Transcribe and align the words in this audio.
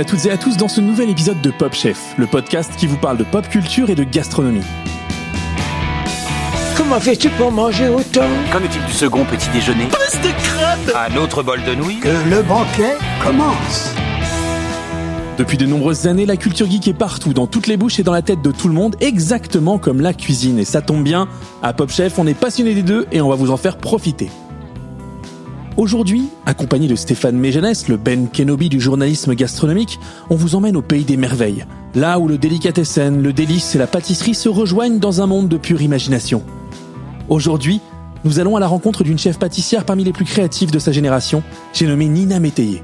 Bienvenue 0.00 0.16
à 0.16 0.16
toutes 0.16 0.26
et 0.26 0.30
à 0.30 0.38
tous 0.38 0.56
dans 0.56 0.68
ce 0.68 0.80
nouvel 0.80 1.10
épisode 1.10 1.42
de 1.42 1.50
Pop 1.50 1.74
Chef, 1.74 2.14
le 2.16 2.26
podcast 2.26 2.72
qui 2.78 2.86
vous 2.86 2.96
parle 2.96 3.18
de 3.18 3.24
pop 3.24 3.46
culture 3.46 3.90
et 3.90 3.94
de 3.94 4.02
gastronomie. 4.02 4.64
Comment 6.74 6.98
fais-tu 6.98 7.28
pour 7.28 7.52
manger 7.52 7.88
autant 7.88 8.24
Qu'en 8.50 8.60
est-il 8.60 8.82
du 8.86 8.92
second 8.92 9.26
petit 9.26 9.50
déjeuner 9.50 9.88
Un 10.94 11.16
autre 11.16 11.42
bol 11.42 11.62
de 11.64 11.74
nouilles 11.74 12.00
Que 12.00 12.30
le 12.30 12.40
banquet 12.42 12.96
commence 13.22 13.92
Depuis 15.36 15.58
de 15.58 15.66
nombreuses 15.66 16.06
années, 16.06 16.24
la 16.24 16.38
culture 16.38 16.70
geek 16.70 16.88
est 16.88 16.94
partout, 16.94 17.34
dans 17.34 17.46
toutes 17.46 17.66
les 17.66 17.76
bouches 17.76 18.00
et 18.00 18.02
dans 18.02 18.12
la 18.12 18.22
tête 18.22 18.40
de 18.40 18.52
tout 18.52 18.68
le 18.68 18.74
monde, 18.74 18.96
exactement 19.00 19.76
comme 19.76 20.00
la 20.00 20.14
cuisine. 20.14 20.58
Et 20.58 20.64
ça 20.64 20.80
tombe 20.80 21.04
bien, 21.04 21.28
à 21.62 21.74
Pop 21.74 21.90
Chef, 21.90 22.18
on 22.18 22.26
est 22.26 22.32
passionné 22.32 22.74
des 22.74 22.82
deux 22.82 23.06
et 23.12 23.20
on 23.20 23.28
va 23.28 23.34
vous 23.34 23.50
en 23.50 23.58
faire 23.58 23.76
profiter. 23.76 24.30
Aujourd'hui, 25.80 26.28
accompagné 26.44 26.88
de 26.88 26.94
Stéphane 26.94 27.38
Méjanès, 27.38 27.88
le 27.88 27.96
Ben 27.96 28.28
Kenobi 28.28 28.68
du 28.68 28.78
journalisme 28.78 29.34
gastronomique, 29.34 29.98
on 30.28 30.34
vous 30.34 30.54
emmène 30.54 30.76
au 30.76 30.82
pays 30.82 31.04
des 31.04 31.16
merveilles, 31.16 31.64
là 31.94 32.18
où 32.18 32.28
le 32.28 32.36
délicatessen, 32.36 33.22
le 33.22 33.32
délice 33.32 33.74
et 33.74 33.78
la 33.78 33.86
pâtisserie 33.86 34.34
se 34.34 34.50
rejoignent 34.50 34.98
dans 34.98 35.22
un 35.22 35.26
monde 35.26 35.48
de 35.48 35.56
pure 35.56 35.80
imagination. 35.80 36.42
Aujourd'hui, 37.30 37.80
nous 38.24 38.40
allons 38.40 38.56
à 38.56 38.60
la 38.60 38.66
rencontre 38.66 39.04
d'une 39.04 39.18
chef 39.18 39.38
pâtissière 39.38 39.86
parmi 39.86 40.04
les 40.04 40.12
plus 40.12 40.26
créatives 40.26 40.70
de 40.70 40.78
sa 40.78 40.92
génération, 40.92 41.42
j'ai 41.72 41.86
nommé 41.86 42.08
Nina 42.08 42.40
Métayer. 42.40 42.82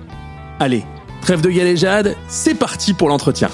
Allez, 0.59 0.83
trêve 1.21 1.43
de 1.43 1.51
galéjade, 1.51 2.17
c'est 2.29 2.55
parti 2.55 2.95
pour 2.95 3.11
l'entretien. 3.11 3.51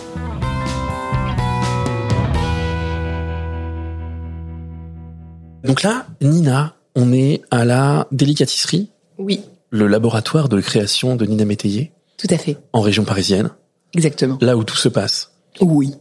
Donc 5.65 5.83
là, 5.83 6.07
Nina, 6.20 6.77
on 6.95 7.13
est 7.13 7.43
à 7.51 7.65
la 7.65 8.07
délicatisserie, 8.13 8.93
Oui, 9.23 9.41
le 9.70 9.87
laboratoire 9.87 10.48
de 10.48 10.61
création 10.61 11.17
de 11.17 11.25
Nina 11.25 11.45
Métayer, 11.45 11.92
tout 12.19 12.27
à 12.31 12.37
fait. 12.39 12.56
en 12.73 12.81
région 12.81 13.05
parisienne, 13.05 13.51
Exactement. 13.95 14.39
là 14.41 14.56
où 14.56 14.64
tout 14.64 14.77
se 14.77 14.89
passe. 14.89 15.33
Oui. 15.61 15.95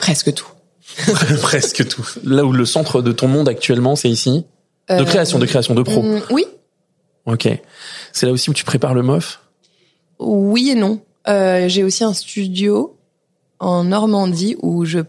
Presque 0.00 0.32
tout. 0.34 0.46
Presque 1.42 1.86
tout. 1.88 2.06
Là 2.24 2.44
où 2.44 2.52
le 2.52 2.64
centre 2.64 3.02
de 3.02 3.12
ton 3.12 3.28
monde 3.28 3.48
actuellement, 3.48 3.96
c'est 3.96 4.10
ici. 4.10 4.44
De 4.88 4.94
Euh, 4.94 5.04
création, 5.04 5.38
de 5.38 5.46
création, 5.46 5.74
de 5.74 5.82
pro. 5.82 6.02
Mm, 6.02 6.20
oui, 6.30 6.44
Ok. 7.26 7.48
C'est 8.12 8.26
là 8.26 8.32
aussi 8.32 8.50
où 8.50 8.54
tu 8.54 8.64
prépares 8.64 8.94
le 8.94 9.02
MOF 9.02 9.40
oui 10.18 10.70
et 10.70 10.74
non. 10.74 11.00
Euh, 11.28 11.68
J'ai 11.68 11.82
aussi 11.84 12.02
un 12.04 12.14
studio 12.14 12.96
en 13.58 13.84
Normandie 13.84 14.56
où 14.62 14.84
je 14.86 15.00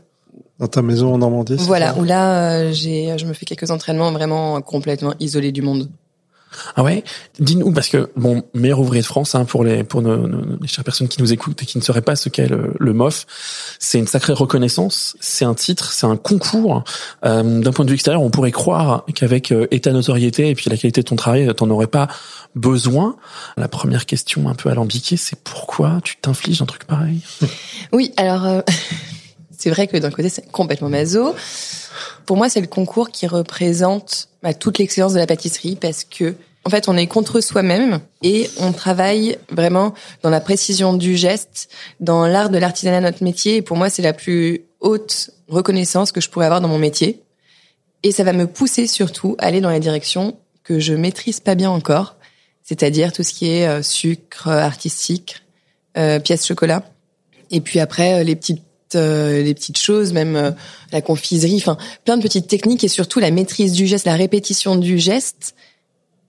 Dans 0.60 0.68
ta 0.68 0.82
maison 0.82 1.14
en 1.14 1.18
Normandie 1.20 1.56
voilà 1.60 1.94
ça? 1.94 2.00
où 2.00 2.04
là 2.04 2.58
euh, 2.60 2.72
j'ai 2.74 3.16
je 3.18 3.26
me 3.26 3.34
fais 3.34 3.46
quelques 3.46 3.70
entraînements 3.72 4.12
vraiment 4.12 4.60
complètement 4.62 5.14
isolés 5.22 5.52
du 5.54 5.62
monde. 5.62 5.90
Ah 6.76 6.84
ouais? 6.84 7.04
Dis-nous, 7.40 7.72
parce 7.72 7.90
que, 7.90 8.10
bon, 8.16 8.44
meilleur 8.54 8.80
ouvrier 8.80 9.02
de 9.02 9.06
France, 9.08 9.36
hein, 9.36 9.46
pour 9.46 9.64
les, 9.64 9.84
pour 9.84 10.02
nos, 10.02 10.28
nos- 10.28 10.58
les 10.62 10.68
chères 10.68 10.84
personnes 10.84 11.08
qui 11.08 11.22
nous 11.22 11.32
écoutent 11.34 11.62
et 11.62 11.66
qui 11.66 11.78
ne 11.78 11.84
sauraient 11.84 12.02
pas 12.02 12.16
ce 12.16 12.30
qu'est 12.30 12.48
le, 12.48 12.74
le 12.80 12.94
MOF, 12.94 13.26
c'est 13.80 14.00
une 14.00 14.08
sacrée 14.08 14.34
reconnaissance, 14.34 15.16
c'est 15.20 15.46
un 15.46 15.54
titre, 15.54 15.92
c'est 15.92 16.06
un 16.08 16.16
concours. 16.18 16.84
Euh, 17.26 17.62
D'un 17.62 17.72
point 17.72 17.86
de 17.86 17.90
vue 17.90 17.96
extérieur, 17.96 18.22
on 18.22 18.30
pourrait 18.30 18.52
croire 18.52 19.04
qu'avec 19.14 19.52
euh, 19.52 19.68
et 19.72 19.82
ta 19.82 19.92
notoriété 19.92 20.50
et 20.50 20.56
puis 20.56 20.70
la 20.70 20.78
qualité 20.78 21.02
de 21.02 21.08
ton 21.08 21.16
travail, 21.16 21.54
t'en 21.56 21.70
aurais 21.70 21.88
pas 21.88 22.08
besoin. 22.56 23.16
La 23.58 23.68
première 23.68 24.06
question 24.06 24.48
un 24.50 24.56
peu 24.56 24.70
alambiquée, 24.70 25.18
c'est 25.18 25.40
pourquoi 25.44 26.00
tu 26.04 26.16
t'infliges 26.18 26.62
un 26.62 26.66
truc 26.66 26.86
pareil? 26.86 27.20
Oui, 27.92 28.12
alors 28.18 28.46
euh, 28.46 28.62
c'est 29.58 29.70
vrai 29.70 29.88
que 29.88 29.98
d'un 29.98 30.12
côté 30.12 30.30
c'est 30.30 30.50
complètement 30.52 30.90
maso. 30.90 31.36
Pour 32.26 32.38
moi, 32.38 32.50
c'est 32.50 32.62
le 32.62 32.68
concours 32.68 33.10
qui 33.10 33.28
représente 33.28 34.30
bah, 34.44 34.54
toute 34.54 34.78
l'excellence 34.78 35.14
de 35.14 35.20
la 35.20 35.28
pâtisserie 35.28 35.76
parce 35.76 36.04
que 36.04 36.36
en 36.66 36.70
fait, 36.70 36.90
on 36.90 36.98
est 36.98 37.08
contre 37.08 37.40
soi-même 37.40 38.02
et 38.22 38.50
on 38.60 38.74
travaille 38.74 39.38
vraiment 39.50 39.94
dans 40.22 40.30
la 40.30 40.42
précision 40.42 40.94
du 40.94 41.16
geste, 41.16 41.70
dans 42.02 42.28
l'art 42.28 42.50
de 42.50 42.58
l'artisanat 42.58 43.00
notre 43.00 43.24
métier. 43.24 43.56
Et 43.56 43.62
pour 43.62 43.78
moi, 43.78 43.90
c'est 43.90 44.02
la 44.02 44.12
plus 44.12 44.66
haute 44.82 45.30
reconnaissance 45.48 46.12
que 46.12 46.20
je 46.20 46.30
pourrais 46.30 46.46
avoir 46.46 46.60
dans 46.60 46.68
mon 46.68 46.78
métier. 46.78 47.24
Et 48.04 48.12
ça 48.12 48.26
va 48.26 48.34
me 48.34 48.48
pousser 48.48 48.86
surtout 48.86 49.38
à 49.40 49.46
aller 49.46 49.62
dans 49.62 49.70
les 49.70 49.80
directions 49.80 50.38
que 50.66 50.78
je 50.78 50.94
maîtrise 50.94 51.40
pas 51.40 51.56
bien 51.56 51.72
encore, 51.72 52.18
c'est-à-dire 52.64 53.14
tout 53.14 53.24
ce 53.24 53.34
qui 53.34 53.50
est 53.50 53.66
euh, 53.66 53.82
sucre 53.82 54.50
euh, 54.50 54.60
artistique, 54.60 55.44
euh, 55.98 56.20
pièces 56.20 56.46
chocolat. 56.46 56.84
Et 57.50 57.62
puis 57.62 57.80
après, 57.80 58.20
euh, 58.20 58.24
les 58.24 58.36
petites 58.36 58.64
euh, 58.96 59.42
les 59.42 59.54
petites 59.54 59.78
choses, 59.78 60.14
même 60.14 60.36
euh, 60.36 60.52
la 60.92 61.02
confiserie, 61.02 61.58
enfin 61.58 61.78
plein 62.06 62.18
de 62.18 62.22
petites 62.22 62.48
techniques 62.48 62.84
et 62.84 62.88
surtout 62.88 63.20
la 63.20 63.32
maîtrise 63.32 63.74
du 63.74 63.88
geste, 63.88 64.06
la 64.06 64.16
répétition 64.16 64.76
du 64.76 64.98
geste 64.98 65.56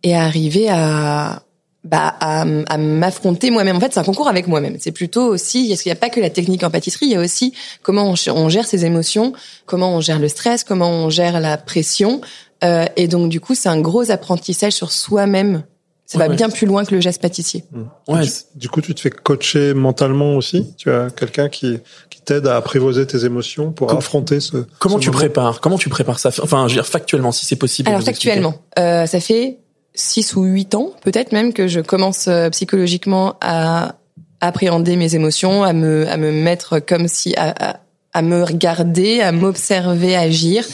et 0.02 0.14
arriver 0.14 0.68
à 0.68 1.42
bah 1.84 2.14
à, 2.20 2.42
à 2.42 2.76
m'affronter 2.76 3.50
moi-même. 3.50 3.76
En 3.76 3.80
fait, 3.80 3.92
c'est 3.94 4.00
un 4.00 4.04
concours 4.04 4.28
avec 4.28 4.46
moi-même. 4.46 4.76
C'est 4.80 4.92
plutôt 4.92 5.26
aussi 5.26 5.68
parce 5.68 5.82
qu'il 5.82 5.90
n'y 5.90 5.96
a 5.96 6.00
pas 6.00 6.10
que 6.10 6.20
la 6.20 6.28
technique 6.28 6.62
en 6.64 6.70
pâtisserie, 6.70 7.06
il 7.06 7.12
y 7.12 7.16
a 7.16 7.20
aussi 7.20 7.54
comment 7.82 8.12
on, 8.12 8.14
on 8.32 8.48
gère 8.48 8.66
ses 8.66 8.84
émotions, 8.84 9.32
comment 9.64 9.94
on 9.94 10.00
gère 10.00 10.18
le 10.18 10.28
stress, 10.28 10.64
comment 10.64 10.90
on 10.90 11.08
gère 11.08 11.40
la 11.40 11.56
pression. 11.56 12.20
Euh, 12.64 12.84
et 12.96 13.06
donc 13.08 13.30
du 13.30 13.40
coup, 13.40 13.54
c'est 13.54 13.68
un 13.68 13.80
gros 13.80 14.10
apprentissage 14.10 14.72
sur 14.72 14.92
soi-même. 14.92 15.62
Ça 16.10 16.16
Ouais, 16.18 16.26
va 16.28 16.34
bien 16.34 16.48
plus 16.48 16.66
loin 16.66 16.86
que 16.86 16.94
le 16.94 17.02
geste 17.02 17.20
pâtissier. 17.20 17.64
Ouais, 18.08 18.22
du, 18.22 18.30
du 18.54 18.68
coup, 18.70 18.80
tu 18.80 18.94
te 18.94 19.00
fais 19.00 19.10
coacher 19.10 19.74
mentalement 19.74 20.36
aussi? 20.36 20.74
Tu 20.78 20.90
as 20.90 21.10
quelqu'un 21.10 21.50
qui, 21.50 21.80
qui 22.08 22.22
t'aide 22.22 22.46
à 22.46 22.56
apprivoiser 22.56 23.06
tes 23.06 23.26
émotions 23.26 23.72
pour 23.72 23.88
Com- 23.88 23.98
affronter 23.98 24.40
ce 24.40 24.64
Comment 24.78 24.96
ce 24.96 25.02
tu 25.02 25.08
moment? 25.08 25.18
prépares? 25.18 25.60
Comment 25.60 25.76
tu 25.76 25.90
prépares 25.90 26.18
ça? 26.18 26.30
Enfin, 26.42 26.66
je 26.66 26.72
veux 26.74 26.80
dire 26.80 26.86
factuellement, 26.86 27.30
si 27.30 27.44
c'est 27.44 27.56
possible. 27.56 27.90
Alors 27.90 28.00
factuellement, 28.02 28.54
euh, 28.78 29.04
ça 29.04 29.20
fait 29.20 29.58
six 29.94 30.34
ou 30.34 30.44
huit 30.44 30.74
ans, 30.74 30.92
peut-être 31.02 31.32
même, 31.32 31.52
que 31.52 31.68
je 31.68 31.80
commence 31.80 32.26
euh, 32.28 32.48
psychologiquement 32.50 33.36
à 33.42 33.96
appréhender 34.40 34.96
mes 34.96 35.14
émotions, 35.14 35.62
à 35.62 35.74
me, 35.74 36.08
à 36.08 36.16
me 36.16 36.32
mettre 36.32 36.78
comme 36.78 37.06
si, 37.06 37.34
à, 37.36 37.72
à, 37.72 37.80
à 38.12 38.22
me 38.22 38.42
regarder, 38.42 39.20
à 39.20 39.32
m'observer 39.32 40.16
agir 40.16 40.64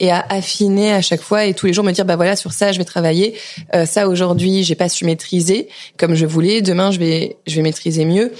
et 0.00 0.10
à 0.10 0.24
affiner 0.28 0.92
à 0.92 1.02
chaque 1.02 1.20
fois 1.20 1.44
et 1.44 1.54
tous 1.54 1.66
les 1.66 1.72
jours 1.72 1.84
me 1.84 1.92
dire 1.92 2.04
bah 2.04 2.16
voilà 2.16 2.36
sur 2.36 2.52
ça 2.52 2.72
je 2.72 2.78
vais 2.78 2.84
travailler. 2.84 3.36
Euh, 3.74 3.86
ça 3.86 4.08
aujourd'hui 4.08 4.64
j'ai 4.64 4.74
pas 4.74 4.88
su 4.88 5.04
maîtriser 5.04 5.68
comme 5.96 6.14
je 6.14 6.26
voulais. 6.26 6.62
Demain 6.62 6.90
je 6.90 6.98
vais 6.98 7.36
je 7.46 7.56
vais 7.56 7.62
maîtriser 7.62 8.04
mieux. 8.04 8.32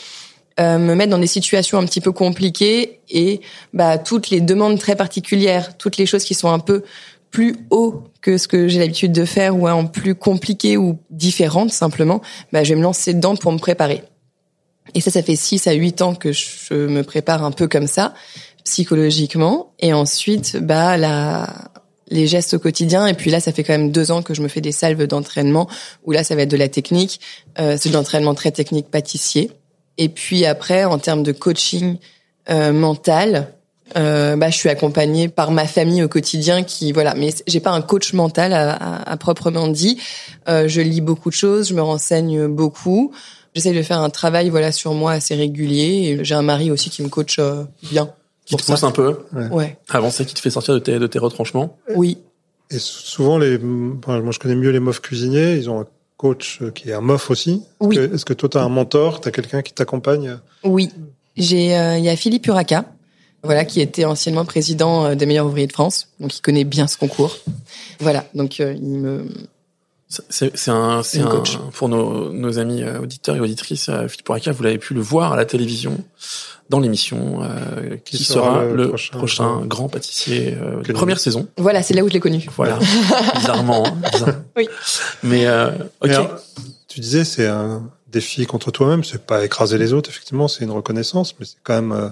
Euh, 0.61 0.79
me 0.79 0.95
mettre 0.95 1.11
dans 1.11 1.19
des 1.19 1.27
situations 1.27 1.79
un 1.79 1.85
petit 1.85 2.01
peu 2.01 2.13
compliquées 2.13 3.01
et 3.11 3.41
bah 3.73 3.99
toutes 3.99 4.31
les 4.31 4.41
demandes 4.41 4.79
très 4.79 4.95
particulières 4.95 5.77
toutes 5.77 5.97
les 5.97 6.07
choses 6.07 6.23
qui 6.23 6.35
sont 6.35 6.49
un 6.49 6.61
peu 6.61 6.85
plus 7.35 7.57
haut 7.71 8.05
que 8.21 8.39
ce 8.39 8.47
que 8.47 8.69
j'ai 8.69 8.79
l'habitude 8.79 9.11
de 9.11 9.25
faire 9.25 9.57
ou 9.57 9.69
en 9.69 9.87
plus 9.87 10.15
compliqué 10.15 10.77
ou 10.77 11.01
différente 11.11 11.73
simplement, 11.73 12.23
bah, 12.53 12.63
je 12.63 12.71
vais 12.71 12.77
me 12.77 12.83
lancer 12.85 13.13
dedans 13.13 13.35
pour 13.35 13.51
me 13.51 13.59
préparer. 13.59 14.05
Et 14.95 15.01
ça, 15.01 15.11
ça 15.11 15.23
fait 15.23 15.37
6 15.37 15.67
à 15.67 15.73
8 15.73 16.03
ans 16.03 16.15
que 16.15 16.33
je 16.33 16.75
me 16.75 17.03
prépare 17.03 17.43
un 17.45 17.51
peu 17.51 17.67
comme 17.69 17.87
ça, 17.87 18.15
psychologiquement. 18.65 19.73
Et 19.81 19.93
ensuite, 19.93 20.57
bah, 20.61 20.97
la, 20.97 21.49
les 22.09 22.27
gestes 22.27 22.55
au 22.55 22.59
quotidien. 22.59 23.07
Et 23.07 23.15
puis 23.15 23.31
là, 23.31 23.41
ça 23.41 23.53
fait 23.53 23.63
quand 23.65 23.73
même 23.73 23.91
deux 23.93 24.11
ans 24.11 24.23
que 24.23 24.35
je 24.35 24.43
me 24.43 24.49
fais 24.49 24.61
des 24.61 24.73
salves 24.73 25.07
d'entraînement, 25.07 25.69
où 26.05 26.13
là, 26.13 26.25
ça 26.25 26.35
va 26.35 26.43
être 26.43 26.51
de 26.51 26.57
la 26.57 26.69
technique. 26.69 27.21
Euh, 27.59 27.77
c'est 27.81 27.89
de 27.91 27.95
l'entraînement 27.95 28.35
très 28.35 28.51
technique 28.51 28.91
pâtissier. 28.91 29.53
Et 29.99 30.09
puis 30.09 30.45
après, 30.45 30.85
en 30.85 30.99
termes 30.99 31.23
de 31.23 31.33
coaching 31.33 31.99
euh, 32.51 32.73
mental, 32.73 33.49
euh, 33.97 34.35
bah, 34.37 34.51
je 34.51 34.57
suis 34.57 34.69
accompagnée 34.69 35.29
par 35.29 35.51
ma 35.53 35.67
famille 35.67 36.03
au 36.03 36.09
quotidien 36.09 36.63
qui 36.65 36.91
voilà 36.93 37.15
mais 37.15 37.35
j'ai 37.47 37.61
pas 37.61 37.71
un 37.71 37.83
coach 37.83 38.15
mental 38.15 38.55
à, 38.55 38.73
à- 38.73 39.11
à 39.13 39.17
proprement 39.19 39.69
dit 39.69 39.99
Euh, 40.49 40.67
je 40.69 40.81
lis 40.81 41.03
beaucoup 41.03 41.29
de 41.29 41.35
choses 41.35 41.69
je 41.69 41.75
me 41.75 41.83
renseigne 41.83 42.47
beaucoup 42.49 43.13
j'essaie 43.55 43.73
de 43.73 43.83
faire 43.83 44.01
un 44.01 44.11
travail 44.11 44.51
voilà 44.51 44.73
sur 44.73 44.93
moi 44.95 45.13
assez 45.13 45.35
régulier 45.35 46.17
et 46.19 46.25
j'ai 46.25 46.35
un 46.35 46.43
mari 46.43 46.71
aussi 46.71 46.91
qui 46.91 47.03
me 47.03 47.09
coach 47.09 47.39
euh, 47.39 47.65
bien. 47.91 48.11
Qui 48.47 48.57
te 48.57 48.63
pousse 48.65 48.83
un 48.83 48.91
peu, 48.91 49.21
ouais. 49.53 49.79
Avancer, 49.89 50.27
qui 50.27 50.35
te 50.35 50.41
fait 50.41 50.51
sortir 50.51 50.75
de 50.75 50.79
tes, 50.79 50.99
de 50.99 51.07
tes 51.07 51.19
retranchements. 51.19 51.79
oui. 51.95 52.19
Et 52.71 52.79
souvent, 52.79 53.37
les, 53.39 53.57
enfin, 54.03 54.21
moi 54.21 54.33
je 54.33 54.39
connais 54.39 54.55
mieux 54.55 54.71
les 54.71 54.81
mofs 54.81 55.01
cuisiniers, 55.01 55.55
ils 55.57 55.69
ont 55.71 55.81
un 55.83 55.87
coach 56.17 56.59
euh, 56.63 56.71
qui 56.71 56.89
est 56.89 56.95
un 56.95 57.01
mof 57.03 57.31
aussi. 57.31 57.53
Est-ce 57.81 57.87
Oui. 57.89 57.97
que- 57.97 58.15
Est-ce 58.15 58.25
que 58.25 58.33
toi, 58.33 58.49
tu 58.49 58.57
as 58.59 58.63
un 58.63 58.69
mentor, 58.71 59.21
tu 59.21 59.29
as 59.29 59.31
quelqu'un 59.31 59.61
qui 59.63 59.73
t'accompagne? 59.75 60.39
Oui. 60.65 60.91
J'ai 61.37 61.77
euh, 61.77 61.99
il 61.99 62.05
y 62.05 62.09
a 62.09 62.17
Philippe 62.17 62.47
Uraca 62.47 62.87
voilà, 63.43 63.67
qui 63.67 63.83
était 63.83 64.07
anciennement 64.07 64.47
président 64.47 65.05
euh, 65.05 65.15
des 65.15 65.27
meilleurs 65.27 65.45
ouvriers 65.47 65.67
de 65.67 65.73
France, 65.73 66.09
donc 66.21 66.35
il 66.37 66.41
connaît 66.41 66.65
bien 66.65 66.87
ce 66.87 66.97
concours. 66.97 67.37
Voilà, 68.01 68.25
donc 68.35 68.59
euh, 68.61 68.73
il 68.75 68.89
me 68.89 69.27
c'est 70.29 70.69
un, 70.71 71.03
coach. 71.31 71.59
pour 71.75 71.89
nos, 71.89 72.33
nos 72.33 72.59
amis 72.59 72.83
euh, 72.83 73.01
auditeurs 73.01 73.37
et 73.37 73.41
auditrices, 73.41 73.89
euh, 73.89 74.09
Philippe 74.09 74.27
Poiraca, 74.27 74.53
vous 74.53 74.63
l'avez 74.63 74.79
pu 74.79 74.95
le 74.95 75.01
voir 75.01 75.33
à 75.33 75.37
la 75.37 75.45
télévision 75.45 76.03
dans 76.71 76.81
l'émission 76.81 77.43
euh, 77.43 77.97
qui, 78.05 78.17
Qui 78.17 78.25
sera, 78.25 78.55
sera 78.55 78.65
le 78.65 78.75
le 78.75 78.89
prochain, 78.89 79.19
prochain 79.19 79.61
grand 79.67 79.89
pâtissier 79.89 80.57
euh, 80.61 80.83
de 80.83 80.93
première 80.93 81.19
saison. 81.21 81.47
voilà, 81.59 81.83
c'est 81.83 81.95
là 81.95 82.03
où 82.03 82.09
je 82.09 82.13
l'ai 82.15 82.21
connu. 82.21 82.47
Voilà, 82.57 82.79
bizarrement. 83.37 83.87
hein, 83.87 83.97
bizarre. 84.13 84.35
Oui. 84.57 84.69
Mais 85.23 85.47
euh, 85.47 85.69
ok. 85.71 85.85
Mais 86.05 86.15
alors, 86.15 86.39
tu 86.89 87.01
disais, 87.01 87.25
c'est 87.25 87.47
un 87.47 87.91
défi 88.11 88.47
contre 88.47 88.71
toi-même. 88.71 89.05
C'est 89.05 89.27
pas 89.27 89.45
écraser 89.45 89.77
les 89.77 89.93
autres, 89.93 90.09
effectivement, 90.09 90.49
c'est 90.49 90.65
une 90.65 90.71
reconnaissance, 90.71 91.35
mais 91.39 91.45
c'est 91.45 91.59
quand 91.63 91.75
même, 91.75 91.93
euh, 91.93 92.09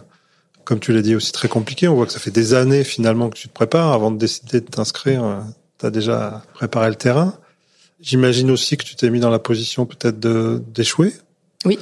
comme 0.64 0.80
tu 0.80 0.92
l'as 0.92 1.02
dit, 1.02 1.14
aussi 1.14 1.32
très 1.32 1.48
compliqué. 1.48 1.88
On 1.88 1.94
voit 1.94 2.06
que 2.06 2.12
ça 2.12 2.18
fait 2.18 2.30
des 2.30 2.52
années 2.52 2.84
finalement 2.84 3.30
que 3.30 3.36
tu 3.38 3.48
te 3.48 3.54
prépares 3.54 3.92
avant 3.92 4.10
de 4.10 4.18
décider 4.18 4.60
de 4.60 4.66
t'inscrire. 4.66 5.44
Tu 5.78 5.86
as 5.86 5.90
déjà 5.90 6.42
préparé 6.54 6.90
le 6.90 6.96
terrain. 6.96 7.34
J'imagine 8.02 8.50
aussi 8.50 8.76
que 8.76 8.84
tu 8.84 8.96
t'es 8.96 9.08
mis 9.10 9.20
dans 9.20 9.30
la 9.30 9.38
position 9.38 9.86
peut-être 9.86 10.18
de 10.18 10.62
d'échouer. 10.74 11.14
Oui. 11.64 11.78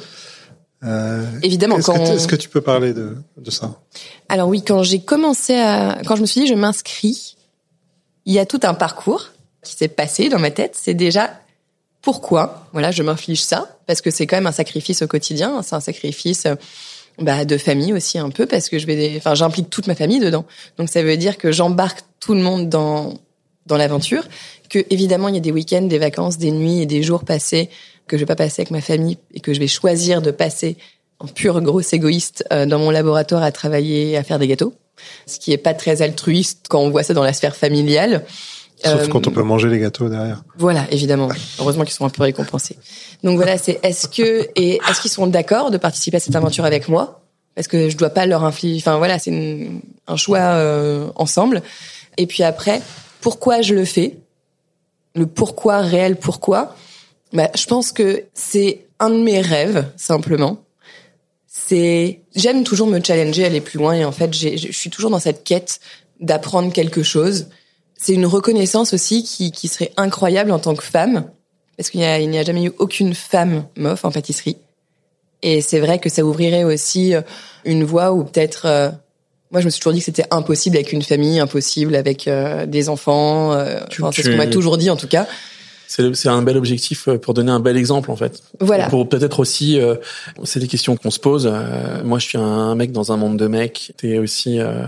Euh, 0.85 1.27
Évidemment, 1.43 1.79
Est-ce 1.79 1.87
quand 1.87 1.99
que, 1.99 2.11
est-ce 2.13 2.29
que 2.29 2.37
tu 2.37 2.49
peux 2.49 2.61
parler 2.61 2.93
de, 2.93 3.17
de 3.37 3.51
ça? 3.51 3.81
Alors 4.29 4.49
oui, 4.49 4.63
quand 4.63 4.83
j'ai 4.83 5.01
commencé 5.01 5.55
à, 5.55 6.01
quand 6.07 6.17
je 6.17 6.23
me 6.23 6.27
suis 6.27 6.43
dit 6.43 6.47
je 6.47 6.55
m'inscris, 6.55 7.37
il 8.27 8.35
y 8.35 8.39
a 8.39 8.47
tout 8.47 8.61
un 8.63 8.75
parcours 8.75 9.31
qui 9.63 9.75
s'est 9.75 9.89
passé 9.89 10.29
dans 10.29 10.39
ma 10.39 10.51
tête. 10.51 10.77
C'est 10.81 10.95
déjà 10.95 11.39
pourquoi, 12.03 12.69
voilà, 12.73 12.91
je 12.91 13.03
m'inflige 13.03 13.43
ça 13.43 13.79
parce 13.87 14.01
que 14.01 14.11
c'est 14.11 14.27
quand 14.27 14.37
même 14.37 14.47
un 14.47 14.53
sacrifice 14.53 15.03
au 15.03 15.07
quotidien. 15.07 15.63
C'est 15.63 15.75
un 15.75 15.81
sacrifice 15.81 16.47
bah, 17.19 17.45
de 17.45 17.59
famille 17.59 17.93
aussi 17.93 18.19
un 18.19 18.31
peu 18.31 18.47
parce 18.47 18.69
que 18.69 18.79
je 18.79 18.87
vais, 18.87 19.15
enfin, 19.17 19.35
j'implique 19.35 19.69
toute 19.69 19.87
ma 19.87 19.95
famille 19.95 20.21
dedans. 20.21 20.47
Donc 20.79 20.89
ça 20.89 21.03
veut 21.03 21.17
dire 21.17 21.37
que 21.37 21.53
j'embarque 21.53 22.01
tout 22.21 22.35
le 22.35 22.41
monde 22.41 22.69
dans 22.69 23.15
dans 23.67 23.77
l'aventure. 23.77 24.25
Que 24.71 24.79
évidemment 24.89 25.29
il 25.29 25.35
y 25.35 25.39
a 25.39 25.43
des 25.43 25.53
week-ends, 25.53 25.83
des 25.83 25.99
vacances, 25.99 26.39
des 26.39 26.53
nuits 26.53 26.81
et 26.81 26.87
des 26.87 27.03
jours 27.03 27.25
passés 27.25 27.69
que 28.07 28.17
je 28.17 28.23
vais 28.23 28.27
pas 28.27 28.37
passer 28.37 28.63
avec 28.63 28.71
ma 28.71 28.81
famille 28.81 29.19
et 29.35 29.41
que 29.41 29.53
je 29.53 29.61
vais 29.61 29.69
choisir 29.69 30.23
de 30.23 30.31
passer 30.31 30.77
en 31.19 31.27
pur 31.27 31.61
gros 31.61 31.81
égoïste 31.81 32.45
euh, 32.53 32.67
dans 32.67 32.79
mon 32.79 32.91
laboratoire 32.91 33.43
à 33.43 33.53
travailler, 33.53 34.17
à 34.17 34.23
faire 34.23 34.39
des 34.39 34.49
gâteaux. 34.49 34.73
Ce 35.27 35.39
qui 35.39 35.53
est 35.53 35.59
pas 35.59 35.75
très 35.75 36.03
altruiste 36.03 36.67
quand 36.69 36.81
on 36.81 36.91
voit 36.91 37.03
ça 37.03 37.15
dans 37.15 37.23
la 37.23 37.33
sphère 37.33 37.57
familiale. 37.57 38.25
Sauf 38.83 39.01
Euh, 39.01 39.07
quand 39.09 39.27
on 39.27 39.31
peut 39.31 39.43
manger 39.43 39.69
les 39.69 39.79
gâteaux 39.79 40.09
derrière. 40.09 40.43
Voilà, 40.57 40.87
évidemment. 40.91 41.29
Heureusement 41.59 41.85
qu'ils 41.85 41.93
sont 41.93 42.07
un 42.07 42.11
peu 42.11 42.23
récompensés. 42.23 42.77
Donc 43.23 43.37
voilà, 43.37 43.59
c'est 43.59 43.79
est-ce 43.83 44.09
que 44.09 44.49
et 44.57 44.81
est-ce 44.89 45.01
qu'ils 45.03 45.11
sont 45.11 45.27
d'accord 45.27 45.71
de 45.71 45.77
participer 45.77 46.17
à 46.17 46.21
cette 46.21 46.37
aventure 46.37 46.65
avec 46.65 46.89
moi? 46.89 47.23
Parce 47.55 47.69
que 47.69 47.91
je 47.91 47.97
dois 47.97 48.11
pas 48.11 48.27
leur 48.27 48.45
infliger. 48.45 48.81
Enfin 48.81 48.97
voilà, 48.97 49.19
c'est 49.19 49.69
un 50.07 50.17
choix 50.17 50.39
euh, 50.39 51.09
ensemble. 51.17 51.63
Et 52.17 52.27
puis 52.27 52.43
après, 52.43 52.81
pourquoi 53.21 53.61
je 53.61 53.75
le 53.75 53.85
fais? 53.85 54.17
Le 55.15 55.27
pourquoi 55.27 55.81
réel, 55.81 56.17
pourquoi 56.17 56.75
bah, 57.33 57.49
je 57.55 57.65
pense 57.67 57.93
que 57.93 58.25
c'est 58.35 58.87
un 58.99 59.11
de 59.11 59.23
mes 59.23 59.41
rêves 59.41 59.87
simplement. 59.97 60.65
C'est 61.47 62.23
j'aime 62.35 62.65
toujours 62.65 62.89
me 62.89 63.01
challenger, 63.03 63.45
aller 63.45 63.61
plus 63.61 63.79
loin 63.79 63.95
et 63.95 64.05
en 64.05 64.11
fait, 64.11 64.35
je 64.35 64.73
suis 64.73 64.91
toujours 64.91 65.11
dans 65.11 65.21
cette 65.21 65.45
quête 65.45 65.81
d'apprendre 66.19 66.73
quelque 66.73 67.05
chose 67.05 67.47
c'est 68.01 68.15
une 68.15 68.27
reconnaissance 68.27 68.95
aussi 68.95 69.23
qui, 69.25 69.53
qui 69.53 69.69
serait 69.69 69.93
incroyable 69.99 70.53
en 70.53 70.59
tant 70.59 70.75
que 70.75 70.83
femme, 70.83 71.31
parce 71.77 71.91
qu'il 71.91 72.01
n'y 72.01 72.07
a, 72.39 72.41
a 72.41 72.45
jamais 72.45 72.65
eu 72.65 72.73
aucune 72.79 73.13
femme 73.15 73.67
mof 73.77 74.07
en 74.07 74.11
pâtisserie. 74.11 74.57
Et 75.43 75.61
c'est 75.61 75.81
vrai 75.81 75.99
que 75.99 76.09
ça 76.09 76.25
ouvrirait 76.25 76.65
aussi 76.65 77.15
euh, 77.15 77.21
une 77.67 77.85
voie 77.85 78.13
où 78.13 78.25
peut-être, 78.25 78.65
euh, 78.65 78.91
moi 79.51 79.61
je 79.61 79.67
me 79.67 79.71
suis 79.71 79.81
toujours 79.81 79.93
dit 79.93 79.99
que 80.01 80.05
c'était 80.05 80.27
impossible 80.31 80.77
avec 80.77 80.93
une 80.93 81.03
famille, 81.03 81.39
impossible 81.41 81.95
avec 81.97 82.29
euh, 82.29 82.67
des 82.67 82.89
enfants. 82.89 83.53
euh, 83.53 83.81
Tu- 83.91 84.03
enfin, 84.03 84.13
c'est 84.15 84.23
ce 84.23 84.31
qu'on 84.31 84.37
m'a 84.37 84.47
toujours 84.47 84.79
dit 84.79 84.91
en 84.91 84.97
tout 84.97 85.09
cas. 85.09 85.27
C'est 85.93 86.29
un 86.29 86.43
bel 86.43 86.57
objectif 86.57 87.09
euh, 87.09 87.19
pour 87.19 87.35
donner 87.35 87.51
un 87.51 87.59
bel 87.59 87.77
exemple 87.77 88.13
en 88.13 88.17
fait. 88.17 88.43
Voilà. 88.61 88.87
Pour 88.89 89.09
peut-être 89.09 89.41
aussi, 89.41 89.81
euh, 89.81 89.97
c'est 90.45 90.61
des 90.61 90.69
questions 90.69 90.97
qu'on 90.97 91.11
se 91.11 91.19
pose. 91.19 91.51
Euh, 91.53 92.05
moi, 92.05 92.21
je 92.21 92.27
suis 92.27 92.39
un 92.39 92.77
mec 92.77 92.93
dans 92.93 93.11
un 93.11 93.17
monde 93.17 93.37
de 93.37 93.49
mecs. 93.49 93.93
T'es 93.97 94.19
aussi, 94.19 94.61
euh, 94.61 94.85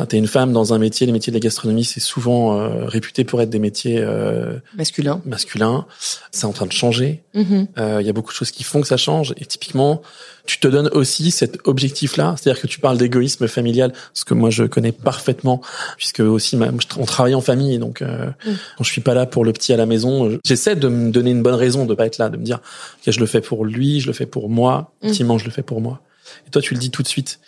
enfin, 0.00 0.06
t'es 0.06 0.16
une 0.18 0.26
femme 0.26 0.52
dans 0.52 0.72
un 0.72 0.78
métier. 0.78 1.06
Les 1.06 1.12
métiers 1.12 1.30
de 1.30 1.36
la 1.36 1.40
gastronomie, 1.40 1.84
c'est 1.84 2.00
souvent 2.00 2.58
euh, 2.58 2.86
réputé 2.86 3.24
pour 3.24 3.40
être 3.42 3.50
des 3.50 3.58
métiers 3.58 3.98
euh, 3.98 4.58
Masculin. 4.76 5.20
masculins. 5.26 5.86
C'est 6.30 6.46
en 6.46 6.52
train 6.52 6.66
de 6.66 6.72
changer. 6.72 7.22
Mhm. 7.34 7.68
Euh, 7.78 7.98
Il 8.00 8.06
y 8.06 8.10
a 8.10 8.12
beaucoup 8.12 8.30
de 8.30 8.36
choses 8.36 8.50
qui 8.50 8.64
font 8.64 8.80
que 8.80 8.86
ça 8.86 8.96
change. 8.96 9.34
Et 9.36 9.44
typiquement, 9.44 10.00
tu 10.46 10.58
te 10.58 10.66
donnes 10.68 10.88
aussi 10.92 11.30
cet 11.30 11.58
objectif-là. 11.64 12.34
C'est-à-dire 12.38 12.60
que 12.60 12.66
tu 12.66 12.80
parles 12.80 12.96
d'égoïsme 12.98 13.46
familial, 13.46 13.92
ce 14.14 14.24
que 14.24 14.34
moi 14.34 14.50
je 14.50 14.64
connais 14.64 14.92
parfaitement, 14.92 15.60
puisque 15.96 16.20
aussi 16.20 16.56
ma- 16.56 16.70
on 16.98 17.04
travaille 17.04 17.34
en 17.34 17.40
famille. 17.42 17.78
Donc, 17.78 18.00
euh, 18.02 18.26
Mm. 18.46 18.52
quand 18.78 18.84
je 18.84 18.90
suis 18.90 19.00
pas 19.02 19.14
là 19.14 19.26
pour 19.26 19.44
le 19.44 19.52
petit 19.52 19.72
à 19.72 19.76
la 19.76 19.86
maison, 19.86 20.28
euh, 20.30 20.40
j'essaie 20.44 20.76
de 20.76 20.88
me 20.88 21.10
donner 21.10 21.30
une 21.30 21.42
bonne 21.42 21.54
raison 21.54 21.84
de 21.84 21.94
pas 21.94 22.06
être 22.06 22.18
là, 22.18 22.30
de 22.30 22.36
me 22.38 22.42
dire 22.44 22.60
que 23.04 23.12
je 23.12 23.20
le 23.20 23.26
fais 23.26 23.40
pour 23.42 23.64
lui, 23.64 24.00
je 24.00 24.06
le 24.06 24.12
fais 24.12 24.26
pour 24.26 24.48
moi. 24.48 24.92
Mm. 25.02 25.08
Ultimement, 25.08 25.38
je 25.38 25.44
le 25.44 25.50
fais 25.50 25.62
pour 25.62 25.80
moi. 25.80 26.00
Et 26.46 26.50
toi, 26.50 26.62
tu 26.62 26.74
le 26.74 26.80
dis 26.80 26.90
tout 26.90 27.02
de 27.02 27.08
suite. 27.08 27.38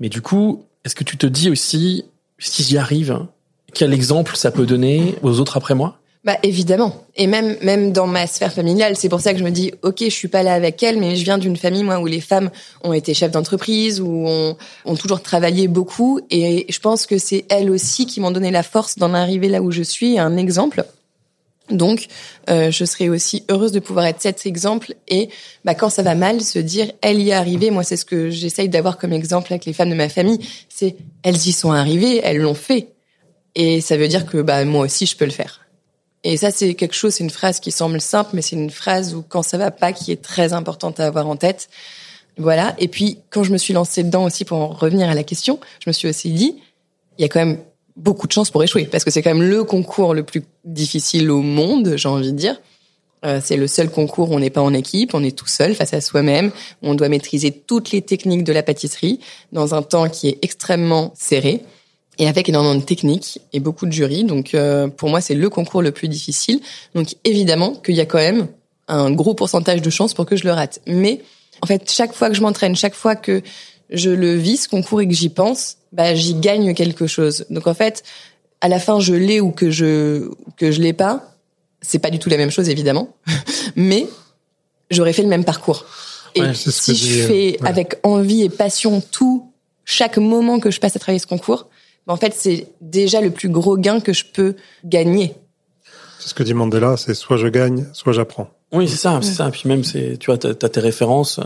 Mais 0.00 0.08
du 0.08 0.22
coup, 0.22 0.64
est-ce 0.84 0.94
que 0.94 1.04
tu 1.04 1.16
te 1.16 1.26
dis 1.26 1.50
aussi, 1.50 2.04
si 2.38 2.62
j'y 2.62 2.78
arrive, 2.78 3.26
quel 3.72 3.92
exemple 3.92 4.36
ça 4.36 4.50
peut 4.50 4.66
donner 4.66 5.14
aux 5.22 5.40
autres 5.40 5.56
après 5.56 5.74
moi? 5.74 5.98
Bah 6.24 6.36
évidemment. 6.44 7.04
Et 7.16 7.26
même 7.26 7.56
même 7.62 7.92
dans 7.92 8.06
ma 8.06 8.28
sphère 8.28 8.52
familiale, 8.52 8.96
c'est 8.96 9.08
pour 9.08 9.20
ça 9.20 9.32
que 9.32 9.40
je 9.40 9.44
me 9.44 9.50
dis 9.50 9.72
OK, 9.82 9.98
je 10.00 10.08
suis 10.08 10.28
pas 10.28 10.44
là 10.44 10.54
avec 10.54 10.80
elle, 10.84 11.00
mais 11.00 11.16
je 11.16 11.24
viens 11.24 11.36
d'une 11.36 11.56
famille 11.56 11.82
moi 11.82 11.98
où 11.98 12.06
les 12.06 12.20
femmes 12.20 12.50
ont 12.84 12.92
été 12.92 13.12
chefs 13.12 13.32
d'entreprise, 13.32 14.00
où 14.00 14.24
ont, 14.28 14.56
ont 14.84 14.94
toujours 14.94 15.20
travaillé 15.20 15.66
beaucoup, 15.66 16.20
et 16.30 16.66
je 16.68 16.78
pense 16.78 17.06
que 17.06 17.18
c'est 17.18 17.44
elles 17.48 17.70
aussi 17.70 18.06
qui 18.06 18.20
m'ont 18.20 18.30
donné 18.30 18.52
la 18.52 18.62
force 18.62 18.98
d'en 18.98 19.14
arriver 19.14 19.48
là 19.48 19.62
où 19.62 19.72
je 19.72 19.82
suis, 19.82 20.16
un 20.16 20.36
exemple. 20.36 20.84
Donc, 21.72 22.06
euh, 22.50 22.70
je 22.70 22.84
serais 22.84 23.08
aussi 23.08 23.44
heureuse 23.50 23.72
de 23.72 23.80
pouvoir 23.80 24.06
être 24.06 24.20
cet 24.20 24.46
exemple 24.46 24.94
et 25.08 25.28
bah, 25.64 25.74
quand 25.74 25.90
ça 25.90 26.02
va 26.02 26.14
mal, 26.14 26.40
se 26.40 26.58
dire 26.58 26.90
elle 27.00 27.20
y 27.20 27.30
est 27.30 27.34
arrivée. 27.34 27.70
Moi, 27.70 27.82
c'est 27.82 27.96
ce 27.96 28.04
que 28.04 28.30
j'essaye 28.30 28.68
d'avoir 28.68 28.98
comme 28.98 29.12
exemple 29.12 29.52
avec 29.52 29.64
les 29.64 29.72
femmes 29.72 29.90
de 29.90 29.94
ma 29.94 30.08
famille. 30.08 30.38
C'est 30.68 30.96
elles 31.22 31.36
y 31.36 31.52
sont 31.52 31.72
arrivées, 31.72 32.20
elles 32.22 32.38
l'ont 32.38 32.54
fait, 32.54 32.88
et 33.54 33.80
ça 33.80 33.96
veut 33.96 34.08
dire 34.08 34.26
que 34.26 34.38
bah 34.38 34.64
moi 34.64 34.84
aussi 34.84 35.06
je 35.06 35.16
peux 35.16 35.24
le 35.24 35.30
faire. 35.30 35.60
Et 36.24 36.36
ça, 36.36 36.50
c'est 36.50 36.74
quelque 36.74 36.94
chose, 36.94 37.14
c'est 37.14 37.24
une 37.24 37.30
phrase 37.30 37.58
qui 37.58 37.72
semble 37.72 38.00
simple, 38.00 38.30
mais 38.32 38.42
c'est 38.42 38.54
une 38.54 38.70
phrase 38.70 39.14
où 39.14 39.22
quand 39.22 39.42
ça 39.42 39.58
va 39.58 39.70
pas, 39.70 39.92
qui 39.92 40.12
est 40.12 40.22
très 40.22 40.52
importante 40.52 41.00
à 41.00 41.06
avoir 41.06 41.26
en 41.26 41.36
tête. 41.36 41.68
Voilà. 42.38 42.74
Et 42.78 42.88
puis, 42.88 43.18
quand 43.30 43.42
je 43.42 43.52
me 43.52 43.58
suis 43.58 43.74
lancée 43.74 44.04
dedans 44.04 44.24
aussi, 44.24 44.44
pour 44.44 44.58
en 44.58 44.68
revenir 44.68 45.08
à 45.08 45.14
la 45.14 45.24
question, 45.24 45.58
je 45.84 45.90
me 45.90 45.92
suis 45.92 46.08
aussi 46.08 46.30
dit, 46.30 46.56
il 47.18 47.22
y 47.22 47.24
a 47.24 47.28
quand 47.28 47.40
même 47.40 47.58
beaucoup 47.96 48.26
de 48.26 48.32
chances 48.32 48.50
pour 48.50 48.62
échouer, 48.62 48.84
parce 48.84 49.04
que 49.04 49.10
c'est 49.10 49.22
quand 49.22 49.34
même 49.34 49.48
le 49.48 49.64
concours 49.64 50.14
le 50.14 50.22
plus 50.22 50.42
difficile 50.64 51.30
au 51.30 51.42
monde, 51.42 51.94
j'ai 51.96 52.08
envie 52.08 52.32
de 52.32 52.36
dire. 52.36 52.60
Euh, 53.24 53.40
c'est 53.42 53.56
le 53.56 53.68
seul 53.68 53.88
concours 53.88 54.30
où 54.30 54.34
on 54.34 54.40
n'est 54.40 54.50
pas 54.50 54.62
en 54.62 54.74
équipe, 54.74 55.14
on 55.14 55.22
est 55.22 55.36
tout 55.36 55.46
seul 55.46 55.74
face 55.74 55.94
à 55.94 56.00
soi-même. 56.00 56.50
On 56.82 56.94
doit 56.94 57.08
maîtriser 57.08 57.52
toutes 57.52 57.92
les 57.92 58.02
techniques 58.02 58.42
de 58.44 58.52
la 58.52 58.62
pâtisserie 58.62 59.20
dans 59.52 59.74
un 59.74 59.82
temps 59.82 60.08
qui 60.08 60.28
est 60.28 60.38
extrêmement 60.42 61.12
serré 61.16 61.62
et 62.18 62.26
avec 62.26 62.48
énormément 62.48 62.74
de 62.74 62.84
techniques 62.84 63.40
et 63.52 63.60
beaucoup 63.60 63.86
de 63.86 63.92
jurys. 63.92 64.24
Donc 64.24 64.54
euh, 64.54 64.88
pour 64.88 65.08
moi, 65.08 65.20
c'est 65.20 65.34
le 65.34 65.48
concours 65.48 65.82
le 65.82 65.92
plus 65.92 66.08
difficile. 66.08 66.60
Donc 66.94 67.14
évidemment 67.24 67.74
qu'il 67.74 67.94
y 67.94 68.00
a 68.00 68.06
quand 68.06 68.18
même 68.18 68.48
un 68.88 69.12
gros 69.12 69.34
pourcentage 69.34 69.82
de 69.82 69.90
chances 69.90 70.14
pour 70.14 70.26
que 70.26 70.36
je 70.36 70.44
le 70.44 70.52
rate. 70.52 70.80
Mais 70.86 71.20
en 71.60 71.66
fait, 71.66 71.90
chaque 71.90 72.12
fois 72.12 72.28
que 72.28 72.34
je 72.34 72.42
m'entraîne, 72.42 72.74
chaque 72.74 72.94
fois 72.94 73.14
que 73.14 73.42
je 73.90 74.10
le 74.10 74.34
vis 74.34 74.64
ce 74.64 74.68
concours 74.68 75.00
et 75.00 75.06
que 75.06 75.14
j'y 75.14 75.28
pense, 75.28 75.76
bah 75.92 76.14
j'y 76.14 76.34
gagne 76.34 76.74
quelque 76.74 77.06
chose. 77.06 77.46
Donc 77.50 77.66
en 77.66 77.74
fait, 77.74 78.02
à 78.60 78.68
la 78.68 78.78
fin, 78.78 79.00
je 79.00 79.14
l'ai 79.14 79.40
ou 79.40 79.50
que 79.50 79.70
je 79.70 80.30
que 80.56 80.70
je 80.70 80.80
l'ai 80.80 80.92
pas, 80.92 81.36
c'est 81.80 81.98
pas 81.98 82.10
du 82.10 82.18
tout 82.18 82.28
la 82.28 82.36
même 82.36 82.50
chose 82.50 82.68
évidemment, 82.68 83.14
mais 83.76 84.06
j'aurais 84.90 85.12
fait 85.12 85.22
le 85.22 85.28
même 85.28 85.44
parcours. 85.44 85.84
Et 86.34 86.40
Ouais, 86.40 86.54
si 86.54 86.94
je 86.96 87.20
euh, 87.22 87.26
fais 87.26 87.58
ouais. 87.60 87.68
avec 87.68 87.96
envie 88.02 88.42
et 88.42 88.48
passion 88.48 89.02
tout 89.02 89.52
chaque 89.84 90.16
moment 90.16 90.60
que 90.60 90.70
je 90.70 90.80
passe 90.80 90.96
à 90.96 90.98
travailler 90.98 91.18
ce 91.18 91.26
concours, 91.26 91.68
bah, 92.06 92.14
en 92.14 92.16
fait, 92.16 92.34
c'est 92.34 92.68
déjà 92.80 93.20
le 93.20 93.30
plus 93.30 93.48
gros 93.50 93.76
gain 93.76 94.00
que 94.00 94.12
je 94.12 94.24
peux 94.24 94.56
gagner. 94.84 95.34
C'est 96.18 96.28
ce 96.28 96.34
que 96.34 96.42
dit 96.42 96.54
Mandela, 96.54 96.96
c'est 96.96 97.14
soit 97.14 97.36
je 97.36 97.48
gagne, 97.48 97.86
soit 97.92 98.12
j'apprends. 98.12 98.48
Oui, 98.72 98.88
c'est 98.88 98.96
ça, 98.96 99.18
c'est 99.22 99.34
ça. 99.34 99.50
Puis 99.50 99.68
même, 99.68 99.84
c'est, 99.84 100.16
tu 100.18 100.26
vois, 100.26 100.38
t'as, 100.38 100.54
t'as 100.54 100.68
tes 100.70 100.80
références. 100.80 101.38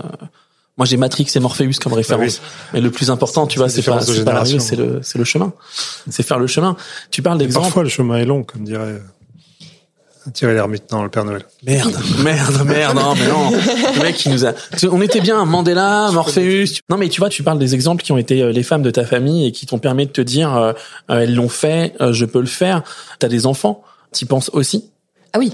Moi, 0.78 0.84
j'ai 0.86 0.96
Matrix 0.96 1.26
et 1.34 1.40
Morpheus 1.40 1.78
comme 1.82 1.94
référence. 1.94 2.40
Mais 2.74 2.80
le 2.80 2.90
plus 2.90 3.10
important, 3.10 3.46
tu 3.46 3.58
vois, 3.58 3.68
C'est 3.68 3.86
la 3.86 3.94
pas, 3.94 4.04
de 4.04 4.12
c'est 4.12 4.24
pas 4.24 4.32
l'arrivée, 4.34 4.58
c'est 4.58 4.76
génération. 4.76 4.96
le, 4.98 5.02
c'est 5.02 5.18
le 5.18 5.24
chemin. 5.24 5.52
C'est 6.10 6.22
faire 6.22 6.38
le 6.38 6.46
chemin. 6.46 6.76
Tu 7.10 7.22
parles 7.22 7.38
d'exemple. 7.38 7.64
parfois, 7.66 7.82
le 7.82 7.88
chemin 7.88 8.16
est 8.18 8.26
long, 8.26 8.42
comme 8.42 8.64
dirait 8.64 8.82
euh, 8.82 8.98
Thierry 10.34 10.54
Lhermitte 10.54 10.90
dans 10.90 11.02
le 11.02 11.08
Père 11.08 11.24
Noël. 11.24 11.44
Merde, 11.64 11.96
merde, 12.22 12.66
merde, 12.66 12.96
non, 12.96 13.14
mais 13.14 13.28
non. 13.28 13.50
Le 13.50 14.02
mec, 14.02 14.16
qui 14.16 14.28
nous 14.28 14.44
a, 14.44 14.52
on 14.90 15.00
était 15.00 15.20
bien, 15.20 15.44
Mandela, 15.44 16.10
Morpheus. 16.12 16.80
Non, 16.90 16.96
mais 16.96 17.08
tu 17.08 17.20
vois, 17.20 17.28
tu 17.28 17.42
parles 17.42 17.58
des 17.58 17.74
exemples 17.74 18.02
qui 18.02 18.12
ont 18.12 18.18
été 18.18 18.42
euh, 18.42 18.52
les 18.52 18.62
femmes 18.62 18.82
de 18.82 18.90
ta 18.90 19.04
famille 19.04 19.46
et 19.46 19.52
qui 19.52 19.66
t'ont 19.66 19.78
permis 19.78 20.06
de 20.06 20.12
te 20.12 20.20
dire, 20.20 20.54
euh, 20.54 20.72
euh, 21.10 21.20
elles 21.20 21.34
l'ont 21.34 21.48
fait, 21.48 21.94
euh, 22.00 22.12
je 22.12 22.24
peux 22.24 22.40
le 22.40 22.46
faire. 22.46 22.82
T'as 23.18 23.28
des 23.28 23.46
enfants. 23.46 23.82
T'y 24.12 24.24
penses 24.24 24.50
aussi? 24.52 24.90
Ah 25.32 25.38
oui, 25.38 25.52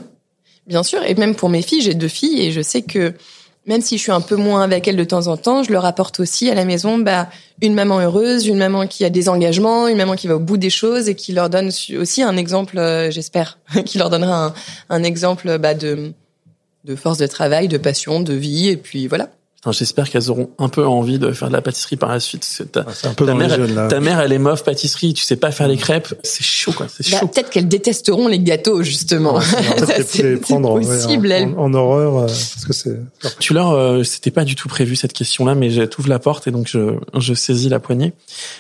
bien 0.67 0.83
sûr. 0.83 1.03
Et 1.05 1.15
même 1.15 1.35
pour 1.35 1.49
mes 1.49 1.63
filles, 1.63 1.83
j'ai 1.83 1.95
deux 1.95 2.09
filles 2.09 2.41
et 2.43 2.53
je 2.53 2.61
sais 2.63 2.83
que 2.83 3.15
même 3.67 3.81
si 3.81 3.97
je 3.97 4.03
suis 4.03 4.13
un 4.13 4.21
peu 4.21 4.37
moins 4.37 4.63
avec 4.63 4.89
elle 4.89 4.97
de 4.97 5.05
temps 5.05 5.29
en 5.29 5.37
temps, 5.37 5.63
je 5.63 5.71
leur 5.71 5.85
apporte 5.85 6.19
aussi 6.19 6.51
à 6.51 6.55
la 6.55 6.65
maison 6.65 6.99
bah, 6.99 7.29
une 7.61 7.75
maman 7.75 8.01
heureuse, 8.01 8.47
une 8.47 8.59
maman 8.59 8.87
qui 8.87 9.05
a 9.05 9.11
des 9.11 9.29
engagements, 9.29 9.87
une 9.87 9.99
maman 9.99 10.17
qui 10.17 10.27
va 10.27 10.37
au 10.37 10.41
bout 10.41 10.57
des 10.57 10.71
choses 10.71 11.09
et 11.09 11.15
qui 11.15 11.33
leur 11.33 11.49
donne 11.49 11.71
aussi 11.99 12.23
un 12.23 12.37
exemple, 12.37 12.79
euh, 12.79 13.11
j'espère, 13.11 13.59
qui 13.85 13.99
leur 13.99 14.11
donnera 14.11 14.53
un, 14.89 15.03
exemple 15.05 15.59
bah, 15.59 15.75
de, 15.75 16.13
de 16.85 16.97
force 16.97 17.19
de 17.19 17.27
travail, 17.27 17.69
de 17.69 17.79
passion, 17.79 18.21
de 18.21 18.35
vie, 18.35 18.69
et 18.69 18.77
puis 18.77 19.07
voilà. 19.07 19.31
J'espère 19.71 20.11
qu'elles 20.11 20.29
auront 20.29 20.51
un 20.59 20.69
peu 20.69 20.85
envie 20.85 21.21
de 21.21 21.31
faire 21.31 21.47
de 21.47 21.53
la 21.53 21.63
pâtisserie 21.63 21.95
par 21.97 22.09
la 22.11 22.19
suite. 22.19 22.45
Ta, 22.73 22.85
c'est 22.93 23.07
un 23.07 23.15
peu 23.15 23.25
ta 23.27 23.35
mère, 23.35 23.49
jeunes, 23.55 23.75
là. 23.77 23.87
ta 23.87 24.01
mère, 24.01 24.19
elle 24.19 24.33
est 24.33 24.39
meuf 24.39 24.65
pâtisserie. 24.65 25.15
Tu 25.15 25.23
sais 25.25 25.37
pas 25.37 25.53
faire 25.53 25.69
les 25.69 25.77
crêpes, 25.77 26.15
c'est 26.25 26.43
chaud 26.43 26.73
quoi. 26.73 26.87
C'est 26.89 27.09
Bah, 27.13 27.21
chaud. 27.21 27.29
Peut-être 27.29 27.49
qu'elles 27.51 27.69
détesteront 27.69 28.27
les 28.27 28.41
gâteaux 28.41 28.83
justement. 28.83 29.39
C'est 30.07 30.37
prendre 30.41 30.73
ouais, 30.73 30.85
possible. 30.85 31.29
en, 31.29 31.31
elles. 31.37 31.49
en- 31.57 31.63
en 31.63 31.75
horreur, 31.75 32.17
euh, 32.19 32.27
parce 32.27 32.65
que 32.67 32.73
c'est. 32.73 32.99
Tu 33.39 33.55
leur, 33.55 33.71
euh, 33.71 34.03
c'était 34.03 34.31
pas 34.31 34.45
du 34.45 34.55
tout 34.57 34.69
prévu 34.69 34.97
cette 34.97 35.13
question-là, 35.13 35.55
mais 35.55 35.71
je 35.71 35.83
t'ouvre 35.83 36.09
la 36.09 36.19
porte 36.19 36.47
et 36.47 36.51
donc 36.51 36.67
je, 36.69 36.97
je 37.19 37.35
saisis 37.35 37.69
la 37.69 37.79
poignée. 37.79 38.13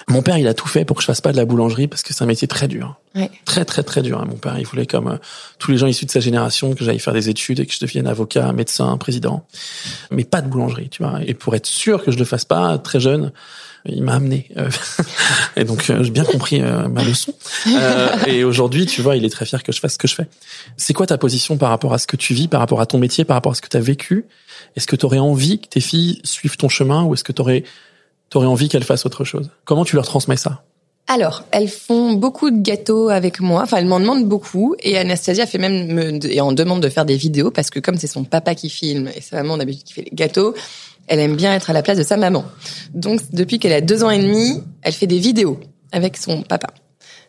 Mon 0.09 0.23
père, 0.23 0.39
il 0.39 0.47
a 0.47 0.55
tout 0.55 0.69
fait 0.69 0.85
pour 0.85 0.97
que 0.97 1.03
je 1.03 1.07
fasse 1.07 1.21
pas 1.21 1.33
de 1.33 1.37
la 1.37 1.45
boulangerie 1.45 1.89
parce 1.89 2.03
que 2.03 2.15
c'est 2.15 2.23
un 2.23 2.27
métier 2.27 2.47
très 2.49 2.69
dur. 2.69 2.97
Ouais. 3.15 3.31
Très, 3.45 3.65
très, 3.65 3.83
très 3.83 4.03
dur. 4.03 4.19
hein. 4.21 4.27
Mon 4.29 4.37
père, 4.37 4.57
il 4.59 4.67
voulait 4.67 4.87
comme 4.87 5.09
euh, 5.09 5.17
tous 5.59 5.71
les 5.73 5.79
gens 5.79 5.87
issus 5.87 6.07
de 6.07 6.11
sa 6.11 6.21
génération 6.21 6.75
que 6.75 6.85
j'aille 6.85 6.99
faire 6.99 7.13
des 7.13 7.29
études 7.29 7.61
et 7.61 7.67
que 7.67 7.73
je 7.75 7.81
devienne 7.81 8.07
avocat, 8.07 8.53
médecin, 8.53 8.97
président. 8.97 9.45
Mais 10.11 10.25
pas 10.25 10.41
de 10.41 10.49
boulangerie, 10.49 10.89
tu 10.93 11.03
vois. 11.03 11.21
Et 11.27 11.35
pour 11.35 11.55
être 11.57 11.67
sûr 11.67 12.05
que 12.05 12.13
je 12.13 12.19
le 12.19 12.25
fasse 12.25 12.45
pas, 12.45 12.79
très 12.79 13.01
jeune, 13.01 13.33
il 13.87 14.03
m'a 14.03 14.15
amené. 14.15 14.49
Euh, 14.57 14.71
et 15.57 15.65
donc, 15.65 15.91
euh, 15.91 16.03
j'ai 16.05 16.11
bien 16.11 16.25
compris 16.25 16.61
euh, 16.61 16.89
ma 16.89 17.03
leçon. 17.03 17.35
Et 18.27 18.45
aujourd'hui, 18.45 18.87
tu 18.87 19.03
vois, 19.03 19.17
il 19.17 19.25
est 19.25 19.31
très 19.31 19.45
fier 19.45 19.63
que 19.63 19.73
je 19.73 19.81
fasse 19.81 19.95
ce 19.95 19.99
que 19.99 20.07
je 20.07 20.15
fais. 20.15 20.27
C'est 20.77 20.93
quoi 20.93 21.07
ta 21.07 21.19
position 21.19 21.57
par 21.57 21.71
rapport 21.71 21.93
à 21.93 21.99
ce 21.99 22.07
que 22.07 22.17
tu 22.17 22.35
vis, 22.35 22.49
par 22.49 22.61
rapport 22.61 22.81
à 22.81 22.87
ton 22.87 22.99
métier, 22.99 23.25
par 23.25 23.35
rapport 23.35 23.53
à 23.53 23.55
ce 23.55 23.61
que 23.61 23.69
tu 23.69 23.77
as 23.77 23.81
vécu? 23.81 24.27
Est-ce 24.77 24.87
que 24.87 24.97
tu 24.97 25.05
aurais 25.07 25.19
envie 25.19 25.59
que 25.59 25.69
tes 25.69 25.81
filles 25.81 26.21
suivent 26.25 26.57
ton 26.57 26.69
chemin 26.69 27.03
ou 27.03 27.15
est-ce 27.15 27.25
que 27.25 27.33
tu 27.33 27.43
aurais, 27.43 27.65
envie 28.35 28.69
qu'elles 28.69 28.85
fassent 28.85 29.07
autre 29.07 29.25
chose? 29.25 29.51
Comment 29.65 29.85
tu 29.85 29.97
leur 29.97 30.07
transmets 30.07 30.37
ça? 30.37 30.63
Alors, 31.09 31.45
elles 31.51 31.69
font 31.69 32.13
beaucoup 32.13 32.51
de 32.51 32.63
gâteaux 32.63 33.09
avec 33.09 33.41
moi. 33.41 33.63
Enfin, 33.63 33.79
elles 33.79 33.87
m'en 33.87 34.01
demandent 34.01 34.27
beaucoup. 34.27 34.77
Et 34.81 34.97
Anastasia 34.97 35.47
fait 35.47 35.59
même 35.59 35.93
me, 35.93 36.33
et 36.33 36.41
en 36.41 36.53
demande 36.53 36.83
de 36.83 36.89
faire 36.89 37.05
des 37.05 37.17
vidéos 37.17 37.51
parce 37.51 37.71
que 37.71 37.81
comme 37.81 37.97
c'est 37.97 38.07
son 38.07 38.25
papa 38.25 38.55
qui 38.55 38.71
filme 38.71 39.11
et 39.15 39.21
sa 39.21 39.37
maman 39.43 39.57
d'habitude 39.57 39.85
qui 39.85 39.93
fait 39.93 40.03
les 40.03 40.15
gâteaux, 40.15 40.55
elle 41.09 41.19
aime 41.19 41.37
bien 41.37 41.55
être 41.55 41.71
à 41.71 41.73
la 41.73 41.83
place 41.83 41.99
de 41.99 42.03
sa 42.03 42.17
maman. 42.17 42.45
Donc, 42.95 43.21
depuis 43.33 43.59
qu'elle 43.59 43.73
a 43.73 43.81
deux 43.81 44.05
ans 44.05 44.11
et 44.11 44.23
demi, 44.23 44.63
elle 44.83 44.93
fait 44.93 45.07
des 45.09 45.19
vidéos 45.19 45.59
avec 45.91 46.17
son 46.17 46.43
papa. 46.43 46.69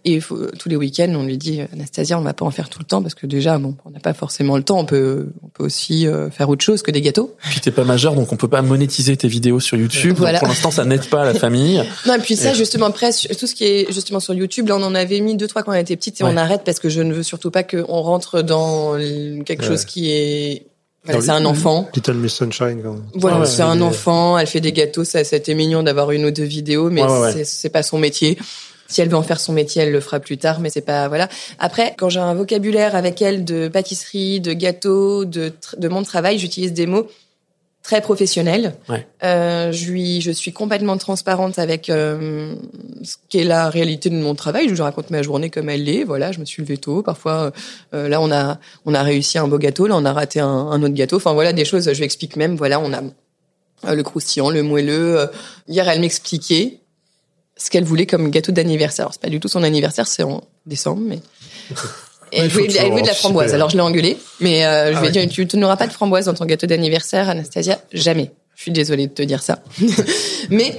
Et 0.06 0.20
faut, 0.20 0.48
tous 0.60 0.68
les 0.68 0.76
week-ends, 0.76 1.14
on 1.16 1.24
lui 1.24 1.38
dit 1.38 1.62
Anastasia, 1.72 2.20
on 2.20 2.22
va 2.24 2.34
pas 2.34 2.44
en 2.44 2.52
faire 2.52 2.68
tout 2.70 2.80
le 2.80 2.86
temps 2.86 3.02
parce 3.02 3.16
que 3.16 3.26
déjà, 3.26 3.58
bon, 3.58 3.76
on 3.86 3.90
n'a 3.90 4.02
pas 4.02 4.14
forcément 4.14 4.58
le 4.58 4.64
temps. 4.64 4.78
On 4.80 4.86
peut, 4.86 5.30
on 5.44 5.48
peut 5.48 5.64
aussi 5.64 6.08
euh, 6.08 6.30
faire 6.30 6.50
autre 6.50 6.64
chose 6.64 6.82
que 6.82 6.92
des 6.92 7.00
gâteaux. 7.00 7.34
Puis 7.50 7.62
t'es 7.62 7.72
pas 7.72 7.86
majeur, 7.86 8.14
donc 8.14 8.34
on 8.34 8.36
peut 8.36 8.50
pas 8.50 8.62
monétiser 8.62 9.16
tes 9.16 9.30
vidéos 9.30 9.62
sur 9.62 9.78
YouTube. 9.78 10.18
Donc, 10.18 10.38
pour 10.40 10.48
l'instant, 10.50 10.72
ça 10.72 10.84
n'aide 10.84 11.06
pas 11.08 11.24
la 11.24 11.34
famille. 11.34 11.82
Non, 12.06 12.16
et 12.16 12.20
puis 12.20 12.36
ça, 12.36 12.52
Et- 12.52 12.56
justement, 12.56 12.88
après, 12.88 13.12
tout 13.12 13.48
ce 13.48 13.56
qui 13.56 13.64
est 13.64 13.92
justement 13.94 14.20
sur 14.20 14.34
YouTube, 14.34 14.68
là, 14.68 14.76
on 14.78 14.84
en 14.84 14.94
avait 14.94 15.22
mis 15.22 15.38
deux, 15.38 15.48
trois 15.48 15.64
quand 15.64 15.72
on 15.72 15.76
était 15.76 15.96
petite 15.96 16.20
et 16.20 16.24
Ouais. 16.26 16.32
on 16.34 16.38
arrête 16.38 16.64
parce 16.66 16.80
que 16.80 16.90
je 16.90 17.02
ne 17.02 17.14
veux 17.14 17.24
surtout 17.24 17.50
pas 17.52 17.64
qu'on 17.64 18.02
rentre 18.02 18.42
dans 18.42 18.98
quelque 19.46 19.62
Ouais. 19.62 19.68
chose 19.70 19.86
qui 19.86 20.12
est... 20.12 20.66
Voilà, 21.06 21.22
c'est 21.22 21.30
un 21.32 21.46
enfant. 21.46 21.90
Little 21.96 22.14
Miss 22.16 22.34
Sunshine, 22.34 22.82
quand 22.84 22.94
même. 22.94 23.04
Voilà, 23.16 23.38
Ah 23.38 23.40
ouais, 23.42 23.46
c'est 23.46 23.62
un 23.62 23.80
enfant, 23.82 24.38
elle 24.38 24.48
fait 24.48 24.62
des 24.62 24.72
gâteaux, 24.72 25.04
ça, 25.04 25.24
c'était 25.26 25.54
mignon 25.54 25.84
d'avoir 25.84 26.12
une 26.12 26.24
ou 26.26 26.32
deux 26.32 26.44
vidéos, 26.44 26.90
mais 26.90 27.04
Ouais, 27.04 27.20
ouais, 27.36 27.44
c'est 27.46 27.70
pas 27.70 27.84
son 27.84 27.98
métier. 27.98 28.38
Si 28.94 29.02
elle 29.02 29.10
veut 29.10 29.18
en 29.18 29.24
faire 29.24 29.40
son 29.40 29.54
métier, 29.54 29.82
elle 29.82 29.92
le 29.92 30.00
fera 30.00 30.20
plus 30.20 30.38
tard, 30.38 30.60
mais 30.60 30.70
c'est 30.70 30.86
pas 30.86 31.08
voilà. 31.08 31.28
Après, 31.58 31.96
quand 31.98 32.10
j'ai 32.10 32.20
un 32.20 32.36
vocabulaire 32.36 32.96
avec 32.96 33.22
elle 33.22 33.44
de 33.44 33.68
pâtisserie, 33.68 34.40
de 34.40 34.54
gâteaux, 34.54 35.26
de 35.26 35.52
de 35.78 35.88
mon 35.88 36.04
travail, 36.04 36.38
j'utilise 36.38 36.74
des 36.74 36.86
mots 36.86 37.08
très 37.82 38.02
professionnels. 38.02 38.76
Ouais. 38.88 39.06
Euh, 39.24 39.72
je 39.72 39.92
lui, 39.92 40.22
je 40.22 40.32
suis 40.32 40.54
complètement 40.54 40.98
transparente 40.98 41.60
avec 41.60 41.90
euh, 41.90 42.56
ce 43.04 43.16
qu'est 43.30 43.44
la 43.44 43.70
réalité 43.70 44.10
de 44.10 44.16
mon 44.16 44.36
travail. 44.36 44.70
Je 44.70 44.74
lui 44.74 44.82
raconte 44.82 45.10
ma 45.10 45.22
journée 45.22 45.50
comme 45.50 45.70
elle 45.70 45.84
l'est. 45.84 46.04
Voilà, 46.06 46.32
je 46.32 46.40
me 46.40 46.46
suis 46.46 46.62
levée 46.62 46.78
tôt. 46.78 47.02
Parfois, 47.02 47.52
euh, 47.94 48.08
là, 48.08 48.22
on 48.22 48.32
a, 48.32 48.58
on 48.86 48.94
a 48.94 49.04
réussi 49.04 49.38
un 49.38 49.48
beau 49.50 49.58
gâteau. 49.58 49.88
Là, 49.88 49.96
on 49.98 50.06
a 50.06 50.14
raté 50.14 50.40
un, 50.40 50.48
un 50.48 50.82
autre 50.82 50.94
gâteau. 50.94 51.18
Enfin, 51.18 51.34
voilà, 51.34 51.52
des 51.52 51.66
choses. 51.66 51.92
Je 51.92 51.98
lui 51.98 52.06
explique 52.06 52.38
même. 52.38 52.56
Voilà, 52.56 52.80
on 52.80 52.94
a 52.94 53.02
euh, 53.02 53.96
le 53.96 54.04
croustillant, 54.04 54.50
le 54.50 54.64
moelleux. 54.64 55.20
Euh, 55.20 55.28
Hier, 55.68 55.88
elle 55.90 56.00
m'expliquait 56.00 56.80
ce 57.58 57.70
qu'elle 57.70 57.84
voulait 57.84 58.06
comme 58.06 58.30
gâteau 58.30 58.52
d'anniversaire. 58.52 59.06
Alors, 59.06 59.14
c'est 59.14 59.22
pas 59.22 59.30
du 59.30 59.40
tout 59.40 59.48
son 59.48 59.64
anniversaire, 59.64 60.08
c'est 60.08 60.24
en 60.24 60.44
décembre, 60.66 61.02
mais. 61.06 61.20
Et 62.36 62.40
Ouais, 62.40 62.46
elle 62.46 62.50
voulait, 62.50 62.66
toujours 62.68 62.82
elle 62.82 62.90
voulait 62.90 63.02
de 63.04 63.08
la 63.08 63.14
framboise. 63.14 63.54
Alors 63.54 63.70
je 63.70 63.76
l'ai 63.76 63.84
engueulée, 63.84 64.18
mais 64.40 64.66
euh, 64.66 64.92
je 64.92 64.98
Ah 64.98 65.02
lui 65.02 65.08
ai 65.10 65.20
ouais. 65.20 65.28
dit 65.28 65.48
tu, 65.48 65.58
n'auras 65.58 65.78
pas 65.78 65.86
de 65.86 65.92
framboise 65.92 66.26
dans 66.26 66.34
ton 66.34 66.46
gâteau 66.46 66.66
d'anniversaire, 66.66 67.30
Anastasia, 67.30 67.80
jamais. 67.94 68.32
Je 68.56 68.64
suis 68.64 68.72
désolée 68.72 69.06
de 69.06 69.14
te 69.14 69.22
dire 69.22 69.44
ça. 69.44 69.60
mais 70.50 70.76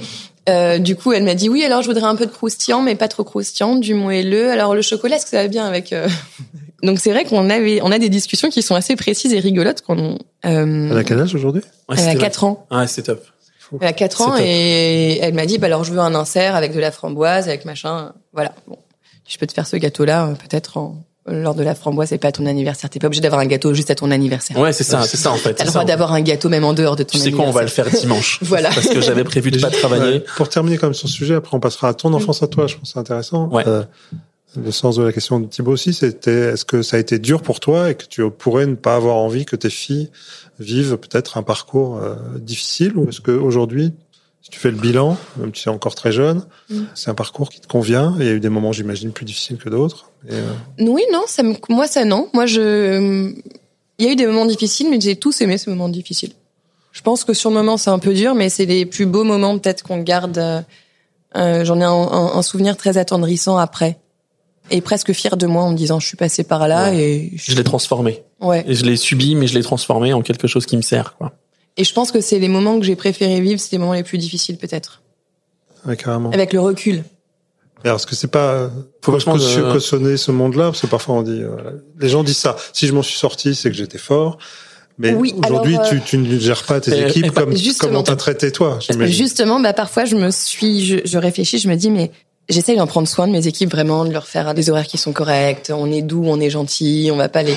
euh, 0.49 0.79
du 0.79 0.97
coup, 0.97 1.13
elle 1.13 1.23
m'a 1.23 1.33
dit 1.33 1.47
oui. 1.47 1.63
Alors 1.63 1.81
je 1.81 1.87
voudrais 1.87 2.03
un 2.03 2.15
peu 2.17 2.25
de 2.25 2.31
croustillant, 2.31 2.81
mais 2.81 2.95
pas 2.95 3.07
trop 3.07 3.23
croustillant, 3.23 3.75
du 3.77 3.93
moelleux. 3.93 4.51
Alors 4.51 4.75
le 4.75 4.81
chocolat, 4.81 5.15
est-ce 5.15 5.23
que 5.25 5.31
ça 5.31 5.43
va 5.43 5.47
bien 5.47 5.65
avec 5.65 5.93
euh, 5.93 6.09
Donc 6.83 6.99
c'est 6.99 7.11
vrai 7.11 7.23
qu'on 7.23 7.49
avait, 7.49 7.81
on 7.81 7.91
a 7.91 7.99
des 7.99 8.09
discussions 8.09 8.49
qui 8.49 8.61
sont 8.61 8.75
assez 8.75 8.97
précises 8.97 9.33
et 9.33 9.39
rigolotes 9.39 9.81
quand 9.81 9.97
on. 9.97 10.19
Euh, 10.45 10.89
Elle 10.91 10.97
a 10.97 11.03
quel 11.05 11.19
âge 11.19 11.33
aujourd'hui? 11.35 11.61
Ouais, 11.87 11.95
elle 11.97 12.03
a 12.03 12.11
c'était 12.11 12.23
4 12.23 12.43
ans. 12.43 12.67
Ouais, 12.69 12.87
c'est 12.87 13.03
top. 13.03 13.25
Elle 13.79 13.87
a 13.87 13.93
4 13.93 14.21
ans 14.21 14.35
C'est 14.37 14.47
et 14.47 15.19
elle 15.19 15.33
m'a 15.33 15.45
dit 15.45 15.57
bah 15.57 15.67
alors 15.67 15.83
je 15.83 15.91
veux 15.91 15.99
un 15.99 16.15
insert 16.15 16.55
avec 16.55 16.73
de 16.73 16.79
la 16.79 16.91
framboise, 16.91 17.47
avec 17.47 17.65
machin. 17.65 18.13
Voilà. 18.33 18.53
Bon, 18.67 18.77
je 19.27 19.37
peux 19.37 19.47
te 19.47 19.53
faire 19.53 19.67
ce 19.67 19.75
gâteau-là 19.75 20.27
euh, 20.27 20.33
peut-être 20.33 20.77
en 20.77 21.03
lors 21.27 21.55
de 21.55 21.63
la 21.63 21.73
framboise 21.73 22.13
et 22.13 22.19
pas 22.19 22.27
à 22.27 22.31
ton 22.31 22.45
anniversaire. 22.45 22.89
T'es 22.89 22.99
pas 22.99 23.07
obligé 23.07 23.21
d'avoir 23.21 23.41
un 23.41 23.47
gâteau 23.47 23.73
juste 23.73 23.89
à 23.89 23.95
ton 23.95 24.11
anniversaire. 24.11 24.57
Ouais, 24.59 24.73
c'est 24.73 24.83
ça, 24.83 25.01
c'est 25.01 25.17
ça 25.17 25.31
en 25.31 25.37
fait. 25.37 25.55
T'as 25.55 25.57
c'est 25.59 25.63
le 25.63 25.71
ça, 25.71 25.79
droit 25.79 25.85
d'avoir 25.85 26.13
un 26.13 26.21
gâteau 26.21 26.49
même 26.49 26.63
en 26.63 26.73
dehors 26.73 26.95
de 26.95 27.03
ton 27.03 27.17
Tu 27.17 27.23
sais 27.23 27.31
quoi, 27.31 27.45
on 27.45 27.51
va 27.51 27.63
le 27.63 27.67
faire 27.67 27.89
dimanche. 27.89 28.39
Voilà. 28.43 28.69
Parce 28.69 28.87
que 28.87 29.01
j'avais 29.01 29.23
prévu 29.23 29.49
de 29.49 29.59
pas 29.59 29.71
travailler. 29.71 30.17
Ouais. 30.17 30.25
Pour 30.37 30.49
terminer 30.49 30.77
comme 30.77 30.93
sur 30.93 31.09
ce 31.09 31.15
sujet, 31.15 31.35
après 31.35 31.57
on 31.57 31.59
passera 31.59 31.89
à 31.89 31.93
ton 31.93 32.13
enfance 32.13 32.43
à 32.43 32.47
toi, 32.47 32.67
je 32.67 32.75
pense 32.75 32.89
que 32.89 32.93
c'est 32.93 32.99
intéressant. 32.99 33.47
Ouais. 33.47 33.63
Euh, 33.67 33.83
le 34.63 34.71
sens 34.71 34.95
de 34.97 35.03
la 35.03 35.11
question 35.11 35.39
de 35.39 35.47
Thibaut 35.47 35.71
aussi, 35.71 35.93
c'était 35.93 36.53
est-ce 36.53 36.63
que 36.63 36.81
ça 36.81 36.97
a 36.97 36.99
été 36.99 37.19
dur 37.19 37.41
pour 37.41 37.59
toi 37.59 37.89
et 37.89 37.95
que 37.95 38.05
tu 38.05 38.29
pourrais 38.29 38.67
ne 38.67 38.75
pas 38.75 38.95
avoir 38.95 39.15
envie 39.15 39.45
que 39.45 39.55
tes 39.55 39.69
filles 39.69 40.09
vivent 40.59 40.97
peut-être 40.97 41.37
un 41.37 41.43
parcours 41.43 41.97
euh, 41.97 42.15
difficile 42.39 42.95
ou 42.97 43.09
est-ce 43.09 43.21
que 43.21 43.31
aujourd'hui, 43.31 43.93
si 44.41 44.49
tu 44.51 44.59
fais 44.59 44.71
le 44.71 44.77
bilan, 44.77 45.17
même 45.37 45.53
si 45.55 45.63
tu 45.63 45.69
es 45.69 45.71
encore 45.71 45.95
très 45.95 46.11
jeune, 46.11 46.45
Mm. 46.69 46.81
c'est 46.95 47.09
un 47.09 47.15
parcours 47.15 47.49
qui 47.49 47.59
te 47.61 47.67
convient 47.67 48.15
et 48.19 48.23
il 48.23 48.25
y 48.27 48.29
a 48.29 48.33
eu 48.33 48.39
des 48.39 48.49
moments, 48.49 48.71
j'imagine, 48.71 49.11
plus 49.11 49.25
difficiles 49.25 49.57
que 49.57 49.69
d'autres. 49.69 50.11
Euh, 50.31 50.41
Oui, 50.79 51.03
non, 51.11 51.23
ça 51.27 51.43
me, 51.43 51.55
moi 51.69 51.87
ça 51.87 52.05
non. 52.05 52.29
Moi 52.33 52.45
je, 52.45 53.31
il 53.99 54.05
y 54.05 54.07
a 54.07 54.11
eu 54.11 54.15
des 54.15 54.25
moments 54.27 54.45
difficiles, 54.45 54.87
mais 54.89 54.99
j'ai 54.99 55.15
tous 55.15 55.41
aimé 55.41 55.57
ces 55.57 55.69
moments 55.69 55.89
difficiles. 55.89 56.33
Je 56.91 57.01
pense 57.01 57.23
que 57.23 57.33
sur 57.33 57.49
le 57.49 57.55
moment 57.57 57.77
c'est 57.77 57.89
un 57.89 57.99
peu 57.99 58.13
dur, 58.13 58.35
mais 58.35 58.49
c'est 58.49 58.65
les 58.65 58.85
plus 58.85 59.05
beaux 59.05 59.23
moments 59.23 59.57
peut-être 59.57 59.83
qu'on 59.83 60.01
garde. 60.01 60.37
euh, 60.37 60.61
euh, 61.35 61.65
J'en 61.65 61.79
ai 61.81 61.83
un, 61.83 61.91
un- 61.91 62.37
un 62.37 62.41
souvenir 62.41 62.77
très 62.77 62.97
attendrissant 62.97 63.57
après, 63.57 63.99
et 64.71 64.81
presque 64.81 65.13
fier 65.13 65.37
de 65.37 65.45
moi 65.47 65.63
en 65.63 65.71
me 65.71 65.77
disant 65.77 65.99
je 65.99 66.07
suis 66.07 66.17
passé 66.17 66.43
par 66.43 66.67
là 66.67 66.89
Ouais. 66.91 66.97
et 66.99 67.31
Je 67.35 67.55
l'ai 67.55 67.63
transformé. 67.63 68.23
ouais. 68.41 68.63
Et 68.67 68.73
je 68.75 68.83
l'ai 68.85 68.95
subi, 68.97 69.35
mais 69.35 69.47
je 69.47 69.53
l'ai 69.57 69.63
transformé 69.63 70.13
en 70.13 70.21
quelque 70.21 70.47
chose 70.47 70.65
qui 70.65 70.75
me 70.77 70.81
sert, 70.81 71.15
quoi. 71.17 71.33
Et 71.77 71.83
je 71.83 71.93
pense 71.93 72.11
que 72.11 72.21
c'est 72.21 72.39
les 72.39 72.47
moments 72.47 72.79
que 72.79 72.85
j'ai 72.85 72.95
préféré 72.95 73.41
vivre, 73.41 73.59
c'est 73.59 73.73
les 73.73 73.77
moments 73.79 73.93
les 73.93 74.03
plus 74.03 74.17
difficiles 74.17 74.57
peut-être, 74.57 75.01
ouais, 75.85 75.97
carrément. 75.97 76.31
avec 76.31 76.53
le 76.53 76.59
recul. 76.61 77.03
Alors, 77.83 77.97
est-ce 77.97 78.07
que 78.07 78.15
c'est 78.15 78.31
pas 78.31 78.71
Faut 79.03 79.11
vachement 79.11 79.35
de- 79.37 79.71
cautionner 79.71 80.17
ce 80.17 80.31
monde-là? 80.31 80.65
Parce 80.65 80.81
que 80.81 80.87
parfois 80.87 81.15
on 81.15 81.21
dit, 81.21 81.41
euh, 81.43 81.49
voilà, 81.51 81.71
les 81.99 82.09
gens 82.09 82.23
disent 82.23 82.37
ça. 82.37 82.55
Si 82.73 82.87
je 82.87 82.93
m'en 82.93 83.03
suis 83.03 83.17
sorti, 83.17 83.53
c'est 83.53 83.69
que 83.69 83.75
j'étais 83.77 83.99
fort. 83.99 84.39
Mais 84.97 85.13
Oui, 85.13 85.33
aujourd'hui, 85.37 85.75
alors, 85.75 85.87
euh, 85.87 85.89
tu, 85.89 86.01
tu 86.01 86.17
ne 86.17 86.39
gères 86.39 86.63
pas 86.63 86.79
tes 86.79 86.97
équipes 87.07 87.31
pas- 87.33 87.41
comme 87.45 87.53
comme 87.79 87.95
on 87.97 88.01
t'a 88.03 88.15
traité 88.15 88.51
toi. 88.51 88.79
Justement, 89.01 89.59
bah 89.59 89.73
parfois 89.73 90.05
je 90.05 90.15
me 90.15 90.31
suis, 90.31 90.85
je, 90.85 90.97
je 91.03 91.17
réfléchis, 91.17 91.59
je 91.59 91.67
me 91.67 91.75
dis 91.75 91.91
mais 91.91 92.11
j'essaye 92.49 92.77
d'en 92.77 92.87
prendre 92.87 93.07
soin 93.07 93.27
de 93.27 93.31
mes 93.31 93.47
équipes 93.47 93.71
vraiment, 93.71 94.05
de 94.05 94.11
leur 94.11 94.27
faire 94.27 94.53
des 94.53 94.69
horaires 94.69 94.87
qui 94.87 94.97
sont 94.97 95.13
corrects. 95.13 95.71
On 95.73 95.91
est 95.91 96.01
doux, 96.01 96.23
on 96.25 96.39
est 96.39 96.49
gentil, 96.49 97.09
on 97.11 97.15
va 97.15 97.29
pas 97.29 97.43
les. 97.43 97.55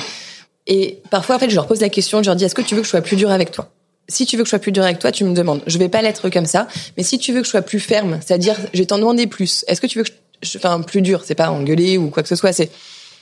Et 0.67 0.99
parfois 1.09 1.35
en 1.35 1.39
fait 1.39 1.49
je 1.49 1.55
leur 1.55 1.67
pose 1.67 1.81
la 1.81 1.89
question, 1.89 2.21
je 2.21 2.27
leur 2.27 2.35
dis 2.35 2.45
est-ce 2.45 2.55
que 2.55 2.61
tu 2.61 2.75
veux 2.75 2.81
que 2.81 2.85
je 2.85 2.91
sois 2.91 3.01
plus 3.01 3.15
dur 3.15 3.31
avec 3.31 3.51
toi? 3.51 3.69
Si 4.07 4.25
tu 4.25 4.37
veux 4.37 4.43
que 4.43 4.47
je 4.47 4.51
sois 4.51 4.59
plus 4.59 4.71
dur 4.71 4.83
avec 4.83 4.97
toi, 4.97 5.11
tu 5.11 5.23
me 5.23 5.35
demandes. 5.35 5.61
Je 5.67 5.77
vais 5.77 5.89
pas 5.89 6.01
l'être 6.01 6.29
comme 6.29 6.47
ça, 6.47 6.67
mais 6.97 7.03
si 7.03 7.19
tu 7.19 7.31
veux 7.31 7.41
que 7.41 7.45
je 7.45 7.51
sois 7.51 7.61
plus 7.61 7.79
ferme, 7.79 8.19
c'est-à-dire 8.25 8.55
je 8.73 8.79
vais 8.79 8.85
t'en 8.85 8.97
demander 8.97 9.27
plus. 9.27 9.63
Est-ce 9.67 9.81
que 9.81 9.87
tu 9.87 9.99
veux 9.99 10.03
que 10.03 10.09
je, 10.41 10.57
enfin 10.57 10.81
plus 10.81 11.01
dur, 11.01 11.21
c'est 11.25 11.35
pas 11.35 11.51
engueuler 11.51 11.97
ou 11.97 12.09
quoi 12.09 12.23
que 12.23 12.29
ce 12.29 12.35
soit, 12.35 12.53
c'est 12.53 12.71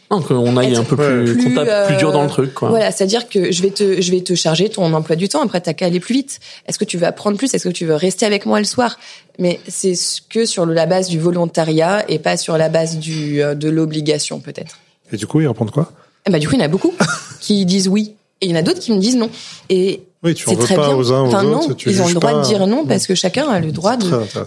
Non, 0.10 0.22
qu'on 0.22 0.56
aille 0.56 0.76
un 0.76 0.84
peu 0.84 0.96
plus, 0.96 1.36
qu'on 1.36 1.44
plus, 1.44 1.98
dur 1.98 2.10
euh, 2.10 2.14
dans 2.14 2.24
le 2.24 2.30
truc, 2.30 2.54
quoi. 2.54 2.70
Voilà, 2.70 2.92
c'est-à-dire 2.92 3.28
que 3.28 3.52
je 3.52 3.62
vais 3.62 3.72
te, 3.72 4.02
je 4.02 4.12
vais 4.12 4.22
te 4.22 4.36
charger 4.36 4.70
ton 4.70 4.94
emploi 4.94 5.18
du 5.18 5.28
temps. 5.28 5.42
Après, 5.42 5.60
t'as 5.60 5.74
qu'à 5.74 5.88
aller 5.88 6.00
plus 6.00 6.14
vite. 6.14 6.40
Est-ce 6.66 6.80
que 6.80 6.86
tu 6.86 6.98
veux 6.98 7.06
apprendre 7.06 7.38
plus? 7.38 7.54
Est-ce 7.54 7.68
que 7.68 7.74
tu 7.74 7.86
veux 7.86 7.96
rester 7.96 8.26
avec 8.26 8.46
moi 8.46 8.60
le 8.60 8.66
soir? 8.66 8.98
Mais 9.38 9.60
c'est 9.68 9.96
ce 9.96 10.22
que 10.22 10.46
sur 10.46 10.66
la 10.66 10.86
base 10.86 11.10
du 11.10 11.20
volontariat 11.20 12.06
et 12.10 12.20
pas 12.20 12.38
sur 12.38 12.58
la 12.58 12.70
base 12.70 13.00
du 13.00 13.44
euh, 13.44 13.54
de 13.54 13.70
l'obligation 13.70 14.40
peut-être. 14.40 14.80
Et 15.12 15.18
du 15.18 15.28
coup, 15.28 15.42
ils 15.42 15.48
répondent 15.48 15.72
quoi? 15.72 15.92
Eh 16.26 16.30
ben, 16.30 16.40
du 16.40 16.48
coup, 16.48 16.56
il 16.56 16.60
y 16.60 16.62
en 16.62 16.66
a 16.66 16.70
beaucoup 16.70 16.94
qui 17.42 17.66
disent 17.66 17.90
oui. 17.90 18.16
Et 18.40 18.46
il 18.46 18.52
y 18.52 18.54
en 18.54 18.60
a 18.60 18.62
d'autres 18.62 18.80
qui 18.80 18.94
me 18.94 19.00
disent 19.00 19.18
non. 19.18 19.30
Et 19.70 20.04
Oui, 20.28 20.36
tu 20.36 20.50
en 20.50 20.54
veux 20.54 20.58
très 20.58 20.76
pas 20.76 20.88
bien. 20.88 20.96
aux 20.96 21.12
uns 21.14 21.22
aux 21.22 21.28
enfin, 21.28 21.46
autres. 21.46 21.70
non, 21.70 21.74
tu 21.76 21.90
ils 21.90 22.02
ont 22.02 22.08
le 22.08 22.14
droit 22.14 22.32
pas. 22.32 22.42
de 22.42 22.46
dire 22.46 22.68
non 22.68 22.86
parce 22.86 23.08
que 23.08 23.16
chacun 23.16 23.48
a 23.48 23.60
le 23.60 23.72
droit 23.72 23.96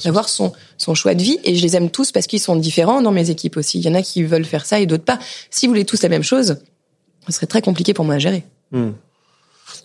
d'avoir 0.04 0.28
son 0.28 0.52
son 0.76 0.94
choix 0.94 1.14
de 1.14 1.22
vie 1.22 1.38
et 1.44 1.54
je 1.54 1.62
les 1.62 1.74
aime 1.76 1.90
tous 1.90 2.12
parce 2.12 2.26
qu'ils 2.26 2.40
sont 2.40 2.56
différents 2.56 3.00
dans 3.00 3.12
mes 3.12 3.30
équipes 3.30 3.56
aussi. 3.56 3.78
Il 3.78 3.86
y 3.86 3.88
en 3.88 3.94
a 3.94 4.02
qui 4.02 4.22
veulent 4.22 4.44
faire 4.44 4.66
ça 4.66 4.78
et 4.78 4.86
d'autres 4.86 5.04
pas. 5.04 5.18
Si 5.50 5.66
vous 5.66 5.72
voulez 5.72 5.84
tous 5.84 6.02
la 6.02 6.08
même 6.10 6.22
chose, 6.22 6.56
ce 7.26 7.32
serait 7.32 7.46
très 7.46 7.62
compliqué 7.62 7.94
pour 7.94 8.04
moi 8.04 8.16
à 8.16 8.18
gérer. 8.18 8.44
Hmm. 8.72 8.90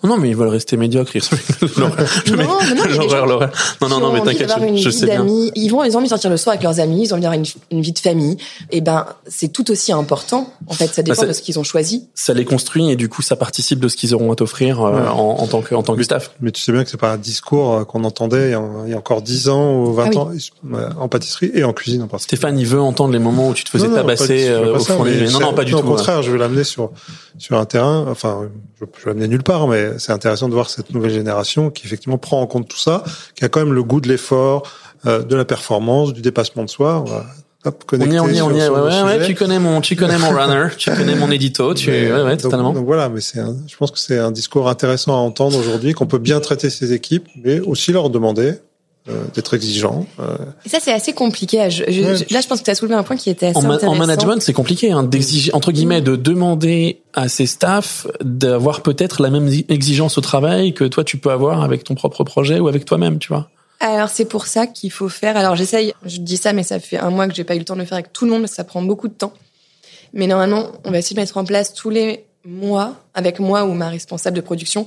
Non, 0.04 0.18
mais 0.18 0.30
ils 0.30 0.36
veulent 0.36 0.48
rester 0.50 0.77
médiocres. 0.77 1.12
Non, 1.77 1.89
mais 2.38 2.44
non, 2.46 2.58
mais 2.86 2.94
gens. 2.94 3.39
Non, 3.82 3.89
non, 3.89 4.00
non, 4.00 4.12
mais 4.13 4.22
t'inquiète, 4.22 4.51
je, 4.60 4.77
je 4.77 4.89
vie 4.89 4.94
sais 4.96 5.06
bien. 5.06 5.20
d'amis. 5.20 5.51
Ils 5.56 5.70
vont, 5.70 5.84
ils 5.84 5.94
ont 5.96 5.98
envie 5.98 6.06
de 6.06 6.10
sortir 6.10 6.30
le 6.30 6.38
soir 6.38 6.54
avec 6.54 6.63
leurs 6.63 6.80
amis, 6.80 7.04
ils 7.04 7.12
ont 7.12 7.13
envie 7.13 7.24
d'avoir 7.24 7.39
une, 7.39 7.46
une 7.72 7.82
vie 7.82 7.92
de 7.92 8.00
famille. 8.00 8.38
Et 8.72 8.82
ben, 8.82 9.06
c'est 9.27 9.50
tout 9.50 9.70
aussi 9.72 9.92
important. 9.92 10.50
En 10.68 10.74
fait, 10.74 10.88
ça 10.88 11.01
dépend 11.01 11.15
Bah, 11.15 11.22
c'est- 11.22 11.27
de 11.27 11.34
ce 11.34 11.42
qu'ils 11.42 11.60
ont 11.60 11.63
choisi. 11.63 12.08
Ça 12.15 12.34
les 12.34 12.46
construit 12.46 12.89
et 12.92 12.96
du 12.96 13.10
coup, 13.10 13.22
ça 13.22 13.36
participe 13.36 13.80
de 13.80 13.88
ce 13.88 13.96
qu'ils 13.98 14.13
auront 14.15 14.32
à 14.32 14.36
t'offrir 14.36 14.82
euh, 14.82 14.92
Ouais. 15.01 15.08
en, 15.08 15.15
en 15.39 15.48
tant 15.48 15.62
que 15.62 15.75
en 15.75 15.84
tant 15.84 15.96
que 15.96 16.04
staff. 16.04 16.32
Mais 16.42 16.51
tu 16.51 16.62
sais 16.62 16.72
bien 16.72 16.84
que 16.84 16.89
c'est 16.89 16.98
pas 17.00 17.12
un 17.12 17.18
discours 17.18 17.74
euh, 17.74 17.84
qu'on 17.84 18.04
entendait 18.04 18.50
il 18.50 18.51
y, 18.51 18.56
a, 18.56 18.62
il 18.86 18.92
y 18.92 18.94
a 18.94 18.98
encore 18.98 19.22
10 19.22 19.50
ans 19.50 19.75
ou 19.75 19.94
20 19.94 20.04
Ah 20.15 20.25
oui. 20.32 20.51
ans 20.74 20.77
en 21.00 21.08
pâtisserie 21.08 21.51
et 21.54 21.63
en 21.63 21.74
cuisine 21.74 22.01
en 22.04 22.08
particulier. 22.08 22.38
Stéphane, 22.38 22.58
il 22.60 22.65
veut 22.68 22.80
entendre 22.82 23.13
les 23.13 23.20
moments 23.20 23.50
où 23.50 23.54
tu 23.54 23.63
te 23.63 23.70
faisais 23.70 23.86
Non, 23.88 23.92
non, 23.92 23.98
tabasser 23.98 24.27
pas 24.27 24.34
du- 24.34 24.44
euh, 24.50 24.72
pas 24.74 24.80
au 24.80 24.84
ça, 24.84 24.96
fond 24.96 25.04
des 25.04 25.12
mais 25.22 25.30
Non, 25.30 25.39
non, 25.39 25.54
pas 25.54 25.63
du 25.63 25.74
Au 25.74 25.80
tout. 25.80 25.86
hein. 25.86 25.89
contraire, 25.89 26.22
je 26.22 26.32
vais 26.32 26.38
l'amener 26.38 26.63
sur 26.63 26.92
sur 27.38 27.58
un 27.58 27.65
terrain. 27.65 28.06
Enfin, 28.10 28.50
je, 28.80 28.86
je 28.98 29.04
vais 29.06 29.12
l'amener 29.12 29.27
nulle 29.27 29.44
part, 29.44 29.68
mais 29.68 29.75
c'est 29.98 30.12
intéressant 30.12 30.50
de 30.50 30.53
voir 30.53 30.70
cette 30.70 30.94
nouvelle 30.94 31.12
génération 31.12 31.70
qui 31.70 31.86
effectivement 31.86 32.17
prend 32.17 32.41
en 32.41 32.48
compte 32.48 32.67
tout 32.67 32.79
ça, 32.79 33.03
qui 33.36 33.46
a 33.46 33.50
quand 33.50 33.60
même 33.60 33.74
le 33.74 33.84
goût 33.84 34.01
de 34.01 34.08
l'effort, 34.08 34.63
euh, 35.05 35.22
de 35.22 35.36
la 35.36 35.46
performance, 35.46 36.13
du 36.13 36.22
dépassement 36.22 36.63
de 36.63 36.70
soi. 36.70 37.05
Hop, 37.65 37.84
On 37.94 37.98
y 38.00 38.15
est, 38.15 38.20
on 38.20 38.27
y 38.27 38.38
est, 38.38 38.41
on 38.41 38.53
y 38.53 38.60
est. 38.60 38.70
Ouais, 38.70 38.79
ouais, 38.79 39.03
ouais, 39.03 39.25
tu 39.25 39.34
connais 39.34 39.58
mon, 39.58 39.82
tu 39.82 39.96
connais 39.96 40.20
mon 40.20 40.29
runner, 40.29 40.67
tu 40.77 40.91
connais 40.91 41.15
mon 41.15 41.32
édito, 41.32 41.74
tu, 41.74 41.89
Mais, 41.89 42.12
ouais, 42.12 42.22
ouais, 42.22 42.38
totalement. 42.38 42.74
Donc, 42.74 42.86
voilà, 42.86 43.10
mais 43.10 43.22
c'est, 43.22 43.41
je 43.67 43.75
pense 43.75 43.89
que 43.89 43.98
c'est 43.98 44.20
un 44.20 44.32
discours 44.32 44.70
intéressant 44.70 45.13
à 45.13 45.17
entendre 45.17 45.58
aujourd'hui, 45.58 45.94
qu'on 45.94 46.05
peut 46.05 46.20
bien 46.20 46.39
traiter 46.39 46.70
ces 46.70 46.94
équipes, 46.94 47.27
mais 47.44 47.60
aussi 47.60 47.91
leur 47.91 48.12
demander 48.12 48.53
d'être 49.36 49.54
exigeants. 49.54 50.08
euh, 50.20 50.36
Et 50.66 50.70
ça, 50.70 50.80
c'est 50.82 50.92
assez 50.92 51.14
compliqué. 51.14 51.62
à- 51.62 51.70
je- 51.70 51.84
je- 51.88 52.02
Ouais. 52.02 52.26
Là, 52.32 52.42
je 52.42 52.48
pense 52.48 52.60
que 52.60 52.66
tu 52.66 52.72
as 52.72 52.76
soulevé 52.76 52.96
un 52.96 53.04
point 53.04 53.18
qui 53.18 53.30
était 53.30 53.48
assez 53.48 53.58
En, 53.58 53.70
intéressant. 53.70 53.88
en 53.92 53.96
management, 53.96 54.42
c'est 54.42 54.54
compliqué, 54.54 54.92
hein, 54.92 55.04
d'exiger, 55.04 55.54
entre 55.54 55.72
guillemets, 55.72 56.02
de 56.02 56.16
demander 56.16 57.02
à 57.14 57.30
ses 57.30 57.46
staffs 57.46 58.08
d'avoir 58.24 58.82
peut-être 58.82 59.22
la 59.22 59.30
même 59.30 59.48
exigence 59.70 60.18
au 60.18 60.22
travail 60.22 60.74
que 60.74 60.86
toi 60.86 61.04
tu 61.04 61.18
peux 61.18 61.30
avoir 61.30 61.62
avec 61.64 61.84
ton 61.84 61.94
propre 61.96 62.24
projet 62.24 62.60
ou 62.60 62.68
avec 62.68 62.84
toi-même, 62.86 63.20
tu 63.20 63.28
vois. 63.28 63.48
Alors 63.80 64.10
c'est 64.10 64.26
pour 64.26 64.48
ça 64.48 64.66
qu'il 64.68 64.92
faut 64.92 65.10
faire. 65.10 65.38
Alors 65.38 65.56
j'essaye, 65.56 65.94
je 66.06 66.18
dis 66.18 66.38
ça, 66.38 66.54
mais 66.54 66.64
ça 66.64 66.80
fait 66.80 66.98
un 66.98 67.10
mois 67.12 67.28
que 67.28 67.36
j'ai 67.36 67.44
pas 67.44 67.56
eu 67.56 67.60
le 67.60 67.66
temps 67.66 67.76
de 67.76 67.82
le 67.82 67.86
faire 67.86 67.98
avec 67.98 68.12
tout 68.12 68.26
le 68.26 68.32
monde 68.32 68.42
parce 68.42 68.52
que 68.54 68.56
ça 68.58 68.64
prend 68.64 68.82
beaucoup 68.82 69.08
de 69.08 69.14
temps. 69.14 69.34
Mais 70.14 70.28
normalement, 70.28 70.68
on 70.86 70.92
va 70.92 70.98
essayer 70.98 71.16
de 71.16 71.20
mettre 71.20 71.38
en 71.38 71.44
place 71.46 71.74
tous 71.74 71.90
les 71.90 72.26
mois, 72.46 72.96
avec 73.14 73.40
moi 73.40 73.66
ou 73.66 73.74
ma 73.74 73.90
responsable 73.90 74.36
de 74.36 74.42
production, 74.42 74.86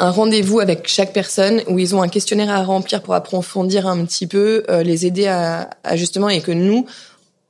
un 0.00 0.10
rendez-vous 0.10 0.60
avec 0.60 0.88
chaque 0.88 1.12
personne 1.12 1.62
où 1.68 1.78
ils 1.78 1.94
ont 1.94 2.02
un 2.02 2.08
questionnaire 2.08 2.50
à 2.50 2.64
remplir 2.64 3.02
pour 3.02 3.14
approfondir 3.14 3.86
un 3.86 4.04
petit 4.04 4.26
peu, 4.26 4.64
euh, 4.70 4.82
les 4.82 5.06
aider 5.06 5.26
à, 5.26 5.70
à 5.84 5.94
justement 5.96 6.30
et 6.30 6.40
que 6.40 6.52
nous 6.52 6.86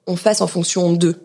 on 0.07 0.16
fasse 0.16 0.40
en 0.40 0.49
fonction 0.49 0.92
d'eux 0.92 1.16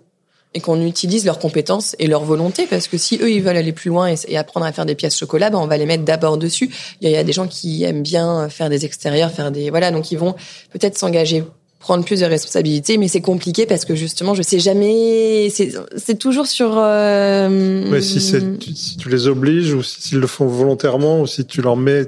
et 0.54 0.62
qu'on 0.62 0.86
utilise 0.86 1.26
leurs 1.26 1.40
compétences 1.40 1.96
et 1.98 2.06
leur 2.06 2.24
volonté 2.24 2.68
parce 2.68 2.88
que 2.88 2.98
si 2.98 3.18
eux 3.22 3.32
ils 3.32 3.42
veulent 3.42 3.58
aller 3.58 3.74
plus 3.74 3.90
loin 3.90 4.08
et, 4.08 4.16
et 4.28 4.38
apprendre 4.38 4.68
à 4.68 4.72
faire 4.72 4.86
des 4.86 4.94
pièces 4.94 5.18
chocolat, 5.18 5.50
ben 5.50 5.58
on 5.58 5.68
va 5.68 5.78
les 5.78 5.88
mettre 5.88 6.06
d'abord 6.06 6.38
dessus. 6.38 6.70
Il 7.02 7.06
y, 7.06 7.08
a, 7.08 7.10
il 7.10 7.14
y 7.16 7.18
a 7.20 7.24
des 7.24 7.34
gens 7.34 7.48
qui 7.48 7.84
aiment 7.84 8.04
bien 8.04 8.48
faire 8.48 8.70
des 8.70 8.86
extérieurs, 8.86 9.32
faire 9.32 9.52
des 9.52 9.72
voilà, 9.72 9.90
donc 9.90 10.12
ils 10.12 10.20
vont 10.20 10.36
peut-être 10.72 10.98
s'engager 10.98 11.44
prendre 11.86 12.04
plus 12.04 12.20
de 12.22 12.26
responsabilités, 12.26 12.98
mais 12.98 13.08
c'est 13.08 13.22
compliqué 13.22 13.68
parce 13.68 13.86
que 13.86 13.94
justement, 13.94 14.34
je 14.34 14.42
sais 14.42 14.58
jamais. 14.60 15.50
C'est 15.52 16.18
toujours 16.18 16.48
sur. 16.48 16.74
euh, 16.78 17.86
Mais 17.92 18.02
si, 18.02 18.20
c'est, 18.20 18.58
tu- 18.58 18.74
si 18.76 18.98
tu 18.98 19.08
les 19.10 19.28
obliges 19.28 19.72
ou 19.74 19.84
si- 19.84 20.02
s'ils 20.02 20.18
le 20.18 20.26
font 20.26 20.48
volontairement 20.48 21.22
ou 21.22 21.28
si 21.28 21.46
tu 21.46 21.62
leur 21.62 21.78
mets 21.78 22.06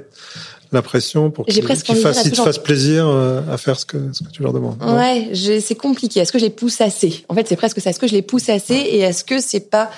la 0.72 0.82
pression 0.82 1.30
pour 1.30 1.46
qu'ils, 1.46 1.62
de 1.62 1.66
fassent, 1.68 2.24
ils 2.24 2.32
te 2.32 2.36
fassent 2.42 2.58
plaisir 2.58 3.06
euh, 3.06 3.40
à 3.50 3.56
faire 3.56 3.78
ce 3.78 3.86
que, 3.86 3.98
ce 4.12 4.24
que 4.24 4.30
tu 4.30 4.42
leur 4.42 4.52
demandes. 4.52 4.82
Ouais, 4.82 5.30
c'est 5.60 5.76
compliqué. 5.76 6.18
Est-ce 6.20 6.32
que 6.32 6.38
je 6.40 6.44
les 6.44 6.50
pousse 6.50 6.80
assez? 6.80 7.24
En 7.28 7.34
fait, 7.34 7.46
c'est 7.48 7.56
presque 7.56 7.80
ça. 7.80 7.90
Est-ce 7.90 8.00
que 8.00 8.08
je 8.08 8.14
les 8.14 8.22
pousse 8.22 8.48
assez 8.48 8.74
et 8.74 8.98
est-ce 8.98 9.22
que 9.24 9.40
c'est 9.40 9.70
pas 9.70 9.90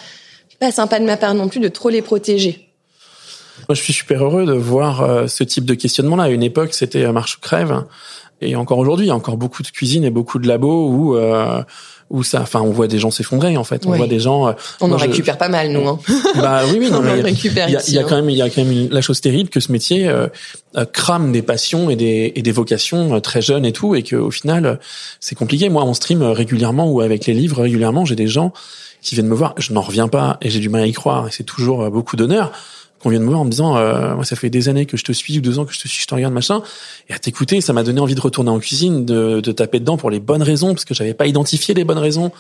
pas 0.61 0.71
sympa 0.71 1.01
de 1.01 1.07
ma 1.07 1.17
part 1.17 1.33
non 1.35 1.49
plus 1.49 1.59
de 1.61 1.69
trop 1.69 1.89
les 1.89 2.03
protéger? 2.03 2.69
Moi, 3.69 3.75
je 3.75 3.83
suis 3.83 3.93
super 3.95 4.23
heureux 4.25 4.45
de 4.45 4.53
voir 4.53 5.01
euh, 5.03 5.27
ce 5.27 5.43
type 5.43 5.65
de 5.65 5.73
questionnement-là. 5.75 6.25
À 6.25 6.29
une 6.29 6.43
époque, 6.43 6.75
c'était 6.75 7.05
euh, 7.05 7.13
marche 7.13 7.37
ou 7.37 7.41
crève. 7.41 7.85
Et 8.41 8.57
encore 8.57 8.79
aujourd'hui, 8.79 9.07
il 9.07 9.09
y 9.09 9.13
a 9.13 9.17
encore 9.17 9.37
beaucoup 9.37 9.63
de 9.63 9.69
cuisine 9.69 10.05
et 10.05 10.11
beaucoup 10.11 10.39
de 10.39 10.49
labos 10.49 10.89
où, 10.89 11.17
euh, 11.17 11.63
où 12.09 12.23
ça, 12.23 12.41
enfin, 12.41 12.61
on 12.61 12.71
voit 12.71 12.89
des 12.89 12.99
gens 12.99 13.11
s'effondrer, 13.11 13.57
en 13.57 13.65
fait. 13.65 13.85
On 13.87 13.93
voit 13.93 14.07
des 14.07 14.19
gens. 14.19 14.49
euh, 14.49 14.53
On 14.81 14.89
moi, 14.89 14.97
en 14.97 14.99
je- 14.99 15.07
récupère 15.07 15.37
pas 15.39 15.49
mal, 15.49 15.71
nous. 15.71 15.87
Hein. 15.87 15.99
Bah 16.37 16.63
oui, 16.67 16.79
oui, 16.81 16.91
non, 16.91 16.99
On 16.99 17.03
mais 17.03 17.21
il 17.21 17.53
y 17.55 17.59
a, 17.61 17.69
il 17.87 17.95
y 17.95 17.99
a 17.99 18.01
hein. 18.01 18.05
quand 18.09 18.17
même, 18.17 18.31
il 18.31 18.37
y 18.37 18.43
a 18.43 18.49
quand 18.51 18.63
même 18.65 18.73
une- 18.73 18.89
la 18.91 19.01
chose 19.03 19.21
terrible 19.21 19.51
que 19.51 19.61
ce 19.61 19.71
métier 19.71 20.09
euh, 20.09 20.27
euh, 20.77 20.85
crame 20.87 21.33
des 21.33 21.43
passions 21.43 21.91
et 21.91 21.97
des, 21.97 22.33
et 22.35 22.43
des 22.43 22.53
vocations 22.53 23.15
euh, 23.15 23.21
très 23.21 23.43
jeunes 23.43 23.65
et 23.67 23.73
tout, 23.73 23.95
et 23.95 24.03
que 24.03 24.17
au 24.17 24.31
final, 24.31 24.81
c'est 25.21 25.35
compliqué. 25.37 25.69
Moi, 25.69 25.85
on 25.85 25.95
stream 25.95 26.23
régulièrement 26.23 26.91
ou 26.91 27.01
avec 27.01 27.27
les 27.27 27.35
livres 27.35 27.63
régulièrement, 27.63 28.05
j'ai 28.05 28.17
des 28.17 28.27
gens 28.29 28.53
qui 29.03 29.15
viennent 29.15 29.29
me 29.29 29.35
voir. 29.35 29.55
Je 29.59 29.73
n'en 29.73 29.81
reviens 29.83 30.09
pas 30.09 30.39
et 30.43 30.51
j'ai 30.51 30.59
du 30.61 30.69
mal 30.69 30.83
à 30.83 30.87
y 30.87 30.93
croire. 30.93 31.29
Et 31.29 31.31
c'est 31.31 31.45
toujours 31.45 31.91
beaucoup 31.91 32.17
d'honneur 32.17 32.53
qu'on 33.01 33.09
vienne 33.09 33.23
me 33.23 33.29
voir 33.29 33.41
en 33.41 33.45
me 33.45 33.51
disant, 33.51 33.77
euh, 33.77 34.15
moi, 34.15 34.25
ça 34.25 34.37
fait 34.37 34.51
des 34.51 34.69
années 34.69 34.87
que 34.87 34.97
je 34.97 35.05
te 35.05 35.13
suis 35.13 35.39
ou 35.39 35.41
deux 35.41 35.59
ans 35.59 35.65
que 35.65 35.73
je 35.73 35.81
te 35.81 35.89
suis, 35.89 36.03
je 36.03 36.07
te 36.07 36.15
regarde 36.15 36.35
machin. 36.35 36.63
Et 37.09 37.15
à 37.15 37.19
t'écouter, 37.19 37.61
ça 37.61 37.73
m'a 37.73 37.83
donné 37.83 38.01
envie 38.01 38.15
de 38.15 38.21
retourner 38.21 38.51
en 38.51 38.59
cuisine, 38.59 39.05
de, 39.05 39.41
de 39.41 39.53
taper 39.53 39.81
dedans 39.81 39.97
pour 39.97 40.11
les 40.11 40.21
bonnes 40.21 40.43
raisons, 40.43 40.75
parce 40.75 40.85
que 40.85 40.95
j'avais 40.95 41.15
pas 41.15 41.27
identifié 41.27 41.75
les 41.75 41.85
bonnes 41.85 41.99
raisons 41.99 42.31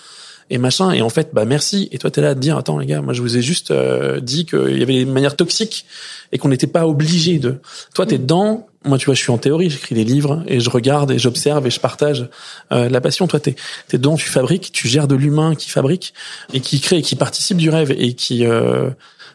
et 0.51 0.59
machin. 0.59 0.91
Et 0.91 1.01
en 1.01 1.09
fait, 1.09 1.31
bah 1.33 1.45
merci. 1.45 1.89
Et 1.93 1.99
toi, 1.99 2.11
t'es 2.11 2.21
là 2.21 2.31
à 2.31 2.35
te 2.35 2.41
dire, 2.41 2.59
attends 2.59 2.79
les 2.79 2.87
gars, 2.87 3.01
moi 3.01 3.15
je 3.15 3.23
vous 3.23 3.37
ai 3.37 3.43
juste 3.43 3.71
euh, 3.71 4.21
dit 4.21 4.45
qu'il 4.45 4.79
y 4.79 4.83
avait 4.83 4.99
des 4.99 5.05
manières 5.05 5.37
toxiques 5.37 5.87
et 6.33 6.39
qu'on 6.39 6.49
n'était 6.49 6.67
pas 6.67 6.87
obligé 6.87 7.39
de. 7.39 7.61
Toi, 7.95 8.05
t'es 8.07 8.19
dedans. 8.19 8.67
Moi, 8.85 8.97
tu 8.97 9.07
vois, 9.07 9.15
je 9.15 9.21
suis 9.21 9.31
en 9.31 9.37
théorie, 9.37 9.69
j'écris 9.69 9.95
des 9.95 10.05
livres 10.05 10.43
et 10.47 10.59
je 10.59 10.71
regarde 10.71 11.11
et 11.11 11.19
j'observe 11.19 11.67
et 11.67 11.71
je 11.71 11.81
partage 11.81 12.31
euh, 12.73 12.89
la 12.89 13.01
passion. 13.03 13.27
Toi, 13.27 13.39
t'es 13.39 13.55
t'es 13.89 13.99
dedans, 13.99 14.17
tu 14.17 14.29
fabriques, 14.29 14.73
tu 14.73 14.89
gères 14.89 15.07
de 15.07 15.15
l'humain 15.15 15.55
qui 15.55 15.69
fabrique 15.69 16.15
et 16.55 16.61
qui 16.61 16.81
crée, 16.81 16.99
et 16.99 17.03
qui 17.03 17.15
participe 17.15 17.59
du 17.59 17.69
rêve 17.69 17.95
et 17.97 18.15
qui 18.15 18.47
euh, 18.47 18.89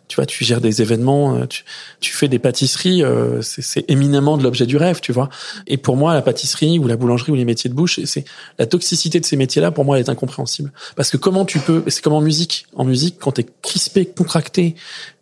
tu 0.08 0.16
vois, 0.18 0.26
tu 0.26 0.44
gères 0.44 0.62
des 0.62 0.82
événements, 0.82 1.36
euh, 1.36 1.46
tu, 1.48 1.64
tu 2.00 2.14
fais 2.14 2.28
des 2.28 2.40
pâtisseries, 2.40 3.04
euh, 3.04 3.42
c'est 3.42 3.86
éminemment 3.90 4.38
de 4.38 4.44
l'objet 4.44 4.66
du 4.66 4.78
rêve, 4.78 5.00
tu 5.02 5.12
vois. 5.12 5.30
Et 5.68 5.78
pour 5.78 5.98
moi, 5.98 6.14
la 6.14 6.22
pâtisserie 6.22 6.80
ou 6.80 6.88
la 6.88 6.96
boulangerie 6.96 7.32
ou 7.32 7.36
les 7.36 7.46
métiers 7.46 7.70
de 7.70 7.76
bouche, 7.76 8.00
c'est 8.06 8.26
la 8.60 8.66
toxicité 8.66 9.20
de 9.20 9.26
ces 9.26 9.38
métiers-là. 9.38 9.72
Pour 9.72 9.86
moi, 9.86 9.98
elle 9.98 10.06
est 10.06 10.10
incompréhensible. 10.10 10.72
Parce 10.96 11.10
que 11.10 11.18
comment 11.18 11.46
tu 11.46 11.60
peux, 11.60 11.84
c'est 11.88 12.02
comme 12.02 12.14
en 12.14 12.22
musique. 12.22 12.68
En 12.76 12.86
musique, 12.86 13.18
quand 13.20 13.34
t'es 13.34 13.46
crispé, 13.62 14.06
contracté 14.06 14.76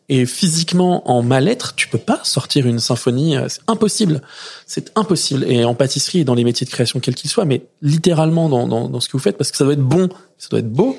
et 0.10 0.26
physiquement 0.26 1.10
en 1.10 1.24
mal-être, 1.24 1.76
tu 1.76 1.88
peux 1.88 1.98
pas 1.98 2.20
sortir 2.24 2.68
une 2.68 2.80
symphonie. 2.80 3.38
euh, 3.38 3.48
C'est 3.48 3.62
impossible. 3.68 4.22
C'est 4.68 4.92
impossible. 4.96 5.46
Et 5.48 5.64
en 5.64 5.76
pâtisserie 5.76 6.20
et 6.20 6.24
dans 6.26 6.36
les 6.36 6.44
métiers 6.44 6.66
de 6.66 6.72
création 6.72 7.00
quels 7.00 7.16
qu'ils 7.16 7.30
soient, 7.30 7.46
mais 7.46 7.64
littéralement 7.82 8.50
dans, 8.50 8.68
dans, 8.68 8.90
dans 8.90 9.00
ce 9.00 9.08
que 9.08 9.14
vous 9.14 9.24
faites, 9.24 9.38
parce 9.38 9.50
que 9.50 9.58
ça 9.58 9.64
doit 9.64 9.74
être 9.74 9.80
bon, 9.80 10.10
ça 10.38 10.50
doit 10.50 10.60
être 10.60 10.72
beau. 10.72 10.98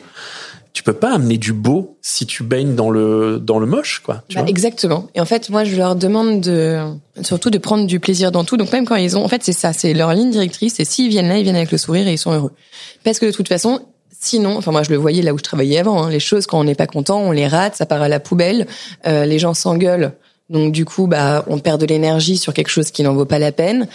Tu 0.75 0.83
peux 0.83 0.93
pas 0.93 1.15
amener 1.15 1.39
du 1.39 1.53
beau 1.53 1.97
si 2.03 2.27
tu 2.27 2.43
baignes 2.43 2.75
dans 2.75 2.91
le 2.91 3.39
dans 3.41 3.61
le 3.61 3.65
moche, 3.67 4.03
quoi. 4.05 4.25
Tu 4.29 4.35
Bah, 4.35 4.43
vois 4.43 4.51
exactement. 4.51 5.07
Et 5.15 5.21
en 5.21 5.25
fait, 5.25 5.49
moi, 5.49 5.63
je 5.65 5.77
leur 5.77 5.95
demande 5.95 6.41
de, 6.41 6.79
surtout 7.23 7.49
de 7.49 7.59
prendre 7.59 7.87
du 7.87 8.01
plaisir 8.01 8.33
dans 8.33 8.43
tout. 8.45 8.57
Donc 8.57 8.73
même 8.73 8.85
quand 8.85 8.97
ils 8.97 9.17
ont, 9.17 9.25
en 9.25 9.29
fait, 9.29 9.43
c'est 9.45 9.53
ça, 9.53 9.73
c'est 9.73 9.95
leur 9.95 10.13
ligne 10.13 10.33
directrice. 10.33 10.81
Et 10.81 10.85
s'ils 10.85 11.09
viennent 11.09 11.29
là, 11.29 11.39
ils 11.39 11.45
viennent 11.45 11.55
avec 11.55 11.71
le 11.71 11.79
sourire 11.79 12.09
et 12.09 12.13
ils 12.13 12.19
sont 12.19 12.33
heureux. 12.33 12.51
Parce 13.05 13.21
que 13.21 13.27
de 13.27 13.31
toute 13.31 13.47
façon, 13.49 13.83
sinon, 14.21 14.57
enfin 14.57 14.73
moi, 14.73 14.83
je 14.83 14.91
le 14.91 14.97
voyais 14.97 15.23
là 15.23 15.33
où 15.33 15.39
je 15.39 15.45
travaillais 15.45 15.79
avant. 15.79 16.03
hein, 16.03 16.11
les 16.11 16.19
choses 16.21 16.47
quand 16.47 16.59
on 16.59 16.65
n'est 16.65 16.75
pas 16.75 16.89
content, 16.89 17.21
on 17.21 17.31
les 17.31 17.47
rate, 17.47 17.77
ça 17.77 17.87
part 17.87 18.03
à 18.03 18.09
la 18.09 18.19
poubelle. 18.19 18.67
Euh, 19.07 19.27
les 19.27 19.39
gens 19.39 19.55
s'engueulent. 19.55 20.13
Donc 20.51 20.73
du 20.73 20.85
coup, 20.85 21.07
bah, 21.07 21.45
on 21.47 21.61
perd 21.61 21.81
de 21.81 21.87
l'énergie 21.87 22.37
sur 22.37 22.53
quelque 22.53 22.69
chose 22.69 22.91
qui 22.91 23.05
n'en 23.05 23.15
vaut 23.15 23.25
pas 23.27 23.39
la 23.39 23.53
peine. 23.53 23.87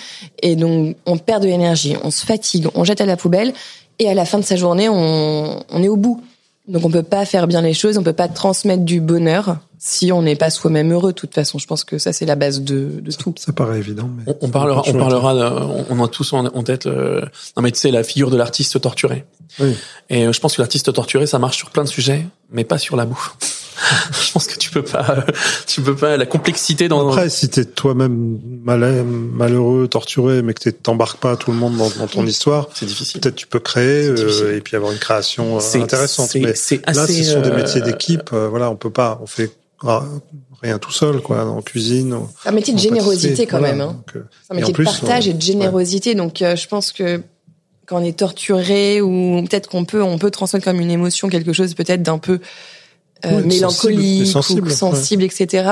Et 0.42 0.56
donc, 0.56 0.96
on 1.06 1.18
perd 1.18 1.44
de 1.44 1.48
l'énergie, 1.50 1.98
on 2.06 2.10
se 2.10 2.26
fatigue, 2.26 2.68
on 2.74 2.86
jette 2.86 3.02
à 3.02 3.06
la 3.06 3.18
poubelle. 3.18 3.52
Et 4.00 4.10
à 4.10 4.14
la 4.14 4.24
fin 4.24 4.40
de 4.40 4.46
sa 4.46 4.56
journée, 4.56 4.88
on, 4.88 5.62
on 5.70 5.84
est 5.84 5.90
au 5.90 5.98
bout. 5.98 6.24
Donc 6.70 6.86
on 6.86 6.90
peut 6.92 7.04
pas 7.04 7.26
faire 7.26 7.48
bien 7.48 7.62
les 7.62 7.74
choses, 7.74 7.98
on 7.98 8.04
peut 8.04 8.14
pas 8.14 8.28
transmettre 8.28 8.84
du 8.84 9.02
bonheur 9.02 9.58
si 9.80 10.12
on 10.12 10.22
n'est 10.22 10.36
pas 10.36 10.50
soi-même 10.50 10.92
heureux. 10.92 11.12
De 11.14 11.18
toute 11.18 11.34
façon, 11.34 11.58
je 11.58 11.66
pense 11.66 11.84
que 11.84 11.98
ça 11.98 12.14
c'est 12.14 12.26
la 12.26 12.36
base 12.36 12.62
de, 12.62 13.00
de 13.02 13.12
tout. 13.12 13.34
Ça 13.38 13.52
paraît 13.54 13.80
évident, 13.80 14.10
mais 14.16 14.24
On, 14.28 14.48
on 14.48 14.50
parlera, 14.50 14.84
on 14.86 14.94
parlera, 14.94 15.34
de- 15.34 15.64
on, 15.64 15.86
on 15.90 16.04
a 16.04 16.08
tous 16.08 16.32
en, 16.34 16.46
en 16.46 16.64
tête. 16.64 16.86
euh, 16.86 17.22
non 17.58 17.64
mais 17.64 17.72
tu 17.72 17.80
sais 17.80 17.92
la 17.92 18.04
figure 18.04 18.30
de 18.30 18.38
l'artiste 18.38 18.80
torturé. 18.80 19.26
Oui. 19.60 19.76
Et 20.10 20.26
euh, 20.28 20.32
je 20.32 20.40
pense 20.40 20.56
que 20.56 20.62
l'artiste 20.62 20.94
torturé, 20.94 21.26
ça 21.26 21.40
marche 21.40 21.58
sur 21.58 21.72
plein 21.72 21.84
de 21.84 21.90
sujets, 21.90 22.26
mais 22.52 22.64
pas 22.64 22.78
sur 22.78 22.96
la 22.96 23.06
bouffe. 23.06 23.36
je 24.12 24.32
pense 24.32 24.48
que 24.48 24.58
tu 24.58 24.70
peux 24.72 24.84
pas, 24.84 25.06
euh, 25.28 25.32
tu 25.68 25.82
peux 25.82 25.96
pas 25.96 26.18
la 26.18 26.26
complexité 26.26 26.88
dans. 26.88 27.08
Après, 27.08 27.30
si 27.30 27.50
t'es 27.50 27.66
toi-même 27.66 28.40
mal- 28.64 29.04
malheureux, 29.06 29.88
torturé, 29.88 30.42
mais 30.42 30.54
que 30.54 30.60
t'es- 30.62 30.72
t'embarques 30.72 31.20
pas 31.20 31.36
tout 31.38 31.52
le 31.52 31.58
monde 31.58 31.78
dans, 31.78 31.90
dans 31.90 32.08
ton 32.08 32.26
histoire, 32.26 32.70
c'est 32.74 32.86
difficile. 32.86 33.22
peut-être 33.22 33.36
tu 33.36 33.48
peux 33.48 33.60
créer 33.60 34.08
euh, 34.08 34.58
et 34.58 34.62
puis 34.62 34.76
avoir 34.76 34.92
une 34.92 35.00
création 35.00 35.58
euh, 35.58 35.82
intéressante. 35.82 36.30
c'est- 36.30 36.40
Mais 36.40 36.54
c'est 36.56 36.86
là, 36.88 37.04
assez, 37.04 37.24
ce 37.24 37.34
sont 37.34 37.42
des 37.42 37.50
euh, 37.50 37.56
métiers 37.56 37.82
d'équipe. 37.82 38.32
euh, 38.34 38.48
voilà, 38.50 38.70
on 38.70 38.76
peut 38.76 38.90
pas, 38.90 39.20
on 39.22 39.28
fait 39.28 39.52
ah, 39.86 40.04
rien 40.62 40.78
tout 40.78 40.92
seul, 40.92 41.22
quoi, 41.22 41.46
en 41.46 41.62
cuisine. 41.62 42.18
un 42.46 42.52
métier 42.52 42.74
de 42.74 42.80
générosité 42.80 43.46
quand 43.48 43.60
voilà. 43.60 43.74
même. 43.76 43.82
Hein. 43.82 43.94
Donc, 43.94 44.16
euh, 44.16 44.24
C'est 44.48 44.54
un 44.54 44.56
métier 44.58 44.74
plus, 44.74 44.84
de 44.86 44.90
partage 44.90 45.28
on- 45.28 45.30
et 45.32 45.34
de 45.34 45.42
générosité. 45.42 46.16
Donc 46.16 46.42
euh, 46.42 46.56
je 46.56 46.68
pense 46.68 46.92
que 46.92 47.22
quand 47.86 48.02
on 48.02 48.04
est 48.04 48.18
torturé 48.20 49.02
ou 49.02 49.42
peut-être 49.50 49.68
qu'on 49.70 49.86
peut 49.86 50.04
on 50.04 50.18
peut 50.18 50.30
transmettre 50.32 50.66
comme 50.66 50.80
une 50.82 50.92
émotion 50.92 51.28
quelque 51.30 51.54
chose 51.54 51.74
peut-être 51.74 52.04
d'un 52.04 52.18
peu 52.20 52.34
euh, 52.34 52.38
Oui, 53.26 53.46
mélancolique 53.46 54.28
sensible, 54.28 54.68
ou 54.68 54.72
sensible, 54.72 55.24
etc. 55.24 55.70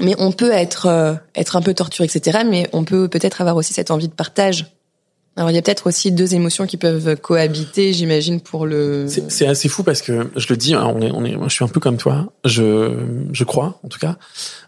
Mais 0.00 0.14
on 0.18 0.32
peut 0.32 0.52
être 0.52 0.86
euh, 0.86 1.14
être 1.34 1.56
un 1.56 1.62
peu 1.62 1.74
torturé, 1.74 2.08
etc. 2.12 2.40
Mais 2.48 2.68
on 2.72 2.84
peut 2.84 3.08
peut-être 3.08 3.40
avoir 3.40 3.56
aussi 3.56 3.74
cette 3.74 3.90
envie 3.90 4.08
de 4.08 4.14
partage 4.14 4.66
Alors 5.36 5.50
il 5.50 5.54
y 5.54 5.58
a 5.58 5.62
peut-être 5.62 5.86
aussi 5.86 6.12
deux 6.12 6.34
émotions 6.34 6.66
qui 6.66 6.78
peuvent 6.78 7.16
cohabiter, 7.16 7.92
j'imagine, 7.92 8.40
pour 8.40 8.66
le. 8.66 9.06
C'est 9.06 9.46
assez 9.46 9.68
fou 9.68 9.82
parce 9.82 10.00
que 10.00 10.30
je 10.34 10.46
le 10.48 10.56
dis, 10.56 10.74
hein, 10.74 10.90
on 10.94 11.00
est, 11.02 11.10
on 11.10 11.24
est, 11.24 11.36
moi, 11.36 11.48
je 11.48 11.54
suis 11.54 11.64
un 11.64 11.68
peu 11.68 11.80
comme 11.80 11.98
toi. 11.98 12.32
Je, 12.44 12.90
je 13.32 13.44
crois, 13.44 13.78
en 13.84 13.88
tout 13.88 13.98
cas, 13.98 14.16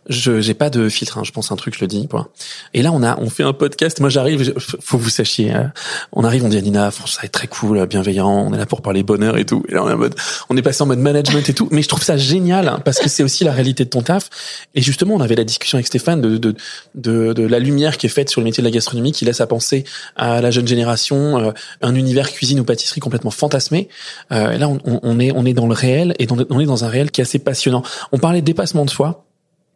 je 0.09 0.41
j'ai 0.41 0.55
pas 0.55 0.71
de 0.71 0.89
filtre. 0.89 1.19
Hein, 1.19 1.23
je 1.25 1.33
pense 1.33 1.51
un 1.53 1.57
truc, 1.57 1.75
je 1.75 1.81
le 1.81 1.87
dis. 1.87 2.07
Point. 2.07 2.29
Et 2.75 2.83
là, 2.83 2.93
on 2.93 3.03
a, 3.03 3.19
on 3.21 3.31
fait 3.31 3.43
un 3.43 3.53
podcast. 3.53 4.01
Moi, 4.01 4.09
j'arrive. 4.11 4.53
Faut 4.81 4.99
que 4.99 5.03
vous 5.03 5.09
sachiez. 5.11 5.55
euh, 5.55 5.65
on 6.13 6.25
arrive, 6.25 6.45
on 6.45 6.49
dit 6.49 6.57
à 6.57 6.61
Nina, 6.61 6.91
ça 6.91 7.03
va 7.21 7.25
être 7.25 7.33
très 7.33 7.47
cool, 7.49 7.85
bienveillant. 7.87 8.29
On 8.31 8.53
est 8.53 8.59
là 8.59 8.67
pour 8.67 8.83
parler 8.83 9.03
bonheur 9.03 9.37
et 9.39 9.45
tout. 9.45 9.65
Et 9.69 9.75
là, 9.75 9.83
on 9.85 9.89
est 9.89 9.93
en 9.95 9.99
mode, 9.99 10.15
on 10.51 10.57
est 10.57 10.63
passé 10.63 10.83
en 10.83 10.87
mode 10.87 10.99
management 10.99 11.49
et 11.49 11.55
tout. 11.55 11.69
Mais 11.71 11.83
je 11.83 11.89
trouve 11.89 12.03
ça 12.03 12.17
génial 12.17 12.69
hein, 12.69 12.81
parce 12.85 12.99
que 12.99 13.09
c'est 13.09 13.23
aussi 13.23 13.45
la 13.45 13.53
réalité 13.53 13.85
de 13.85 13.91
ton 13.91 14.03
taf. 14.03 14.31
Et 14.75 14.83
justement, 14.83 15.15
on 15.15 15.21
avait 15.21 15.35
la 15.37 15.45
discussion 15.45 15.77
avec 15.77 15.87
Stéphane 15.87 16.21
de 16.21 16.37
de 16.39 16.55
de, 16.95 17.33
de 17.33 17.43
la 17.47 17.59
lumière 17.59 17.97
qui 17.99 18.07
est 18.07 18.11
faite 18.11 18.29
sur 18.31 18.41
le 18.41 18.45
métier 18.45 18.63
de 18.63 18.67
la 18.67 18.73
gastronomie, 18.73 19.13
qui 19.13 19.25
laisse 19.25 19.41
à 19.41 19.47
penser 19.47 19.85
à 20.17 20.41
la 20.41 20.51
jeune 20.51 20.67
génération, 20.69 21.39
euh, 21.39 21.53
un 21.83 21.95
univers 21.95 22.33
cuisine 22.33 22.61
ou 22.61 22.65
pâtisserie 22.65 23.01
complètement 23.01 23.31
fantasmé. 23.31 23.89
Euh, 24.33 24.57
là, 24.59 24.69
on, 24.69 24.79
on- 24.85 25.19
est 25.21 25.33
on 25.35 25.45
est 25.47 25.53
dans 25.55 25.67
le 25.67 25.75
réel 25.75 26.15
et 26.19 26.27
on 26.51 26.61
est 26.61 26.67
dans 26.67 26.85
un 26.85 26.89
réel 26.89 27.11
qui 27.11 27.21
est 27.21 27.25
assez 27.25 27.39
passionnant. 27.39 27.83
On 28.13 28.19
parlait 28.19 28.43
dépassement 28.43 28.85
de 28.85 28.91
soi. 28.91 29.25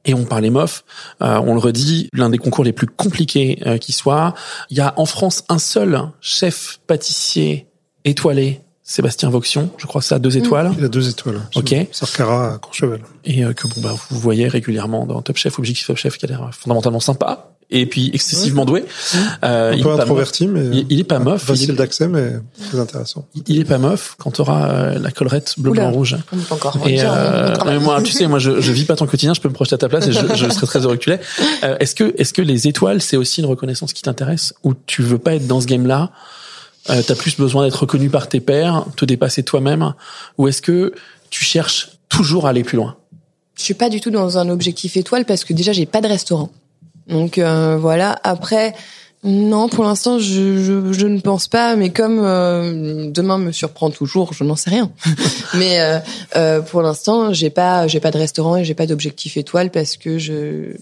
Et 0.08 0.14
on 0.14 0.24
parlait 0.24 0.48
MOF, 0.48 0.84
euh, 1.22 1.38
on 1.44 1.52
le 1.52 1.60
redit, 1.60 2.08
l'un 2.14 2.30
des 2.30 2.38
concours 2.38 2.64
les 2.64 2.72
plus 2.72 2.86
compliqués 2.86 3.58
euh, 3.66 3.76
qui 3.76 3.92
soit. 3.92 4.34
Il 4.70 4.76
y 4.78 4.80
a 4.80 4.94
en 4.96 5.04
France 5.04 5.44
un 5.50 5.58
seul 5.58 6.00
chef 6.22 6.80
pâtissier 6.86 7.66
étoilé, 8.06 8.62
Sébastien 8.82 9.28
Vauxion, 9.28 9.70
je 9.76 9.86
crois 9.86 10.00
que 10.00 10.06
ça 10.06 10.14
a 10.14 10.18
deux 10.18 10.38
étoiles, 10.38 10.72
Il 10.78 10.84
a 10.84 10.88
deux 10.88 11.10
étoiles. 11.10 11.42
Ok. 11.56 11.74
Sarkara 11.92 12.54
à 12.54 12.58
Courchevel. 12.58 13.02
et 13.26 13.44
euh, 13.44 13.52
que 13.52 13.68
bon 13.68 13.82
bah 13.82 13.94
vous 14.08 14.18
voyez 14.18 14.48
régulièrement 14.48 15.04
dans 15.04 15.20
Top 15.20 15.36
Chef, 15.36 15.58
Objectif 15.58 15.86
Top 15.86 15.98
Chef, 15.98 16.16
qui 16.16 16.24
a 16.24 16.28
l'air 16.28 16.48
fondamentalement 16.54 17.00
sympa 17.00 17.50
et 17.70 17.84
puis 17.86 18.10
excessivement 18.14 18.64
doué. 18.64 18.84
Euh, 19.44 19.72
Un 19.72 19.74
il 19.76 19.82
peu 19.82 19.90
est 19.92 19.96
pas 19.96 20.02
introverti, 20.02 20.46
mais 20.46 20.64
Il- 20.72 20.86
il 20.88 21.00
est 21.00 21.04
pas 21.04 21.18
mof, 21.18 21.42
il 21.42 21.46
Facile 21.46 21.70
est- 21.70 21.74
d'accès, 21.74 22.08
mais 22.08 22.32
très 22.68 22.80
intéressant. 22.80 23.26
mof. 23.34 23.44
Il 23.46 23.58
est 23.60 23.64
pas 23.64 23.76
mof 23.78 24.14
quand 24.18 24.30
t'auras 24.30 24.70
euh, 24.70 24.98
la 24.98 25.10
collerette 25.10 25.54
bleu 25.58 25.72
Oula. 25.72 25.82
blanc 25.82 25.92
rouge. 25.92 26.16
On 26.32 26.54
encore. 26.54 26.76
Et 26.86 26.98
on- 27.04 27.10
euh, 27.12 27.54
mais 27.66 27.78
moi, 27.78 28.00
tu 28.02 28.12
sais, 28.12 28.26
moi, 28.26 28.38
je, 28.38 28.60
je 28.60 28.72
vis 28.72 28.84
pas 28.84 28.96
ton 28.96 29.06
quotidien, 29.06 29.34
je 29.34 29.40
peux 29.40 29.48
me 29.48 29.54
projeter 29.54 29.74
à 29.74 29.78
ta 29.78 29.88
place 29.88 30.06
et 30.06 30.12
je, 30.12 30.20
je 30.34 30.48
serais 30.50 30.66
très 30.66 30.80
heureux 30.84 30.96
que 30.96 31.02
tu 31.02 31.10
l'aies. 31.10 31.20
Euh, 31.64 31.76
est-ce 31.80 31.94
que, 31.94 32.14
est-ce 32.16 32.32
que 32.32 32.40
les 32.42 32.68
étoiles, 32.68 33.02
c'est 33.02 33.16
aussi 33.18 33.40
une 33.40 33.46
reconnaissance 33.46 33.92
qui 33.92 34.02
t'intéresse, 34.02 34.54
ou 34.64 34.72
tu 34.86 35.02
veux 35.02 35.18
pas 35.18 35.34
être 35.34 35.46
dans 35.46 35.60
ce 35.60 35.66
game-là 35.66 36.10
euh, 36.90 37.02
T'as 37.06 37.14
plus 37.16 37.36
besoin 37.36 37.64
d'être 37.64 37.80
reconnu 37.80 38.08
par 38.08 38.28
tes 38.30 38.40
pairs, 38.40 38.86
te 38.96 39.04
dépasser 39.04 39.42
toi-même, 39.42 39.92
ou 40.38 40.48
est-ce 40.48 40.62
que 40.62 40.94
tu 41.28 41.44
cherches 41.44 41.90
toujours 42.08 42.46
à 42.46 42.50
aller 42.50 42.64
plus 42.64 42.76
loin? 42.76 42.96
Je 43.58 43.62
suis 43.64 43.74
pas 43.74 43.90
du 43.90 44.00
tout 44.00 44.10
dans 44.10 44.38
un 44.38 44.48
objectif 44.48 44.96
étoile 44.96 45.24
parce 45.26 45.44
que 45.44 45.52
déjà 45.52 45.72
j'ai 45.72 45.84
pas 45.84 46.00
de 46.00 46.06
restaurant. 46.06 46.50
Donc 47.08 47.38
euh, 47.38 47.76
voilà. 47.78 48.18
Après, 48.24 48.74
non, 49.24 49.68
pour 49.68 49.84
l'instant 49.84 50.18
je, 50.18 50.58
je, 50.62 50.92
je 50.92 51.06
ne 51.06 51.20
pense 51.20 51.48
pas. 51.48 51.74
Mais 51.76 51.90
comme 51.90 52.18
euh, 52.20 53.10
demain 53.10 53.38
me 53.38 53.52
surprend 53.52 53.90
toujours, 53.90 54.32
je 54.32 54.44
n'en 54.44 54.56
sais 54.56 54.70
rien. 54.70 54.90
mais 55.54 55.80
euh, 55.80 55.98
euh, 56.36 56.60
pour 56.60 56.82
l'instant, 56.82 57.32
j'ai 57.32 57.50
pas 57.50 57.86
j'ai 57.88 58.00
pas 58.00 58.10
de 58.10 58.18
restaurant 58.18 58.56
et 58.56 58.64
j'ai 58.64 58.74
pas 58.74 58.86
d'objectif 58.86 59.36
étoile 59.36 59.70
parce 59.70 59.96
que 59.96 60.18
je 60.18 60.76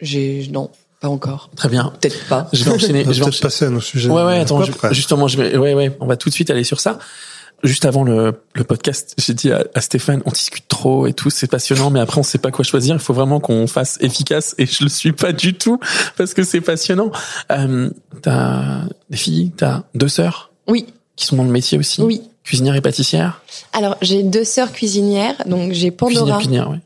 j'ai 0.00 0.48
non 0.52 0.70
pas 1.00 1.08
encore. 1.08 1.50
Très 1.56 1.68
bien. 1.68 1.92
Peut-être 2.00 2.24
pas. 2.28 2.48
Je 2.52 2.64
vais 2.64 2.70
enchaîner. 2.70 3.04
Je 3.04 3.10
vais 3.10 3.20
peut-être 3.20 3.40
passer 3.42 3.66
à 3.66 3.70
nos 3.70 3.80
sujets. 3.80 4.08
Ouais, 4.10 4.22
ouais, 4.24 4.38
attends, 4.38 4.62
je- 4.62 4.72
justement, 4.94 5.28
je 5.28 5.36
vais, 5.36 5.56
ouais, 5.58 5.74
ouais, 5.74 5.94
on 6.00 6.06
va 6.06 6.16
tout 6.16 6.30
de 6.30 6.34
suite 6.34 6.48
aller 6.50 6.64
sur 6.64 6.80
ça. 6.80 6.98
Juste 7.62 7.86
avant 7.86 8.04
le, 8.04 8.34
le 8.54 8.64
podcast, 8.64 9.14
j'ai 9.16 9.32
dit 9.32 9.50
à, 9.50 9.64
à 9.74 9.80
Stéphane, 9.80 10.20
on 10.26 10.30
discute 10.30 10.68
trop 10.68 11.06
et 11.06 11.14
tout, 11.14 11.30
c'est 11.30 11.46
passionnant, 11.46 11.88
mais 11.88 12.00
après 12.00 12.18
on 12.18 12.22
sait 12.22 12.36
pas 12.36 12.50
quoi 12.50 12.62
choisir. 12.62 12.94
Il 12.94 13.00
faut 13.00 13.14
vraiment 13.14 13.40
qu'on 13.40 13.66
fasse 13.66 13.96
efficace 14.02 14.54
et 14.58 14.66
je 14.66 14.84
le 14.84 14.90
suis 14.90 15.12
pas 15.12 15.32
du 15.32 15.54
tout 15.54 15.80
parce 16.18 16.34
que 16.34 16.42
c'est 16.44 16.60
passionnant. 16.60 17.10
Euh, 17.50 17.88
t'as 18.20 18.82
des 19.08 19.16
filles, 19.16 19.52
t'as 19.56 19.84
deux 19.94 20.08
sœurs 20.08 20.50
Oui, 20.68 20.86
qui 21.16 21.24
sont 21.24 21.36
dans 21.36 21.44
le 21.44 21.50
métier 21.50 21.78
aussi. 21.78 22.02
oui. 22.02 22.22
Cuisinière 22.44 22.76
et 22.76 22.82
pâtissière. 22.82 23.40
Alors 23.72 23.96
j'ai 24.02 24.22
deux 24.22 24.44
sœurs 24.44 24.70
cuisinières. 24.70 25.34
Donc 25.46 25.72
j'ai 25.72 25.90
Pandora. 25.90 26.36
Cuisinière, 26.36 26.68
ouais. 26.70 26.80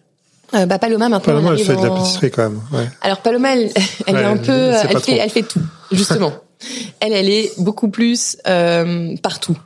Euh, 0.54 0.66
bah 0.66 0.78
Paloma 0.78 1.08
maintenant. 1.08 1.34
Paloma, 1.34 1.50
elle 1.54 1.64
fait 1.64 1.74
de 1.74 1.82
la 1.82 1.90
pâtisserie 1.90 2.30
quand 2.30 2.44
même. 2.44 2.60
Ouais. 2.72 2.88
Alors 3.02 3.18
Paloma, 3.22 3.56
elle, 3.56 3.72
elle 4.06 4.14
Ouais, 4.14 4.22
est 4.22 4.24
un 4.24 4.34
elle- 4.36 4.42
peu, 4.42 4.52
elle 4.52 4.88
pas 4.92 5.00
fait, 5.00 5.12
trop. 5.14 5.20
elle 5.24 5.30
fait 5.30 5.42
tout, 5.42 5.60
justement. 5.90 6.32
elle, 7.00 7.12
elle 7.12 7.28
est 7.28 7.50
beaucoup 7.58 7.88
plus 7.88 8.36
euh, 8.46 9.16
partout. 9.20 9.58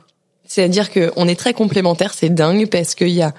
C'est-à-dire 0.53 0.91
que 0.91 1.11
on 1.15 1.27
est 1.27 1.35
très 1.35 1.53
complémentaires, 1.53 2.13
c'est 2.13 2.29
dingue 2.29 2.67
parce 2.67 2.93
qu'il 2.93 3.09
y 3.09 3.23
a 3.23 3.33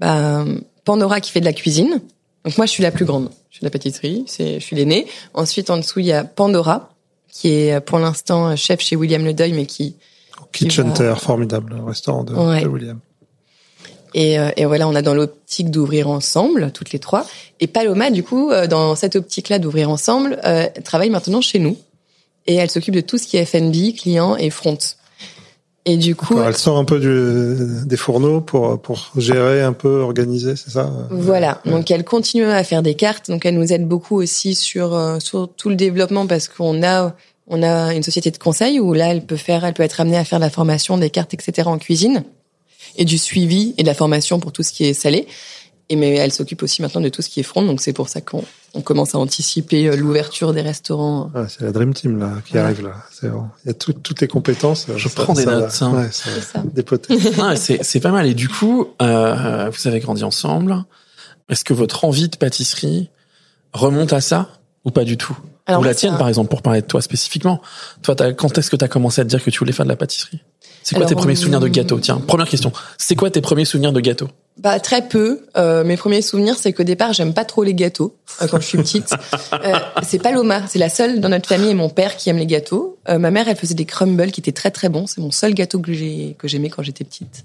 bah, 0.00 0.44
Pandora 0.84 1.20
qui 1.20 1.30
fait 1.30 1.38
de 1.38 1.44
la 1.44 1.52
cuisine. 1.52 2.00
Donc 2.44 2.56
moi, 2.56 2.66
je 2.66 2.72
suis 2.72 2.82
la 2.82 2.90
plus 2.90 3.04
grande. 3.04 3.28
Je 3.50 3.56
suis 3.56 3.60
de 3.60 3.66
la 3.66 3.70
pâtisserie, 3.70 4.24
c'est, 4.26 4.54
je 4.58 4.64
suis 4.64 4.74
l'aînée. 4.74 5.06
Ensuite, 5.34 5.70
en 5.70 5.76
dessous, 5.76 6.00
il 6.00 6.06
y 6.06 6.12
a 6.12 6.24
Pandora 6.24 6.90
qui 7.30 7.48
est 7.50 7.80
pour 7.80 8.00
l'instant 8.00 8.56
chef 8.56 8.80
chez 8.80 8.96
William 8.96 9.24
Le 9.24 9.32
Deuil, 9.32 9.52
mais 9.52 9.66
qui 9.66 9.94
Kitchen 10.52 10.90
va- 10.90 11.14
formidable 11.14 11.76
le 11.76 11.84
restaurant 11.84 12.24
de, 12.24 12.34
Ouais. 12.34 12.62
de 12.62 12.66
William. 12.68 12.98
Et, 14.14 14.40
euh, 14.40 14.50
et 14.56 14.64
voilà, 14.64 14.88
on 14.88 14.94
a 14.96 15.02
dans 15.02 15.14
l'optique 15.14 15.70
d'ouvrir 15.70 16.08
ensemble, 16.10 16.72
toutes 16.72 16.90
les 16.90 16.98
trois. 16.98 17.24
Et 17.60 17.68
Paloma, 17.68 18.10
du 18.10 18.24
coup, 18.24 18.50
euh, 18.50 18.66
dans 18.66 18.96
cette 18.96 19.14
optique-là 19.14 19.60
d'ouvrir 19.60 19.88
ensemble, 19.88 20.40
euh, 20.44 20.66
travaille 20.82 21.10
maintenant 21.10 21.40
chez 21.40 21.60
nous. 21.60 21.76
Et 22.48 22.56
elle 22.56 22.70
s'occupe 22.70 22.94
de 22.96 23.00
tout 23.02 23.18
ce 23.18 23.28
qui 23.28 23.36
est 23.36 23.44
F&B, 23.44 23.94
client 23.96 24.34
et 24.34 24.50
front. 24.50 24.76
Et 25.86 25.96
du 25.96 26.14
coup, 26.14 26.38
elle 26.38 26.56
sort 26.56 26.76
un 26.76 26.84
peu 26.84 27.00
du, 27.00 27.86
des 27.86 27.96
fourneaux 27.96 28.42
pour, 28.42 28.80
pour 28.82 29.10
gérer 29.16 29.62
un 29.62 29.72
peu, 29.72 30.00
organiser, 30.00 30.54
c'est 30.54 30.70
ça 30.70 30.92
voilà. 31.10 31.62
Donc 31.64 31.90
elle 31.90 32.04
continue 32.04 32.44
à 32.44 32.62
faire 32.64 32.82
des 32.82 32.94
cartes. 32.94 33.30
Donc 33.30 33.46
elle 33.46 33.54
nous 33.54 33.72
aide 33.72 33.88
beaucoup 33.88 34.16
aussi 34.16 34.54
sur 34.54 34.94
euh, 34.94 35.18
sur 35.20 35.48
tout 35.48 35.70
le 35.70 35.76
développement 35.76 36.26
parce 36.26 36.48
qu'on 36.48 36.82
a 36.82 37.14
on 37.46 37.62
a 37.62 37.94
une 37.94 38.02
société 38.02 38.30
de 38.30 38.36
conseil 38.36 38.78
où 38.78 38.92
là 38.92 39.08
elle 39.08 39.24
peut 39.24 39.36
faire, 39.36 39.64
elle 39.64 39.72
peut 39.72 39.82
être 39.82 40.00
amenée 40.00 40.18
à 40.18 40.24
faire 40.24 40.38
de 40.38 40.44
la 40.44 40.50
formation, 40.50 40.98
des 40.98 41.08
cartes, 41.08 41.32
etc. 41.32 41.66
en 41.68 41.78
cuisine 41.78 42.24
et 42.96 43.06
du 43.06 43.16
suivi 43.16 43.74
et 43.78 43.82
de 43.82 43.88
la 43.88 43.94
formation 43.94 44.38
pour 44.38 44.52
tout 44.52 44.62
ce 44.62 44.72
qui 44.72 44.84
est 44.84 44.94
salé. 44.94 45.26
Et 45.88 45.96
mais 45.96 46.14
elle 46.14 46.30
s'occupe 46.30 46.62
aussi 46.62 46.82
maintenant 46.82 47.00
de 47.00 47.08
tout 47.08 47.22
ce 47.22 47.30
qui 47.30 47.40
est 47.40 47.44
front. 47.44 47.62
Donc 47.62 47.80
c'est 47.80 47.94
pour 47.94 48.10
ça 48.10 48.20
qu'on 48.20 48.44
on 48.74 48.82
commence 48.82 49.14
à 49.14 49.18
anticiper 49.18 49.88
euh, 49.88 49.96
l'ouverture 49.96 50.52
des 50.52 50.60
restaurants. 50.62 51.30
Ah, 51.34 51.46
c'est 51.48 51.62
la 51.62 51.72
Dream 51.72 51.92
Team 51.94 52.18
là 52.18 52.32
qui 52.44 52.54
Ouais. 52.54 52.60
arrive 52.60 52.82
là. 52.84 52.94
C'est 53.10 53.28
bon. 53.30 53.46
Il 53.64 53.68
y 53.68 53.70
a 53.70 53.74
tout- 53.74 53.92
toutes 53.92 54.20
les 54.20 54.28
compétences. 54.28 54.86
Je 54.96 55.08
Ça- 55.08 55.22
prends 55.24 55.32
des 55.34 55.42
ça 55.44 55.50
notes, 55.50 55.78
hein. 55.82 55.92
Ouais, 55.94 56.08
ça 56.12 56.30
C'est 56.34 56.40
ça. 56.40 56.62
dépoter. 56.72 57.18
C'est, 57.56 57.82
c'est 57.82 58.00
pas 58.00 58.10
mal. 58.12 58.26
Et 58.26 58.34
du 58.34 58.48
coup, 58.48 58.86
euh, 59.02 59.70
vous 59.70 59.88
avez 59.88 60.00
grandi 60.00 60.22
ensemble. 60.24 60.84
Est-ce 61.48 61.64
que 61.64 61.74
votre 61.74 62.04
envie 62.04 62.28
de 62.28 62.36
pâtisserie 62.36 63.10
remonte 63.72 64.12
à 64.12 64.20
ça 64.20 64.48
ou 64.84 64.90
pas 64.90 65.04
du 65.04 65.16
tout? 65.16 65.36
Alors 65.70 65.80
Ou 65.80 65.84
la 65.84 65.94
tienne, 65.94 66.16
par 66.18 66.28
exemple, 66.28 66.48
pour 66.50 66.62
parler 66.62 66.82
de 66.82 66.86
toi 66.86 67.00
spécifiquement. 67.00 67.60
Toi, 68.02 68.14
t'as- 68.14 68.32
quand 68.32 68.56
est-ce 68.58 68.70
que 68.70 68.76
tu 68.76 68.84
as 68.84 68.88
commencé 68.88 69.20
à 69.20 69.24
te 69.24 69.30
dire 69.30 69.42
que 69.42 69.50
tu 69.50 69.58
voulais 69.58 69.72
faire 69.72 69.86
de 69.86 69.90
la 69.90 69.96
pâtisserie? 69.96 70.40
C'est 70.82 70.94
quoi 70.94 71.04
Alors, 71.04 71.08
tes 71.10 71.14
premiers 71.14 71.34
on- 71.34 71.36
souvenirs 71.40 71.60
de 71.60 71.68
gâteau? 71.68 71.98
Tiens, 71.98 72.18
première 72.18 72.48
question. 72.48 72.72
C'est 72.98 73.14
quoi 73.14 73.30
tes 73.30 73.40
premiers 73.40 73.64
souvenirs 73.66 73.92
de 73.92 74.00
gâteau? 74.00 74.28
Bah 74.58 74.78
très 74.80 75.06
peu. 75.08 75.40
Euh, 75.56 75.84
mes 75.84 75.96
premiers 75.96 76.22
souvenirs, 76.22 76.56
c'est 76.58 76.72
qu'au 76.72 76.82
départ, 76.82 77.12
j'aime 77.12 77.32
pas 77.34 77.44
trop 77.44 77.62
les 77.62 77.74
gâteaux 77.74 78.16
euh, 78.42 78.46
quand 78.48 78.60
je 78.60 78.66
suis 78.66 78.78
petite. 78.78 79.10
Euh, 79.52 79.74
c'est 80.02 80.18
Paloma, 80.22 80.62
c'est 80.68 80.78
la 80.78 80.88
seule 80.88 81.20
dans 81.20 81.28
notre 81.28 81.46
famille 81.48 81.70
et 81.70 81.74
mon 81.74 81.88
père 81.90 82.16
qui 82.16 82.30
aime 82.30 82.38
les 82.38 82.46
gâteaux. 82.46 82.98
Euh, 83.08 83.18
ma 83.18 83.30
mère, 83.30 83.46
elle 83.48 83.56
faisait 83.56 83.74
des 83.74 83.84
crumbles 83.84 84.30
qui 84.30 84.40
étaient 84.40 84.52
très 84.52 84.70
très 84.70 84.88
bons. 84.88 85.06
C'est 85.06 85.20
mon 85.20 85.30
seul 85.30 85.52
gâteau 85.54 85.80
que 85.80 85.92
j'ai 85.92 86.34
que 86.38 86.48
j'aimais 86.48 86.70
quand 86.70 86.82
j'étais 86.82 87.04
petite. 87.04 87.44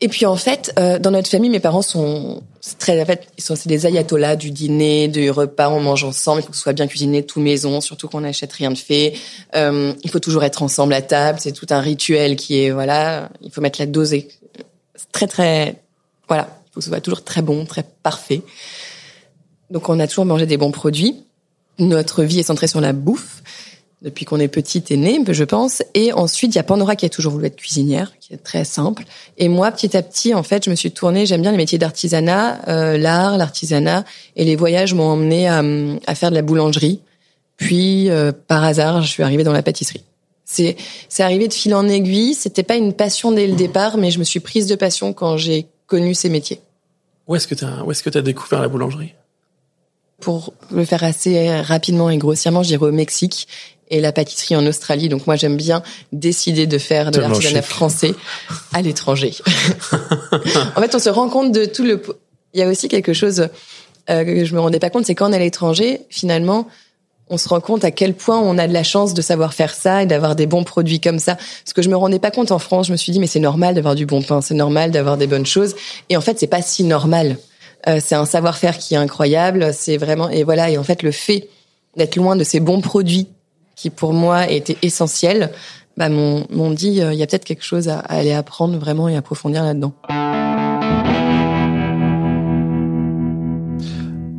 Et 0.00 0.08
puis 0.08 0.26
en 0.26 0.36
fait, 0.36 0.72
euh, 0.78 0.98
dans 0.98 1.12
notre 1.12 1.30
famille, 1.30 1.50
mes 1.50 1.60
parents 1.60 1.80
sont 1.82 2.42
très 2.78 3.00
en 3.00 3.06
fait, 3.06 3.28
ils 3.38 3.44
sont 3.44 3.54
c'est 3.56 3.68
des 3.68 3.86
ayatollahs 3.86 4.36
du 4.36 4.50
dîner, 4.50 5.08
du 5.08 5.30
repas, 5.30 5.68
on 5.70 5.80
mange 5.80 6.04
ensemble, 6.04 6.40
il 6.40 6.44
faut 6.44 6.50
que 6.50 6.56
ce 6.56 6.62
soit 6.62 6.72
bien 6.72 6.86
cuisiné 6.86 7.24
tout 7.24 7.40
maison, 7.40 7.80
surtout 7.80 8.08
qu'on 8.08 8.20
n'achète 8.22 8.52
rien 8.52 8.70
de 8.70 8.76
fait. 8.78 9.14
Euh, 9.54 9.92
il 10.02 10.10
faut 10.10 10.18
toujours 10.18 10.44
être 10.44 10.62
ensemble 10.62 10.92
à 10.94 11.00
table, 11.02 11.38
c'est 11.40 11.52
tout 11.52 11.66
un 11.70 11.80
rituel 11.80 12.36
qui 12.36 12.58
est 12.60 12.70
voilà, 12.70 13.30
il 13.40 13.50
faut 13.50 13.60
mettre 13.60 13.80
la 13.80 13.86
dose 13.86 14.12
et- 14.12 14.28
c'est 14.96 15.10
très 15.12 15.26
très 15.26 15.76
voilà, 16.28 16.48
il 16.66 16.72
faut 16.72 16.80
que 16.80 16.84
ce 16.84 16.90
soit 16.90 17.00
toujours 17.00 17.22
très 17.24 17.42
bon, 17.42 17.64
très 17.64 17.84
parfait. 18.02 18.42
Donc 19.70 19.88
on 19.88 19.98
a 20.00 20.06
toujours 20.06 20.24
mangé 20.26 20.44
des 20.46 20.56
bons 20.56 20.72
produits. 20.72 21.22
Notre 21.78 22.24
vie 22.24 22.40
est 22.40 22.44
centrée 22.44 22.68
sur 22.68 22.80
la 22.80 22.92
bouffe 22.92 23.42
depuis 24.02 24.24
qu'on 24.24 24.38
est 24.38 24.48
petite 24.48 24.90
et 24.90 24.96
née, 24.96 25.18
je 25.26 25.44
pense. 25.44 25.82
Et 25.94 26.12
ensuite, 26.12 26.54
il 26.54 26.56
y 26.56 26.60
a 26.60 26.62
Pandora 26.62 26.94
qui 26.94 27.06
a 27.06 27.08
toujours 27.08 27.32
voulu 27.32 27.46
être 27.46 27.56
cuisinière, 27.56 28.12
qui 28.20 28.34
est 28.34 28.38
très 28.38 28.64
simple. 28.64 29.04
Et 29.38 29.48
moi, 29.48 29.70
petit 29.72 29.96
à 29.96 30.02
petit, 30.02 30.34
en 30.34 30.42
fait, 30.42 30.64
je 30.64 30.70
me 30.70 30.74
suis 30.74 30.90
tournée. 30.90 31.24
J'aime 31.24 31.40
bien 31.42 31.52
les 31.52 31.56
métiers 31.56 31.78
d'artisanat, 31.78 32.68
euh, 32.68 32.98
l'art, 32.98 33.38
l'artisanat, 33.38 34.04
et 34.36 34.44
les 34.44 34.56
voyages 34.56 34.92
m'ont 34.92 35.08
emmené 35.08 35.48
à, 35.48 35.62
à 36.06 36.14
faire 36.14 36.30
de 36.30 36.34
la 36.34 36.42
boulangerie. 36.42 37.00
Puis, 37.56 38.10
euh, 38.10 38.32
par 38.32 38.62
hasard, 38.62 39.00
je 39.02 39.08
suis 39.08 39.22
arrivée 39.22 39.44
dans 39.44 39.52
la 39.52 39.62
pâtisserie. 39.62 40.04
C'est 40.44 40.76
c'est 41.08 41.22
arrivé 41.22 41.48
de 41.48 41.54
fil 41.54 41.74
en 41.74 41.88
aiguille. 41.88 42.34
C'était 42.34 42.62
pas 42.62 42.76
une 42.76 42.92
passion 42.92 43.32
dès 43.32 43.46
le 43.46 43.54
départ, 43.54 43.96
mais 43.96 44.10
je 44.10 44.18
me 44.18 44.24
suis 44.24 44.40
prise 44.40 44.66
de 44.66 44.74
passion 44.74 45.14
quand 45.14 45.38
j'ai 45.38 45.66
connu 45.86 46.14
ces 46.14 46.28
métiers. 46.28 46.60
Où 47.26 47.34
est-ce 47.34 47.46
que 47.46 47.54
t'as, 47.54 47.82
où 47.82 47.90
est-ce 47.90 48.02
que 48.02 48.10
t'as 48.10 48.20
découvert 48.20 48.60
la 48.60 48.68
boulangerie? 48.68 49.14
Pour 50.20 50.52
le 50.70 50.84
faire 50.84 51.02
assez 51.02 51.60
rapidement 51.60 52.10
et 52.10 52.18
grossièrement, 52.18 52.62
je 52.62 52.68
dirais 52.68 52.86
au 52.86 52.92
Mexique 52.92 53.48
et 53.90 54.00
la 54.00 54.12
pâtisserie 54.12 54.56
en 54.56 54.66
Australie. 54.66 55.08
Donc 55.08 55.26
moi, 55.26 55.36
j'aime 55.36 55.56
bien 55.56 55.82
décider 56.12 56.66
de 56.66 56.78
faire 56.78 57.10
de 57.10 57.20
l'artisanat 57.20 57.62
français 57.62 58.14
à 58.72 58.82
l'étranger. 58.82 59.34
en 60.76 60.80
fait, 60.80 60.94
on 60.94 60.98
se 60.98 61.10
rend 61.10 61.28
compte 61.28 61.52
de 61.52 61.64
tout 61.64 61.84
le... 61.84 62.02
Il 62.54 62.60
y 62.60 62.62
a 62.62 62.68
aussi 62.68 62.88
quelque 62.88 63.12
chose 63.12 63.48
euh, 64.10 64.24
que 64.24 64.44
je 64.44 64.54
me 64.54 64.60
rendais 64.60 64.78
pas 64.78 64.90
compte, 64.90 65.06
c'est 65.06 65.14
quand 65.14 65.28
on 65.28 65.32
est 65.32 65.36
à 65.36 65.40
l'étranger, 65.40 66.02
finalement, 66.08 66.68
on 67.30 67.38
se 67.38 67.48
rend 67.48 67.60
compte 67.60 67.84
à 67.84 67.90
quel 67.90 68.14
point 68.14 68.38
on 68.38 68.58
a 68.58 68.68
de 68.68 68.72
la 68.72 68.82
chance 68.82 69.14
de 69.14 69.22
savoir 69.22 69.54
faire 69.54 69.74
ça 69.74 70.02
et 70.02 70.06
d'avoir 70.06 70.36
des 70.36 70.46
bons 70.46 70.64
produits 70.64 71.00
comme 71.00 71.18
ça. 71.18 71.36
Parce 71.36 71.72
que 71.74 71.82
je 71.82 71.88
me 71.88 71.96
rendais 71.96 72.18
pas 72.18 72.30
compte 72.30 72.52
en 72.52 72.58
France, 72.58 72.88
je 72.88 72.92
me 72.92 72.96
suis 72.96 73.12
dit 73.12 73.18
mais 73.18 73.26
c'est 73.26 73.40
normal 73.40 73.74
d'avoir 73.74 73.94
du 73.94 74.04
bon 74.06 74.22
pain, 74.22 74.40
c'est 74.40 74.54
normal 74.54 74.90
d'avoir 74.90 75.16
des 75.16 75.26
bonnes 75.26 75.46
choses. 75.46 75.74
Et 76.10 76.16
en 76.16 76.20
fait, 76.20 76.38
c'est 76.38 76.46
pas 76.46 76.62
si 76.62 76.84
normal. 76.84 77.38
Euh, 77.88 77.98
c'est 78.02 78.14
un 78.14 78.26
savoir-faire 78.26 78.78
qui 78.78 78.94
est 78.94 78.98
incroyable. 78.98 79.72
C'est 79.72 79.96
vraiment 79.96 80.28
et 80.28 80.44
voilà. 80.44 80.70
Et 80.70 80.78
en 80.78 80.84
fait, 80.84 81.02
le 81.02 81.12
fait 81.12 81.48
d'être 81.96 82.16
loin 82.16 82.36
de 82.36 82.44
ces 82.44 82.60
bons 82.60 82.80
produits 82.80 83.28
qui 83.76 83.90
pour 83.90 84.12
moi 84.12 84.48
étaient 84.50 84.76
essentiels, 84.82 85.50
bah 85.96 86.08
m'ont 86.08 86.70
dit 86.72 87.00
euh, 87.02 87.12
il 87.12 87.18
y 87.18 87.22
a 87.22 87.26
peut-être 87.26 87.44
quelque 87.44 87.64
chose 87.64 87.88
à, 87.88 87.98
à 88.00 88.16
aller 88.18 88.32
apprendre 88.32 88.76
vraiment 88.78 89.08
et 89.08 89.16
approfondir 89.16 89.62
là-dedans. 89.62 89.92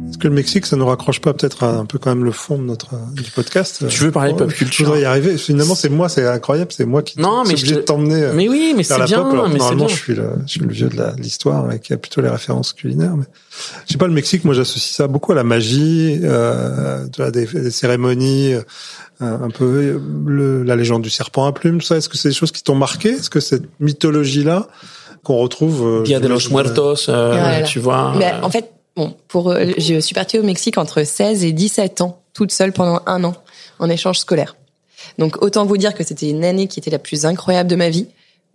Est-ce 0.07 0.17
que 0.21 0.27
le 0.29 0.33
Mexique, 0.33 0.65
ça 0.65 0.77
nous 0.77 0.85
raccroche 0.85 1.19
pas 1.19 1.33
peut-être 1.33 1.63
un 1.63 1.85
peu 1.85 1.97
quand 1.99 2.09
même 2.09 2.23
le 2.23 2.31
fond 2.31 2.57
de 2.57 2.63
notre 2.63 2.91
du 3.13 3.29
podcast 3.31 3.85
Tu 3.89 4.03
veux 4.03 4.11
parler 4.11 4.31
Oh, 4.33 4.37
pop 4.37 4.53
culture 4.53 4.77
Je 4.77 4.83
voudrais 4.85 5.01
y 5.01 5.05
arriver. 5.05 5.37
Finalement, 5.37 5.75
c'est 5.75 5.89
moi, 5.89 6.07
c'est 6.07 6.25
incroyable, 6.25 6.71
c'est 6.71 6.85
moi 6.85 7.01
qui 7.03 7.19
Non, 7.19 7.43
mais 7.43 7.49
suis 7.49 7.57
je 7.57 7.61
obligé 7.63 7.75
te- 7.75 7.79
de 7.81 7.85
t'emmener. 7.85 8.23
euh, 8.23 8.33
Mais 8.33 8.47
oui, 8.47 8.73
mais 8.77 8.83
c'est 8.83 8.95
bien, 9.03 9.23
pop, 9.23 9.33
alors 9.33 9.47
mais 9.49 9.53
c'est 9.55 9.57
normalement, 9.59 9.85
bien. 9.87 9.93
je 9.93 9.99
suis 10.01 10.15
le, 10.15 10.29
je 10.45 10.51
suis 10.51 10.59
le 10.61 10.69
vieux 10.71 10.87
de 10.87 11.21
l'histoire 11.21 11.69
et 11.73 11.79
qui 11.79 11.91
a 11.91 11.97
plutôt 11.97 12.21
les 12.21 12.29
références 12.29 12.71
culinaires. 12.71 13.17
Mais 13.17 13.25
je 13.87 13.91
sais 13.91 13.97
pas, 13.97 14.07
le 14.07 14.13
Mexique, 14.13 14.45
moi, 14.45 14.53
j'associe 14.53 14.95
ça 14.95 15.07
beaucoup 15.07 15.33
à 15.33 15.35
la 15.35 15.43
magie, 15.43 16.19
euh, 16.23 17.05
tu 17.11 17.21
vois, 17.21 17.31
des, 17.31 17.45
des 17.45 17.71
cérémonies, 17.71 18.53
euh, 18.53 18.61
un 19.19 19.49
peu 19.49 19.65
euh, 19.65 19.99
le, 20.25 20.63
la 20.63 20.75
légende 20.75 21.01
du 21.01 21.09
serpent 21.09 21.45
à 21.45 21.51
plumes. 21.53 21.79
tout 21.79 21.85
Ça, 21.87 21.97
est-ce 21.97 22.09
que 22.09 22.17
c'est 22.17 22.29
des 22.29 22.35
choses 22.35 22.51
qui 22.51 22.63
t'ont 22.63 22.75
marqué? 22.75 23.09
Est-ce 23.09 23.29
que 23.29 23.39
cette 23.39 23.63
mythologie-là 23.79 24.67
qu'on 25.23 25.37
retrouve 25.37 26.01
euh, 26.01 26.03
Dia 26.03 26.19
de 26.19 26.27
los 26.27 26.39
j'imagine, 26.39 26.71
Muertos, 26.71 27.09
euh, 27.09 27.31
Voilà. 27.31 27.61
tu 27.63 27.79
vois. 27.79 28.13
Mais 28.17 28.33
euh, 28.33 28.41
en 28.41 28.49
fait, 28.49 28.71
bon, 28.95 29.15
pour 29.27 29.51
euh, 29.51 29.65
je 29.77 29.99
suis 29.99 30.13
partie 30.13 30.39
au 30.39 30.43
Mexique 30.43 30.77
entre 30.77 31.03
16 31.03 31.43
et 31.43 31.51
17 31.51 32.01
ans, 32.01 32.21
toute 32.33 32.51
seule 32.51 32.73
pendant 32.73 33.01
un 33.05 33.23
an 33.23 33.33
en 33.79 33.89
échange 33.89 34.19
scolaire. 34.19 34.55
Donc 35.17 35.41
autant 35.41 35.65
vous 35.65 35.77
dire 35.77 35.93
que 35.93 36.03
c'était 36.03 36.29
une 36.29 36.43
année 36.43 36.67
qui 36.67 36.79
était 36.79 36.91
la 36.91 36.99
plus 36.99 37.25
incroyable 37.25 37.69
de 37.69 37.75
ma 37.75 37.89
vie, 37.89 38.07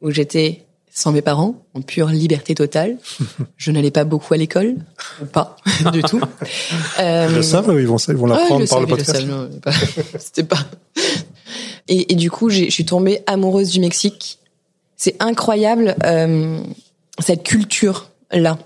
où 0.02 0.10
j'étais 0.10 0.62
sans 0.92 1.12
mes 1.12 1.22
parents, 1.22 1.54
en 1.74 1.82
pure 1.82 2.08
liberté 2.08 2.54
totale. 2.54 2.98
Je 3.56 3.70
n'allais 3.70 3.90
pas 3.90 4.04
beaucoup 4.04 4.34
à 4.34 4.36
l'école, 4.36 4.76
pas 5.32 5.56
du 5.92 6.02
tout. 6.02 6.20
Euh, 6.98 7.26
Ils 7.30 7.36
le 7.36 7.42
savent, 7.42 7.74
ils 7.78 7.86
vont, 7.86 7.96
ils 7.96 8.16
vont 8.16 8.26
l'apprendre 8.26 8.68
par 8.68 8.80
le 8.80 8.86
podcast. 8.86 9.24
C'était 10.18 10.44
pas. 10.44 10.58
Et, 11.88 12.12
et 12.12 12.16
du 12.16 12.30
coup, 12.30 12.50
je 12.50 12.70
suis 12.70 12.84
tombée 12.84 13.22
amoureuse 13.26 13.70
du 13.70 13.80
Mexique. 13.80 14.38
C'est 14.96 15.16
incroyable 15.20 15.96
euh, 16.04 16.60
cette 17.18 17.42
culture 17.42 18.10
là. 18.30 18.58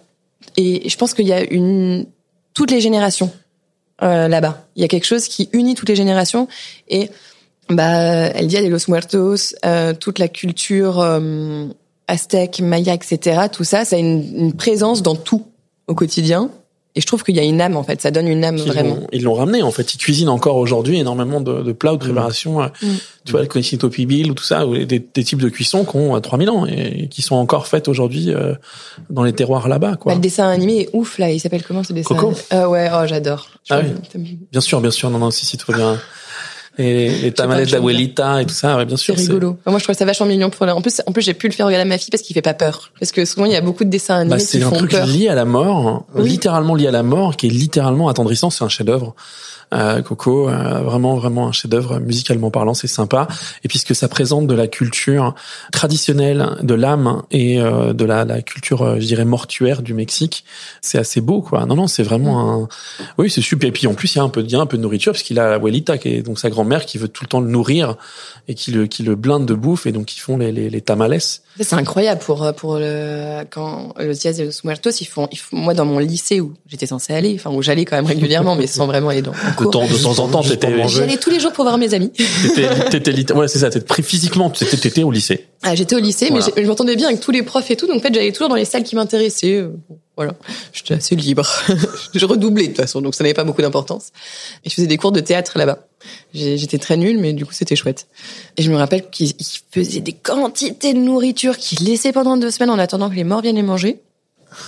Et 0.57 0.89
je 0.89 0.97
pense 0.97 1.15
qu'il 1.15 1.27
y 1.27 1.33
a 1.33 1.43
une 1.43 2.07
toutes 2.55 2.71
les 2.71 2.81
générations 2.81 3.33
euh, 4.03 4.29
là-bas. 4.29 4.67
Il 4.77 4.83
y 4.83 4.85
a 4.85 4.89
quelque 4.89 5.07
chose 5.07 5.29
qui 5.29 5.49
unit 5.53 5.75
toutes 5.75 5.89
les 5.89 5.97
générations. 5.97 6.49
Et 6.89 7.11
bah, 7.69 8.27
El 8.29 8.47
Dia 8.49 8.63
de 8.63 8.69
los 8.69 8.89
Muertos, 8.89 9.55
euh, 9.65 9.95
toute 9.95 10.19
la 10.19 10.29
culture 10.29 11.01
euh, 12.11 12.13
aztèque, 12.15 12.61
maya, 12.61 12.95
etc. 12.95 13.43
Tout 13.53 13.65
ça, 13.65 13.85
ça 13.85 13.97
a 13.97 13.99
une, 13.99 14.25
une 14.37 14.53
présence 14.53 15.03
dans 15.03 15.15
tout 15.17 15.47
au 15.87 15.95
quotidien. 15.95 16.51
Et 16.97 17.01
je 17.01 17.07
trouve 17.09 17.25
qu'il 17.25 17.35
y 17.35 17.41
a 17.41 17.43
une 17.43 17.61
âme 17.61 17.77
en 17.77 17.83
fait. 17.83 18.01
Ça 18.01 18.13
donne 18.13 18.29
une 18.29 18.45
âme 18.45 18.57
Ils 18.57 18.67
vraiment. 18.67 18.95
l'ont- 18.95 19.07
Ils 19.13 19.25
l'ont 19.25 19.35
ramené 19.35 19.63
en 19.65 19.73
fait. 19.73 19.95
Ils 19.95 19.99
cuisinent 19.99 20.29
encore 20.29 20.55
aujourd'hui 20.55 20.97
énormément 21.01 21.41
de, 21.41 21.61
de 21.61 21.73
plats 21.73 21.93
ou 21.93 21.97
de 21.97 22.01
préparations. 22.05 22.63
euh, 22.63 22.69
Mm. 22.83 22.87
Tu 23.25 23.33
vois, 23.33 23.41
le 23.41 23.49
Conicito 23.49 23.89
Pibil 23.89 24.31
ou 24.31 24.35
tout 24.35 24.45
ça, 24.45 24.65
ou 24.65 24.77
des, 24.77 25.01
des 25.01 25.25
types 25.25 25.43
de 25.43 25.49
cuissons 25.49 25.85
qui 25.85 25.97
ont 25.97 26.15
euh, 26.15 26.21
3000 26.21 26.51
ans 26.51 26.67
et 26.67 27.09
qui 27.09 27.21
sont 27.23 27.35
encore 27.35 27.67
faites 27.67 27.89
aujourd'hui 27.89 28.33
euh, 28.33 28.55
dans 29.11 29.25
les 29.25 29.33
terroirs 29.33 29.67
là-bas. 29.67 29.97
Quoi. 29.97 30.13
Bah, 30.13 30.17
le 30.17 30.21
dessin 30.23 30.49
animé 30.49 30.83
est 30.83 30.91
ouf 30.93 31.19
là. 31.19 31.33
Il 31.33 31.41
s'appelle 31.41 31.65
comment 31.65 31.83
ce 31.83 31.93
dessin 31.93 32.15
Coco 32.15 32.33
Ah 32.51 32.69
ouais, 32.69 32.89
oh 32.95 33.07
j'adore. 33.09 33.49
Ah 33.71 33.81
oui. 33.83 34.27
Bien 34.53 34.61
sûr, 34.61 34.81
bien 34.81 34.93
sûr. 34.93 35.11
Non, 35.11 35.19
non, 35.19 35.33
si, 35.33 35.45
si, 35.47 35.57
tout 35.57 35.73
va 35.73 35.77
bien. 35.79 36.01
Et 36.77 37.09
les 37.09 37.31
pas, 37.31 37.45
tamales 37.45 37.67
d'abuelita 37.67 38.43
et 38.43 38.47
tout 38.47 38.55
ça, 38.55 38.77
ouais, 38.77 38.85
bien 38.85 38.97
C'est 38.97 39.05
sûr. 39.05 39.17
rigolo. 39.17 39.57
Enfin, 39.61 39.71
Moi, 39.71 39.79
je 39.79 39.85
trouve 39.85 39.95
ça 39.97 40.05
vachement 40.05 40.27
mignon 40.27 40.51
pour 40.51 40.67
la... 40.67 40.75
En 40.75 40.83
plus, 40.83 41.01
en 41.07 41.13
plus, 41.13 41.23
j'ai 41.23 41.35
pu 41.35 41.47
le 41.47 41.53
faire 41.53 41.67
regarder 41.67 41.83
à 41.83 41.85
ma 41.89 41.99
fille 41.99 42.11
parce 42.11 42.23
qu'il 42.23 42.35
fait 42.35 42.43
pas 42.43 42.55
peur. 42.55 42.91
Parce 42.99 43.13
que 43.13 43.25
souvent, 43.25 43.47
il 43.47 43.53
y 43.53 43.57
a 43.57 43.61
beaucoup 43.61 43.85
de 43.85 43.91
dessins 43.91 44.17
animés 44.17 44.31
Bah, 44.37 44.41
qui 44.41 44.47
c'est 44.47 44.63
un 44.63 44.71
truc 44.71 44.93
lié 44.93 45.29
à 45.29 45.35
la 45.37 45.45
mort, 45.45 45.87
hein. 45.87 46.05
Oui. 46.15 46.29
littéralement 46.29 46.75
lié 46.75 46.89
à 46.89 46.91
la 46.91 47.03
mort, 47.05 47.37
qui 47.37 47.47
est 47.47 47.51
littéralement 47.51 48.09
attendrissant. 48.09 48.51
C'est 48.51 48.65
un 48.65 48.69
chef-d'œuvre. 48.69 49.15
Euh, 49.75 50.03
Coco, 50.03 50.49
euh, 50.49 50.81
vraiment, 50.81 51.17
vraiment 51.17 51.49
un 51.49 51.53
chef-d'œuvre 51.53 51.99
musicalement 51.99 52.51
parlant, 52.51 52.75
c'est 52.75 52.87
sympa. 52.87 53.27
Et 53.65 53.69
puisque 53.69 53.95
ça 53.95 54.09
présente 54.09 54.47
de 54.47 54.55
la 54.55 54.67
culture 54.67 55.35
traditionnelle, 55.73 56.57
de 56.63 56.75
l'âme 56.75 57.23
et 57.31 57.61
euh, 57.61 57.93
de 57.93 58.05
la, 58.05 58.25
la 58.25 58.43
culture, 58.43 59.01
je 59.01 59.07
dirais, 59.07 59.25
mortuaire 59.25 59.83
du 59.83 59.95
Mexique, 59.95 60.45
c'est 60.81 60.99
assez 60.99 61.21
beau, 61.21 61.41
quoi. 61.43 61.67
Non, 61.67 61.75
non, 61.75 61.87
c'est 61.87 62.03
vraiment 62.03 62.63
un. 62.63 62.69
Oui, 63.19 63.31
c'est 63.31 63.41
super. 63.41 63.69
Et 63.69 63.73
puis 63.73 63.87
en 63.87 63.95
plus, 63.95 64.15
il 64.15 64.19
y 64.19 64.21
a 64.21 64.25
un 64.25 64.29
peu, 64.29 64.43
il 64.43 64.51
y 64.51 64.57
a 64.57 64.61
un 64.61 64.67
peu 64.67 64.77
de 64.77 64.83
nourriture 64.83 65.13
parce 65.13 65.23
qu'il 65.23 65.39
a 65.39 65.49
la 65.49 65.55
abuelita, 65.57 65.99
qui 65.99 66.09
est 66.09 66.23
donc 66.23 66.39
sa 66.39 66.51
grand-mère, 66.51 66.87
qui 66.87 66.99
veut 66.99 67.09
tout 67.09 67.25
le 67.25 67.29
temps 67.29 67.41
le 67.41 67.49
nourrir 67.49 67.97
et 68.49 68.55
qui 68.55 68.71
le, 68.71 68.87
qui 68.87 69.03
le 69.03 69.15
blinde 69.15 69.47
de 69.47 69.55
bouffe 69.55 69.87
et 69.87 69.93
donc 69.93 70.17
ils 70.17 70.21
font 70.21 70.37
les, 70.37 70.53
les, 70.53 70.71
les 70.71 70.81
tamales. 70.81 71.21
C'est 71.61 71.75
incroyable 71.75 72.21
pour 72.21 72.53
pour 72.55 72.79
le 72.79 73.45
quand 73.51 73.95
le 73.99 74.13
Dia 74.13 74.33
de 74.33 74.45
los 74.45 74.61
Muertos, 74.65 74.91
ils 75.01 75.07
font, 75.07 75.29
ils 75.31 75.39
font 75.39 75.57
moi 75.57 75.75
dans 75.75 75.85
mon 75.85 75.99
lycée 75.99 76.41
où 76.41 76.55
j'étais 76.67 76.87
censée 76.87 77.13
aller, 77.13 77.37
enfin 77.39 77.51
où 77.51 77.63
j'allais 77.63 77.85
quand 77.85 77.97
même 77.97 78.07
régulièrement, 78.07 78.57
mais 78.57 78.67
sans 78.67 78.87
vraiment 78.87 79.11
aller 79.11 79.23
dans 79.23 79.33
De 79.65 79.71
temps, 79.71 79.87
de 79.87 79.97
temps 79.97 80.19
en 80.19 80.29
temps, 80.29 80.43
t'étais. 80.43 80.89
J'allais 80.89 81.17
tous 81.17 81.31
les 81.31 81.41
jours 81.41 81.53
pour 81.53 81.65
voir 81.65 81.79
mes 81.79 81.95
amis. 81.95 82.11
T'étais, 82.91 83.33
ouais, 83.33 83.49
c'est 83.49 83.59
ça. 83.59 83.71
T'étais 83.71 83.85
pris 83.85 84.03
physiquement. 84.03 84.51
T'étais, 84.51 84.77
t'étais 84.77 85.03
au 85.03 85.11
lycée. 85.11 85.47
Ah, 85.63 85.75
j'étais 85.75 85.97
au 85.97 86.01
lycée, 86.01 86.29
Voilà. 86.31 86.47
mais 86.57 86.63
je 86.63 86.69
m'entendais 86.69 86.97
bien 86.97 87.09
avec 87.09 87.21
tous 87.21 87.31
les 87.31 87.43
profs 87.43 87.71
et 87.71 87.77
tout, 87.77 87.87
donc 87.87 87.97
en 87.97 88.01
fait 88.01 88.13
j'allais 88.13 88.33
toujours 88.33 88.51
dans 88.51 88.55
les 88.55 88.67
salles 88.67 88.83
qui 88.83 88.97
m'intéressaient. 88.97 89.65
Voilà, 90.17 90.35
j'étais 90.73 90.95
assez 90.95 91.17
libre. 91.17 91.45
je 92.15 92.25
redoublais 92.27 92.65
de 92.65 92.69
toute 92.69 92.77
façon, 92.77 93.01
donc 93.01 93.15
ça 93.15 93.25
n'avait 93.25 93.35
pas 93.35 93.45
beaucoup 93.45 93.63
d'importance. 93.63 94.09
Et 94.65 94.71
je 94.71 94.75
faisais 94.75 94.87
des 94.87 94.97
cours 94.99 95.11
de 95.11 95.21
théâtre 95.21 95.59
là-bas. 95.59 95.79
J'étais 96.35 96.79
très 96.79 96.97
nulle, 96.97 97.19
mais 97.19 97.33
du 97.33 97.47
coup 97.47 97.53
c'était 97.55 97.77
chouette. 97.77 98.07
Et 98.57 98.63
je 98.63 98.71
me 98.71 98.77
rappelle 98.77 99.09
qu'ils 99.11 99.31
ils 99.39 99.47
faisaient 99.73 100.01
des 100.01 100.13
quantités 100.13 100.93
de 100.93 100.99
nourriture 100.99 101.57
qu'ils 101.57 101.87
laissaient 101.87 102.13
pendant 102.13 102.37
deux 102.37 102.51
semaines 102.51 102.71
en 102.71 102.79
attendant 102.79 103.09
que 103.09 103.15
les 103.17 103.25
morts 103.25 103.41
viennent 103.41 103.57
les 103.57 103.63
manger. 103.63 104.01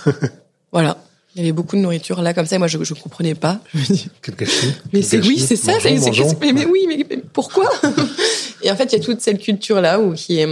voilà. 0.71 0.97
Il 1.37 1.41
y 1.43 1.45
avait 1.45 1.51
beaucoup 1.53 1.75
de 1.75 1.81
nourriture 1.81 2.21
là 2.21 2.33
comme 2.33 2.47
ça. 2.47 2.55
et 2.55 2.59
Moi, 2.59 2.67
je, 2.67 2.83
je 2.83 2.93
comprenais 2.95 3.35
pas. 3.35 3.59
Je 3.73 3.77
me 3.79 3.83
dis, 3.85 4.09
Quel 4.23 4.35
gâchis. 4.35 4.71
mais 4.91 5.01
c'est 5.03 5.19
oui, 5.25 5.37
c'est 5.39 5.55
ça. 5.55 5.73
Mangeons, 5.73 5.81
c'est- 5.83 5.97
c'est- 5.99 6.05
mangeons. 6.07 6.37
mais, 6.41 6.51
mais 6.51 6.65
oui, 6.65 6.85
mais, 6.87 7.05
mais 7.09 7.21
pourquoi 7.31 7.69
Et 8.63 8.71
en 8.71 8.75
fait, 8.75 8.85
il 8.91 8.97
y 8.97 9.01
a 9.01 9.03
toute 9.03 9.21
cette 9.21 9.39
culture 9.39 9.79
là 9.79 9.99
où 9.99 10.13
qui 10.13 10.39
est 10.39 10.47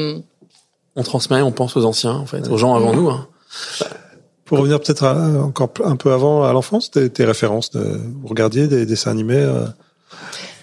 On 0.95 1.03
transmet, 1.03 1.41
on 1.41 1.51
pense 1.51 1.75
aux 1.75 1.85
anciens, 1.85 2.13
en 2.13 2.25
fait, 2.27 2.47
aux 2.47 2.57
gens 2.57 2.75
avant 2.75 2.93
nous. 2.93 3.09
Hein. 3.09 3.27
Pour 4.45 4.59
revenir 4.59 4.79
peut-être 4.79 5.03
à- 5.05 5.43
encore 5.43 5.71
un 5.83 5.95
peu 5.95 6.13
avant 6.13 6.43
à 6.43 6.53
l'enfance, 6.53 6.91
tes, 6.91 7.09
tes 7.09 7.25
références, 7.25 7.71
de, 7.71 7.79
vous 8.21 8.27
regardiez 8.27 8.67
des 8.67 8.85
dessins 8.85 9.09
animés, 9.09 9.33
euh, 9.37 9.65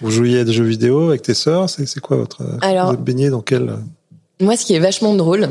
vous 0.01 0.13
jouiez 0.13 0.39
à 0.39 0.45
des 0.45 0.53
jeux 0.53 0.63
vidéo 0.65 1.09
avec 1.09 1.23
tes 1.23 1.35
sœurs, 1.35 1.69
c'est, 1.69 1.85
c'est 1.87 1.99
quoi 2.01 2.17
votre... 2.17 2.43
Alors- 2.61 2.95
vous 2.95 3.31
dans 3.31 3.41
quel... 3.43 3.77
Moi, 4.41 4.57
ce 4.57 4.65
qui 4.67 4.75
est 4.75 4.79
vachement 4.81 5.15
drôle, 5.15 5.49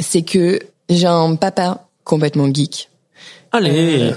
c'est 0.00 0.22
que 0.22 0.58
j'ai 0.90 1.06
un 1.06 1.34
papa 1.36 1.86
complètement 2.04 2.52
geek. 2.52 2.90
Allez, 3.52 4.14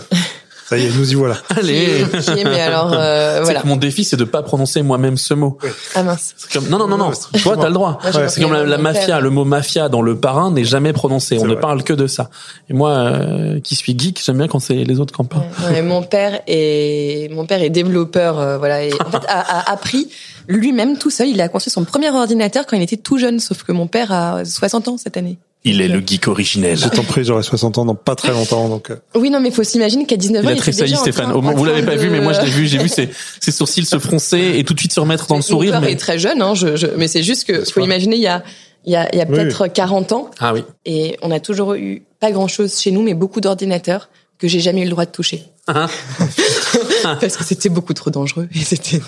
Ça 0.68 0.78
y 0.78 0.86
est, 0.88 0.98
nous 0.98 1.12
y 1.12 1.14
voilà. 1.14 1.36
Allez. 1.56 2.06
mais 2.44 2.62
alors, 2.62 2.92
euh, 2.92 3.38
C'est 3.38 3.44
voilà. 3.44 3.62
que 3.62 3.68
mon 3.68 3.76
défi, 3.76 4.04
c'est 4.04 4.18
de 4.18 4.24
pas 4.24 4.42
prononcer 4.42 4.82
moi-même 4.82 5.16
ce 5.16 5.36
mot. 5.36 5.60
Ah 5.94 6.02
mince. 6.02 6.34
Comme, 6.52 6.68
non, 6.70 6.80
non, 6.80 6.88
non, 6.88 6.98
non. 6.98 7.10
Ouais, 7.10 7.40
Toi, 7.40 7.56
t'as 7.56 7.68
le 7.68 7.74
droit. 7.74 8.00
Ouais, 8.04 8.30
C'est 8.30 8.42
comme 8.42 8.54
la, 8.54 8.78
mafia. 8.80 9.20
Le 9.20 9.30
mot 9.30 9.46
mafia 9.46 9.90
dans 9.90 10.02
le 10.02 10.18
parrain 10.18 10.52
n'est 10.52 10.64
jamais 10.64 10.92
prononcé. 10.92 11.38
On 11.40 11.46
ne 11.46 11.54
parle 11.54 11.84
que 11.84 11.94
de 11.94 12.08
ça. 12.08 12.32
Et 12.70 12.74
moi, 12.74 12.92
euh, 12.92 13.60
qui 13.60 13.76
suis 13.76 13.96
geek, 13.98 14.20
j'aime 14.26 14.38
bien 14.38 14.48
quand 14.48 14.60
c'est 14.60 14.74
les 14.74 15.00
autres 15.00 15.14
qui 15.14 15.22
en 15.22 15.26
parlent. 15.26 15.44
Ouais, 15.70 15.84
mon 15.84 16.02
père 16.02 16.42
est 16.48 17.30
mon 17.32 17.46
père 17.46 17.62
est 17.62 17.70
développeur, 17.70 18.40
euh, 18.40 18.58
voilà, 18.58 18.84
et 18.84 18.94
en 18.94 19.12
fait 19.12 19.26
a, 19.28 19.40
a 19.60 19.72
appris 19.72 20.10
lui-même 20.48 20.98
tout 20.98 21.12
seul. 21.12 21.28
Il 21.28 21.42
a 21.42 21.48
construit 21.48 21.72
son 21.72 21.84
premier 21.84 22.10
ordinateur 22.10 22.66
quand 22.66 22.76
il 22.76 22.82
était 22.82 22.98
tout 22.98 23.18
jeune, 23.20 23.40
sauf 23.40 23.64
que 23.64 23.72
mon 23.72 23.86
père 23.88 24.12
a 24.12 24.44
60 24.46 24.88
ans 24.88 24.98
cette 24.98 25.18
année. 25.18 25.38
Il 25.68 25.82
est 25.82 25.88
le 25.88 26.00
geek 26.06 26.28
originel. 26.28 26.78
Je 26.78 26.88
t'en 26.88 27.04
prie, 27.04 27.24
j'aurai 27.26 27.42
60 27.44 27.80
ans 27.80 27.86
dans 27.86 27.96
pas 27.96 28.16
très 28.16 28.32
longtemps, 28.32 28.70
donc... 28.70 28.92
euh, 28.92 28.98
Oui, 29.16 29.30
non, 29.32 29.40
mais 29.40 29.50
faut 29.52 29.64
s'imaginer 29.64 30.06
qu'à 30.06 30.16
19 30.16 30.44
Il 30.44 30.46
ans, 30.46 30.50
a 30.50 30.52
il 30.52 30.54
était 30.54 30.62
tressailli, 30.62 30.96
Stéphane. 30.96 31.32
train- 31.32 31.54
vous 31.54 31.66
l'avez 31.66 31.82
pas 31.84 31.96
de- 31.96 32.00
vu, 32.02 32.10
mais 32.12 32.22
moi, 32.22 32.34
je 32.34 32.42
l'ai 32.42 32.52
vu. 32.52 32.68
J'ai 32.68 32.78
vu 32.78 32.88
ses, 32.88 33.10
ses 33.42 33.52
sourcils 33.52 33.84
se 33.86 33.98
froncer 34.00 34.54
et 34.58 34.64
tout 34.64 34.74
de 34.76 34.80
suite 34.80 34.94
se 34.94 35.00
remettre 35.00 35.26
dans 35.28 35.36
le 35.36 35.40
Mon 35.40 35.42
sourire. 35.42 35.72
père 35.72 35.82
Mais... 35.82 35.92
est 35.92 35.98
très 36.00 36.20
jeune, 36.20 36.42
hein, 36.42 36.54
je, 36.54 36.76
je, 36.76 36.88
mais 36.98 37.08
c'est 37.08 37.24
juste 37.24 37.46
que 37.46 37.66
faut 37.66 37.80
pas. 37.80 37.86
imaginer 37.86 38.16
il 38.16 38.22
y 38.22 38.28
a 38.28 38.44
il 38.86 38.92
y 38.94 38.96
a, 38.96 39.10
il 39.12 39.18
y 39.18 39.22
a 39.22 39.26
Oui, 39.28 39.32
peut-être 39.36 39.66
40 39.68 40.12
ans 40.12 40.30
Ah 40.40 40.54
oui. 40.54 40.64
et 40.86 41.18
on 41.24 41.32
a 41.32 41.40
toujours 41.40 41.74
eu 41.74 42.04
pas 42.20 42.32
grand 42.32 42.48
chose 42.48 42.80
chez 42.80 42.92
nous, 42.92 43.02
mais 43.02 43.16
beaucoup 43.16 43.42
d'ordinateurs 43.42 44.10
que 44.38 44.48
j'ai 44.48 44.60
jamais 44.60 44.82
eu 44.82 44.84
le 44.84 44.92
droit 44.92 45.06
de 45.06 45.12
toucher. 45.12 45.42
Ah. 45.66 45.88
parce 47.20 47.36
que 47.38 47.44
c'était 47.44 47.70
beaucoup 47.70 47.94
trop 47.96 48.12
dangereux. 48.12 48.48
Et 48.54 48.60
c'était. 48.60 49.02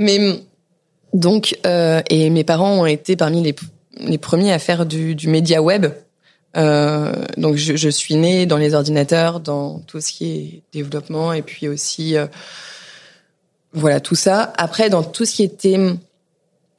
Mais 0.00 0.40
donc, 1.12 1.56
euh, 1.66 2.00
et 2.10 2.28
mes 2.30 2.42
parents 2.42 2.80
ont 2.80 2.86
été 2.86 3.14
parmi 3.14 3.40
les, 3.42 3.54
les 3.98 4.18
premiers 4.18 4.52
à 4.52 4.58
faire 4.58 4.86
du, 4.86 5.14
du 5.14 5.28
média 5.28 5.62
web. 5.62 5.86
Euh, 6.56 7.12
donc, 7.36 7.56
je, 7.56 7.76
je 7.76 7.88
suis 7.88 8.14
née 8.14 8.46
dans 8.46 8.56
les 8.56 8.74
ordinateurs, 8.74 9.40
dans 9.40 9.80
tout 9.80 10.00
ce 10.00 10.12
qui 10.12 10.30
est 10.30 10.62
développement, 10.72 11.32
et 11.32 11.42
puis 11.42 11.68
aussi, 11.68 12.16
euh, 12.16 12.26
voilà, 13.72 14.00
tout 14.00 14.14
ça. 14.14 14.52
Après, 14.56 14.88
dans 14.88 15.02
tout 15.02 15.24
ce 15.24 15.34
qui 15.34 15.42
était 15.42 15.78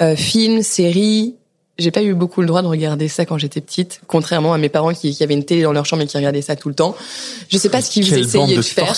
euh, 0.01 0.15
film, 0.15 0.61
série, 0.61 1.35
j'ai 1.77 1.91
pas 1.91 2.03
eu 2.03 2.13
beaucoup 2.13 2.39
le 2.39 2.47
droit 2.47 2.61
de 2.61 2.67
regarder 2.67 3.09
ça 3.09 3.25
quand 3.25 3.37
j'étais 3.37 3.59
petite, 3.59 3.99
contrairement 4.07 4.53
à 4.53 4.57
mes 4.57 4.69
parents 4.69 4.93
qui, 4.93 5.13
qui 5.13 5.23
avaient 5.23 5.33
une 5.33 5.43
télé 5.43 5.63
dans 5.63 5.73
leur 5.73 5.85
chambre 5.85 6.03
et 6.03 6.07
qui 6.07 6.15
regardaient 6.15 6.41
ça 6.41 6.55
tout 6.55 6.69
le 6.69 6.75
temps. 6.75 6.95
Je 7.49 7.57
sais 7.57 7.67
pas 7.67 7.81
ce 7.81 7.91
qu'ils 7.91 8.13
essayaient 8.13 8.47
de 8.47 8.55
de 8.55 8.61
faire, 8.61 8.95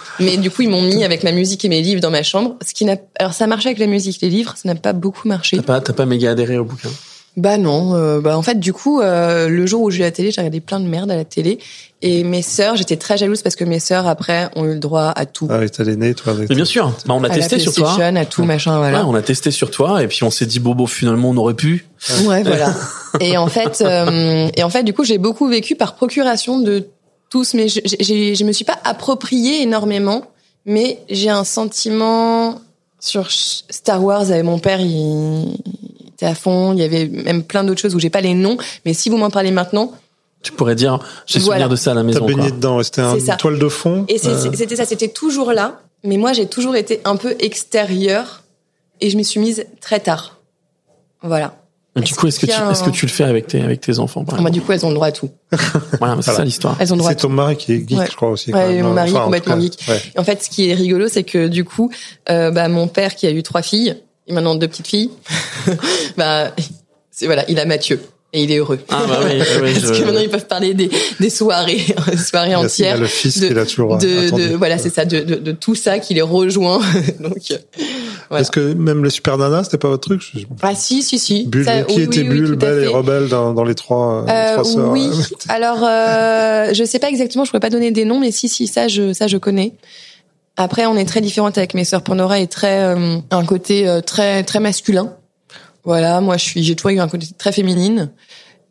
mais 0.20 0.36
du 0.36 0.50
coup 0.50 0.62
ils 0.62 0.68
m'ont 0.68 0.82
mis 0.82 1.02
avec 1.02 1.24
ma 1.24 1.32
musique 1.32 1.64
et 1.64 1.68
mes 1.70 1.80
livres 1.80 2.02
dans 2.02 2.10
ma 2.10 2.22
chambre. 2.22 2.56
Ce 2.66 2.74
qui 2.74 2.84
n'a, 2.84 2.96
alors 3.18 3.32
ça 3.32 3.46
marchait 3.46 3.68
avec 3.68 3.78
la 3.78 3.86
musique, 3.86 4.20
les 4.20 4.28
livres, 4.28 4.54
ça 4.54 4.68
n'a 4.68 4.74
pas 4.74 4.92
beaucoup 4.92 5.28
marché. 5.28 5.56
T'as 5.56 5.62
pas, 5.62 5.80
t'as 5.80 5.94
pas 5.94 6.04
méga 6.04 6.32
adhéré 6.32 6.58
au 6.58 6.64
bouquin? 6.64 6.90
Bah 7.36 7.56
non, 7.58 7.94
euh, 7.96 8.20
bah 8.20 8.38
en 8.38 8.42
fait 8.42 8.60
du 8.60 8.72
coup 8.72 9.00
euh, 9.00 9.48
le 9.48 9.66
jour 9.66 9.82
où 9.82 9.90
j'ai 9.90 9.98
eu 9.98 10.02
la 10.02 10.12
télé, 10.12 10.30
j'ai 10.30 10.40
regardé 10.40 10.60
plein 10.60 10.78
de 10.78 10.86
merde 10.86 11.10
à 11.10 11.16
la 11.16 11.24
télé 11.24 11.58
et 12.00 12.22
mes 12.22 12.42
sœurs, 12.42 12.76
j'étais 12.76 12.96
très 12.96 13.16
jalouse 13.16 13.42
parce 13.42 13.56
que 13.56 13.64
mes 13.64 13.80
sœurs 13.80 14.06
après 14.06 14.50
ont 14.54 14.64
eu 14.64 14.74
le 14.74 14.78
droit 14.78 15.12
à 15.16 15.26
tout. 15.26 15.48
Ah 15.50 15.58
oui, 15.58 15.68
t'as 15.68 15.82
les 15.82 15.96
nez, 15.96 16.14
toi. 16.14 16.32
avec- 16.32 16.48
Mais 16.48 16.54
bien 16.54 16.64
sûr, 16.64 16.92
bah, 17.06 17.14
on 17.14 17.24
à 17.24 17.28
la 17.28 17.34
testé 17.34 17.58
sur 17.58 17.72
toi. 17.74 17.86
PlayStation, 17.96 18.16
à 18.20 18.24
tout 18.24 18.44
machin 18.44 18.78
voilà. 18.78 19.00
Ouais, 19.02 19.04
on 19.08 19.14
a 19.16 19.22
testé 19.22 19.50
sur 19.50 19.72
toi 19.72 20.00
et 20.02 20.06
puis 20.06 20.22
on 20.22 20.30
s'est 20.30 20.46
dit 20.46 20.60
bobo 20.60 20.86
finalement 20.86 21.30
on 21.30 21.36
aurait 21.36 21.54
pu. 21.54 21.86
Ouais, 22.26 22.44
voilà. 22.44 22.72
et 23.20 23.36
en 23.36 23.48
fait, 23.48 23.82
euh, 23.84 24.48
et 24.56 24.62
en 24.62 24.70
fait, 24.70 24.84
du 24.84 24.92
coup, 24.92 25.02
j'ai 25.02 25.18
beaucoup 25.18 25.48
vécu 25.48 25.74
par 25.74 25.96
procuration 25.96 26.60
de 26.60 26.86
tous, 27.30 27.54
mais 27.54 27.66
je, 27.68 27.80
j'ai, 27.98 28.36
je 28.36 28.44
me 28.44 28.52
suis 28.52 28.64
pas 28.64 28.78
approprié 28.84 29.62
énormément, 29.62 30.22
mais 30.66 31.00
j'ai 31.10 31.30
un 31.30 31.42
sentiment 31.44 32.60
sur 33.00 33.28
Star 33.30 34.04
Wars 34.04 34.30
avec 34.30 34.44
mon 34.44 34.58
père, 34.60 34.78
il 34.80 35.56
à 36.22 36.34
fond. 36.34 36.72
Il 36.72 36.78
y 36.80 36.82
avait 36.84 37.06
même 37.06 37.42
plein 37.42 37.64
d'autres 37.64 37.80
choses 37.80 37.94
où 37.94 37.98
j'ai 38.00 38.10
pas 38.10 38.20
les 38.20 38.34
noms, 38.34 38.56
mais 38.84 38.94
si 38.94 39.08
vous 39.10 39.16
m'en 39.16 39.30
parlez 39.30 39.50
maintenant, 39.50 39.92
Tu 40.42 40.52
pourrais 40.52 40.74
dire 40.74 40.98
j'ai 41.26 41.38
Voilà. 41.40 41.62
souvenir 41.64 41.68
de 41.70 41.76
ça 41.76 41.90
à 41.92 41.94
la 41.94 42.00
T'as 42.02 42.06
maison. 42.06 42.26
baigné 42.26 42.42
quoi. 42.42 42.50
dedans, 42.50 42.82
c'était 42.82 43.00
un 43.00 43.14
C'est 43.14 43.20
ça. 43.20 43.36
toile 43.36 43.58
de 43.58 43.68
fond. 43.68 44.04
et 44.08 44.20
euh, 44.26 44.52
c'était 44.54 44.76
ça, 44.76 44.84
c'était 44.84 45.08
toujours 45.08 45.52
là, 45.52 45.80
mais 46.04 46.16
moi 46.18 46.32
j'ai 46.34 46.46
toujours 46.46 46.76
été 46.76 47.00
un 47.04 47.16
peu 47.16 47.34
extérieure 47.40 48.42
et 49.00 49.08
je 49.10 49.16
m'y 49.16 49.24
suis 49.24 49.40
mise 49.40 49.64
très 49.80 50.00
tard. 50.00 50.38
Voilà. 51.22 51.54
Du 51.96 52.12
coup, 52.12 52.26
est-ce 52.26 52.40
que, 52.40 52.46
tu, 52.46 52.52
est-ce 52.52 52.82
que 52.82 52.90
le 52.90 53.08
fais 53.08 53.22
avec 53.22 53.46
tes, 53.46 53.60
avec 53.62 53.80
tes 53.80 54.00
enfants 54.00 54.24
par 54.24 54.50
du 54.50 54.60
coup, 54.60 54.72
elles 54.72 54.84
ont 54.84 54.88
le 54.88 54.96
droit 54.96 55.06
à 55.06 55.12
tout. 55.12 55.30
Voilà, 55.52 55.68
c'est 55.92 55.98
Voilà. 56.00 56.22
ça 56.22 56.44
l'histoire. 56.44 56.76
Elles 56.80 56.92
ont 56.92 56.96
le 56.96 56.98
droit 56.98 57.10
à 57.10 57.14
C'est 57.14 57.20
tout. 57.20 57.28
ton 57.28 57.32
mari 57.32 57.56
qui 57.56 57.72
est 57.72 57.88
geek, 57.88 57.96
Ouais. 57.98 58.06
je 58.10 58.16
crois 58.16 58.30
aussi. 58.30 58.52
Ouais, 58.52 58.82
mon 58.82 58.92
mari 58.92 59.10
Enfin, 59.10 59.20
en 59.20 59.20
tout 59.20 59.24
complètement 59.26 59.54
cas, 59.54 59.60
geek. 59.60 59.78
ouais. 59.88 60.02
En 60.18 60.24
fait, 60.24 60.42
ce 60.42 60.50
qui 60.50 60.68
est 60.68 60.74
rigolo, 60.74 61.06
c'est 61.06 61.22
que 61.22 61.46
du 61.46 61.64
coup, 61.64 61.92
euh, 62.30 62.50
bah, 62.50 62.68
mon 62.68 62.88
père 62.88 63.14
qui 63.14 63.28
a 63.28 63.30
eu 63.30 63.44
trois 63.44 63.62
filles, 63.62 63.94
maintenant 64.28 64.54
deux 64.54 64.68
petites 64.68 64.86
filles, 64.88 65.10
bah, 66.16 66.52
c'est 67.10 67.26
voilà, 67.26 67.44
il 67.48 67.58
a 67.58 67.64
Mathieu. 67.64 68.00
Et 68.36 68.42
il 68.42 68.50
est 68.50 68.56
heureux. 68.58 68.80
Ah 68.88 69.04
bah 69.06 69.20
oui, 69.22 69.30
oui, 69.38 69.46
oui, 69.62 69.72
Parce 69.80 69.94
je- 69.94 70.00
que 70.00 70.04
maintenant 70.06 70.20
ils 70.20 70.28
peuvent 70.28 70.48
parler 70.48 70.74
des, 70.74 70.90
des 71.20 71.30
soirées, 71.30 71.78
soirées 72.18 72.48
Il 72.50 72.54
a- 72.54 72.58
il 72.58 72.62
a 72.62 72.64
entières. 72.64 72.98
le 72.98 73.06
fils 73.06 73.38
de- 73.38 73.46
qu'il 73.46 73.56
a 73.58 73.64
toujours 73.64 73.96
de, 73.96 74.26
attendu. 74.26 74.48
de- 74.48 74.56
voilà, 74.56 74.76
c'est 74.76 74.92
ça, 74.92 75.04
de, 75.04 75.20
de, 75.20 75.36
de 75.36 75.52
tout 75.52 75.76
ça 75.76 76.00
qui 76.00 76.14
les 76.14 76.22
rejoint. 76.22 76.80
Donc, 77.20 77.36
euh, 77.52 77.56
voilà. 78.30 78.40
Est-ce 78.42 78.50
que 78.50 78.72
même 78.74 79.04
les 79.04 79.10
super 79.10 79.38
nanas, 79.38 79.62
c'était 79.64 79.78
pas 79.78 79.86
votre 79.86 80.08
truc? 80.08 80.32
Ah 80.62 80.74
si, 80.74 81.02
si, 81.04 81.20
si. 81.20 81.44
Bulle, 81.46 81.64
Ça, 81.64 81.82
qui 81.84 81.94
oui, 81.98 82.02
était 82.02 82.24
Bulle, 82.24 82.56
Belle 82.56 82.82
et. 82.82 82.86
Rebelle 82.88 83.28
dans, 83.28 83.52
dans 83.54 83.62
les 83.62 83.76
trois, 83.76 84.24
euh, 84.26 84.28
Euh, 84.28 84.52
trois 84.54 84.64
sœurs 84.64 84.90
oui. 84.90 85.06
euh, 85.12 85.36
Alors, 85.48 85.78
euh, 85.84 86.74
je 86.74 86.82
sais 86.82 86.98
pas 86.98 87.10
exactement, 87.10 87.44
je 87.44 87.50
pourrais 87.50 87.60
pas 87.60 87.70
donner 87.70 87.92
des 87.92 88.04
noms, 88.04 88.18
mais 88.18 88.32
si, 88.32 88.48
si, 88.48 88.66
ça, 88.66 88.88
je, 88.88 89.12
ça, 89.12 89.28
je 89.28 89.36
connais. 89.36 89.74
Après, 90.56 90.86
on 90.86 90.96
est 90.96 91.04
très 91.04 91.20
différentes 91.20 91.58
avec 91.58 91.74
mes 91.74 91.84
sœurs. 91.84 92.02
Pandora 92.02 92.38
est 92.40 92.50
très 92.50 92.82
euh, 92.82 93.18
un 93.30 93.44
côté 93.44 93.88
euh, 93.88 94.00
très 94.00 94.44
très 94.44 94.60
masculin. 94.60 95.14
Voilà, 95.84 96.20
moi, 96.20 96.36
je 96.36 96.44
suis, 96.44 96.62
j'ai 96.62 96.76
toujours 96.76 96.92
eu 96.92 97.00
un 97.00 97.08
côté 97.08 97.26
très 97.36 97.52
féminine. 97.52 98.10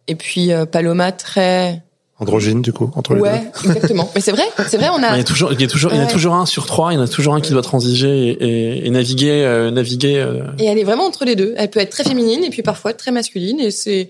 Et 0.07 0.15
puis 0.15 0.51
euh, 0.51 0.65
Paloma 0.65 1.11
très 1.11 1.81
Androgyne, 2.19 2.61
du 2.61 2.71
coup, 2.71 2.89
entre 2.95 3.15
les 3.15 3.21
ouais, 3.21 3.39
deux. 3.63 3.69
exactement. 3.71 4.09
Mais 4.15 4.21
c'est 4.21 4.31
vrai, 4.31 4.43
c'est 4.69 4.77
vrai, 4.77 4.87
on 4.89 4.97
Il 4.99 5.01
y 5.01 5.05
a 5.05 5.11
a 5.13 5.23
toujours, 5.23 5.51
il 5.51 5.59
y 5.59 5.63
a 5.63 5.67
toujours, 5.67 5.91
il 5.91 5.95
y 5.97 5.99
en 5.99 6.03
a 6.03 6.05
Ouais. 6.05 6.11
toujours 6.11 6.35
un 6.35 6.45
sur 6.45 6.65
trois. 6.65 6.93
Il 6.93 6.95
y 6.95 6.97
en 6.99 7.01
a 7.03 7.07
toujours 7.07 7.33
un 7.33 7.41
qui 7.41 7.51
doit 7.51 7.61
transiger 7.63 8.29
et, 8.29 8.31
et, 8.79 8.87
et 8.87 8.89
naviguer, 8.91 9.43
euh, 9.43 9.71
naviguer. 9.71 10.19
euh, 10.19 10.43
et 10.59 10.65
elle 10.65 10.77
est 10.77 10.83
vraiment 10.85 11.05
entre 11.05 11.25
les 11.25 11.35
deux. 11.35 11.53
Elle 11.57 11.69
peut 11.69 11.79
être 11.81 11.89
très 11.89 12.03
féminine 12.05 12.43
et 12.43 12.49
puis 12.49 12.61
parfois 12.61 12.93
très 12.93 13.11
masculine 13.11 13.59
et 13.59 13.71
c'est 13.71 14.09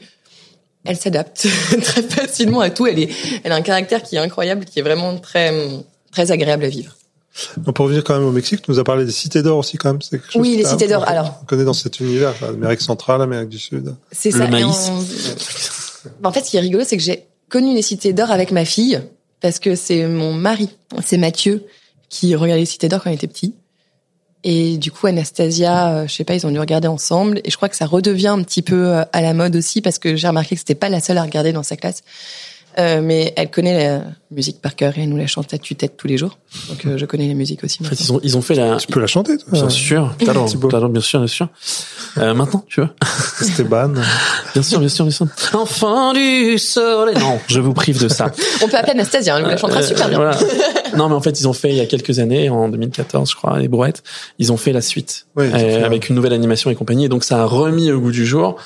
elle 0.86 0.98
s'adapte 0.98 1.48
très 1.82 2.04
facilement 2.04 2.60
à 2.60 2.70
tout. 2.70 2.86
Elle 2.86 3.00
est, 3.00 3.10
elle 3.44 3.52
a 3.52 3.56
un 3.56 3.62
caractère 3.62 4.04
qui 4.04 4.16
est 4.18 4.20
incroyable, 4.20 4.66
qui 4.66 4.80
est 4.80 4.84
vraiment 4.84 5.18
très 5.18 5.52
très 6.12 6.32
agréable 6.32 6.66
à 6.66 6.70
vivre. 6.70 6.96
Donc, 7.58 7.76
pour 7.76 7.86
revenir 7.86 8.04
quand 8.04 8.14
même 8.14 8.28
au 8.28 8.32
Mexique, 8.32 8.62
tu 8.62 8.70
nous 8.72 8.80
as 8.80 8.84
parlé 8.84 9.06
des 9.06 9.12
cités 9.12 9.42
d'or 9.42 9.58
aussi, 9.58 9.78
quand 9.78 9.92
même. 9.92 10.02
C'est 10.02 10.12
quelque 10.20 10.32
chose 10.32 10.42
Oui, 10.42 10.56
les 10.56 10.66
cités 10.66 10.88
d'or, 10.88 11.02
on- 11.06 11.10
alors. 11.10 11.40
On 11.42 11.46
connaît 11.46 11.64
dans 11.66 11.74
cet 11.74 12.00
univers, 12.00 12.34
là, 12.42 12.50
Amérique 12.50 12.82
centrale, 12.82 13.22
Amérique 13.22 13.50
du 13.50 13.58
Sud. 13.60 13.96
C'est 14.12 14.32
Le 14.32 14.38
ça. 14.40 14.48
maïs. 14.48 14.90
En... 16.24 16.28
en 16.28 16.32
fait, 16.32 16.44
ce 16.46 16.52
qui 16.52 16.58
est 16.58 16.62
rigolo, 16.62 16.84
c'est 16.86 16.98
que 16.98 17.04
j'ai 17.04 17.26
connu 17.50 17.74
les 17.74 17.82
cités 17.82 18.14
d'or 18.14 18.30
avec 18.32 18.52
ma 18.52 18.66
fille 18.66 19.02
parce 19.42 19.60
que 19.60 19.76
c'est 19.76 20.08
mon 20.08 20.34
mari, 20.34 20.70
c'est 21.04 21.18
Mathieu, 21.18 21.66
qui 22.10 22.36
regardait 22.36 22.62
les 22.62 22.66
cités 22.66 22.88
d'or 22.88 23.02
quand 23.04 23.10
il 23.10 23.16
était 23.16 23.28
petit. 23.28 23.54
Et 24.46 24.78
du 24.78 24.92
coup, 24.92 25.08
Anastasia, 25.08 25.90
euh, 25.96 26.08
je 26.08 26.14
sais 26.14 26.26
pas, 26.26 26.36
ils 26.36 26.46
ont 26.46 26.52
dû 26.52 26.60
regarder 26.60 26.88
ensemble. 26.90 27.40
Et 27.46 27.50
je 27.50 27.56
crois 27.56 27.70
que 27.70 27.78
ça 27.78 27.86
redevient 27.86 28.28
un 28.28 28.44
petit 28.44 28.62
peu 28.62 28.88
euh, 28.90 29.04
à 29.14 29.22
la 29.22 29.34
mode 29.34 29.56
aussi 29.56 29.82
parce 29.82 30.00
que 30.00 30.16
j'ai 30.18 30.28
remarqué 30.28 30.56
que 30.56 30.60
c'était 30.60 30.76
pas 30.76 30.90
la 30.90 31.00
seule 31.00 31.18
à 31.18 31.24
regarder 31.24 31.54
dans 31.54 31.64
sa 31.64 31.78
classe. 31.78 32.04
Euh, 32.80 33.02
mais 33.04 33.34
elle 33.36 33.52
connaît 33.52 33.88
la 33.88 34.04
musique 34.32 34.62
par 34.62 34.76
cœur 34.76 34.98
et 34.98 35.04
elle 35.04 35.10
nous 35.10 35.18
la 35.18 35.28
chante 35.28 35.54
à 35.54 35.58
tue-tête 35.58 35.96
tous 35.96 36.08
les 36.08 36.18
jours. 36.18 36.38
Donc 36.70 36.86
euh, 36.86 36.98
je 36.98 37.06
connais 37.06 37.28
la 37.28 37.34
musique 37.36 37.64
aussi. 37.64 37.80
En 37.82 37.86
fait, 37.86 38.00
ils 38.00 38.12
ont, 38.12 38.20
ils 38.24 38.38
ont 38.38 38.42
fait 38.42 38.56
la. 38.56 38.78
Tu 38.78 38.88
peux 38.88 39.00
la 39.00 39.08
chanter, 39.08 39.38
toi 39.38 39.48
Bien 39.52 39.70
sûr, 39.70 40.16
claro, 40.18 40.46
Thibaut. 40.48 40.68
claro, 40.70 40.88
bien 40.90 41.02
sûr, 41.02 41.20
bien 41.20 41.28
sûr. 41.28 41.48
Euh, 42.18 42.34
maintenant, 42.34 42.64
tu 42.68 42.82
veux 42.82 42.88
Esteban. 43.42 43.94
Bien 44.54 44.64
sûr, 44.64 44.80
bien 44.80 44.90
sûr, 44.90 45.06
bien 45.06 45.12
sûr. 45.14 45.28
Enfant 45.54 46.14
du 46.14 46.58
soleil. 46.58 47.16
Non, 47.20 47.40
je 47.48 47.60
vous 47.60 47.74
prive 47.74 48.02
de 48.02 48.08
ça. 48.08 48.32
On 48.64 48.68
peut 48.68 48.78
appeler 48.78 48.94
Anastasia, 48.94 49.38
elle 49.38 49.44
nous 49.44 49.50
la 49.50 49.58
chantera 49.58 49.80
Euh, 49.82 49.84
super 49.88 50.10
bien. 50.10 50.18
voilà. 50.18 50.38
Non, 50.96 51.10
mais 51.10 51.16
en 51.16 51.22
fait, 51.22 51.40
ils 51.40 51.48
ont 51.48 51.54
fait 51.54 51.70
il 51.70 51.76
y 51.76 51.82
a 51.82 51.86
quelques 51.88 52.20
années, 52.20 52.50
en 52.50 52.70
2014, 52.70 53.30
je 53.32 53.36
crois, 53.36 53.58
les 53.60 53.68
Brouettes. 53.68 54.04
Ils 54.40 54.52
ont 54.52 54.58
fait 54.58 54.72
la 54.74 54.82
suite 54.82 55.26
euh, 55.40 55.50
fait, 55.52 55.84
avec 55.84 56.10
une 56.10 56.16
nouvelle 56.16 56.34
animation 56.34 56.70
et 56.70 56.76
compagnie. 56.76 57.06
Et 57.06 57.10
donc, 57.10 57.24
ça 57.24 57.42
a 57.42 57.46
remis 57.46 57.92
au 57.92 58.00
goût 58.00 58.12
du 58.12 58.26
jour 58.26 58.58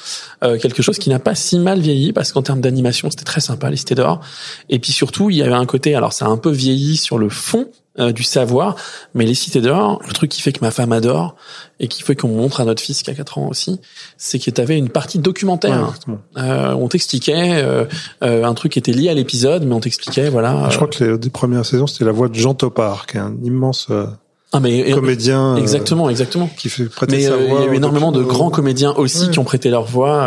euh, 0.43 0.57
quelque 0.57 0.81
chose 0.83 0.97
qui 0.97 1.09
n'a 1.09 1.19
pas 1.19 1.35
si 1.35 1.57
mal 1.57 1.79
vieilli 1.79 2.11
parce 2.13 2.31
qu'en 2.33 2.41
termes 2.41 2.59
d'animation, 2.61 3.09
c'était 3.09 3.23
très 3.23 3.39
sympa, 3.41 3.69
les 3.69 3.77
Et 4.69 4.79
puis 4.79 4.91
surtout, 4.91 5.29
il 5.29 5.37
y 5.37 5.43
avait 5.43 5.53
un 5.53 5.65
côté. 5.65 5.95
Alors, 5.95 6.13
ça 6.13 6.25
a 6.25 6.29
un 6.29 6.37
peu 6.37 6.49
vieilli 6.51 6.97
sur 6.97 7.17
le 7.17 7.29
fond 7.29 7.67
euh, 7.99 8.11
du 8.11 8.21
savoir, 8.23 8.75
mais 9.15 9.25
les 9.25 9.33
Cités 9.33 9.59
d'or, 9.59 9.99
le 10.07 10.13
truc 10.13 10.29
qui 10.29 10.41
fait 10.41 10.51
que 10.51 10.59
ma 10.61 10.69
femme 10.69 10.91
adore 10.91 11.35
et 11.79 11.87
qui 11.87 12.03
fait 12.03 12.15
qu'on 12.15 12.27
montre 12.27 12.61
à 12.61 12.65
notre 12.65 12.81
fils 12.81 13.01
qui 13.01 13.09
a 13.09 13.15
4 13.15 13.39
ans 13.39 13.47
aussi, 13.49 13.79
c'est 14.17 14.37
que 14.37 14.51
tu 14.51 14.61
avais 14.61 14.77
une 14.77 14.89
partie 14.89 15.17
documentaire. 15.17 15.93
Ouais. 16.07 16.13
Euh, 16.37 16.73
on 16.73 16.87
t'expliquait 16.89 17.53
euh, 17.63 17.85
euh, 18.23 18.43
un 18.43 18.53
truc 18.53 18.73
qui 18.73 18.79
était 18.79 18.91
lié 18.91 19.09
à 19.09 19.15
l'épisode, 19.15 19.63
mais 19.65 19.73
on 19.73 19.79
t'expliquait 19.79 20.29
voilà. 20.29 20.69
Je 20.69 20.75
crois 20.75 20.87
que 20.87 21.03
les, 21.03 21.17
les 21.17 21.29
premières 21.31 21.65
saisons, 21.65 21.87
c'était 21.87 22.05
la 22.05 22.11
voix 22.11 22.29
de 22.29 22.35
Jean 22.35 22.53
Topard, 22.53 23.07
qui 23.07 23.17
est 23.17 23.19
un 23.19 23.35
immense 23.43 23.87
euh, 23.89 24.05
ah 24.53 24.59
mais 24.59 24.91
comédien. 24.91 25.55
euh, 25.55 25.57
exactement, 25.57 26.07
exactement. 26.09 26.49
qui 26.55 26.69
fait 26.69 26.85
prêter 26.85 27.15
Mais 27.17 27.23
sa 27.23 27.31
euh, 27.33 27.41
il 27.45 27.49
voix. 27.49 27.61
y 27.61 27.63
a 27.67 27.71
eu 27.73 27.75
énormément 27.75 28.11
de 28.11 28.21
grands 28.23 28.51
comédiens 28.51 28.93
aussi 28.95 29.25
Ouais. 29.25 29.31
qui 29.31 29.39
ont 29.39 29.43
prêté 29.43 29.69
leur 29.71 29.83
voix 29.85 30.21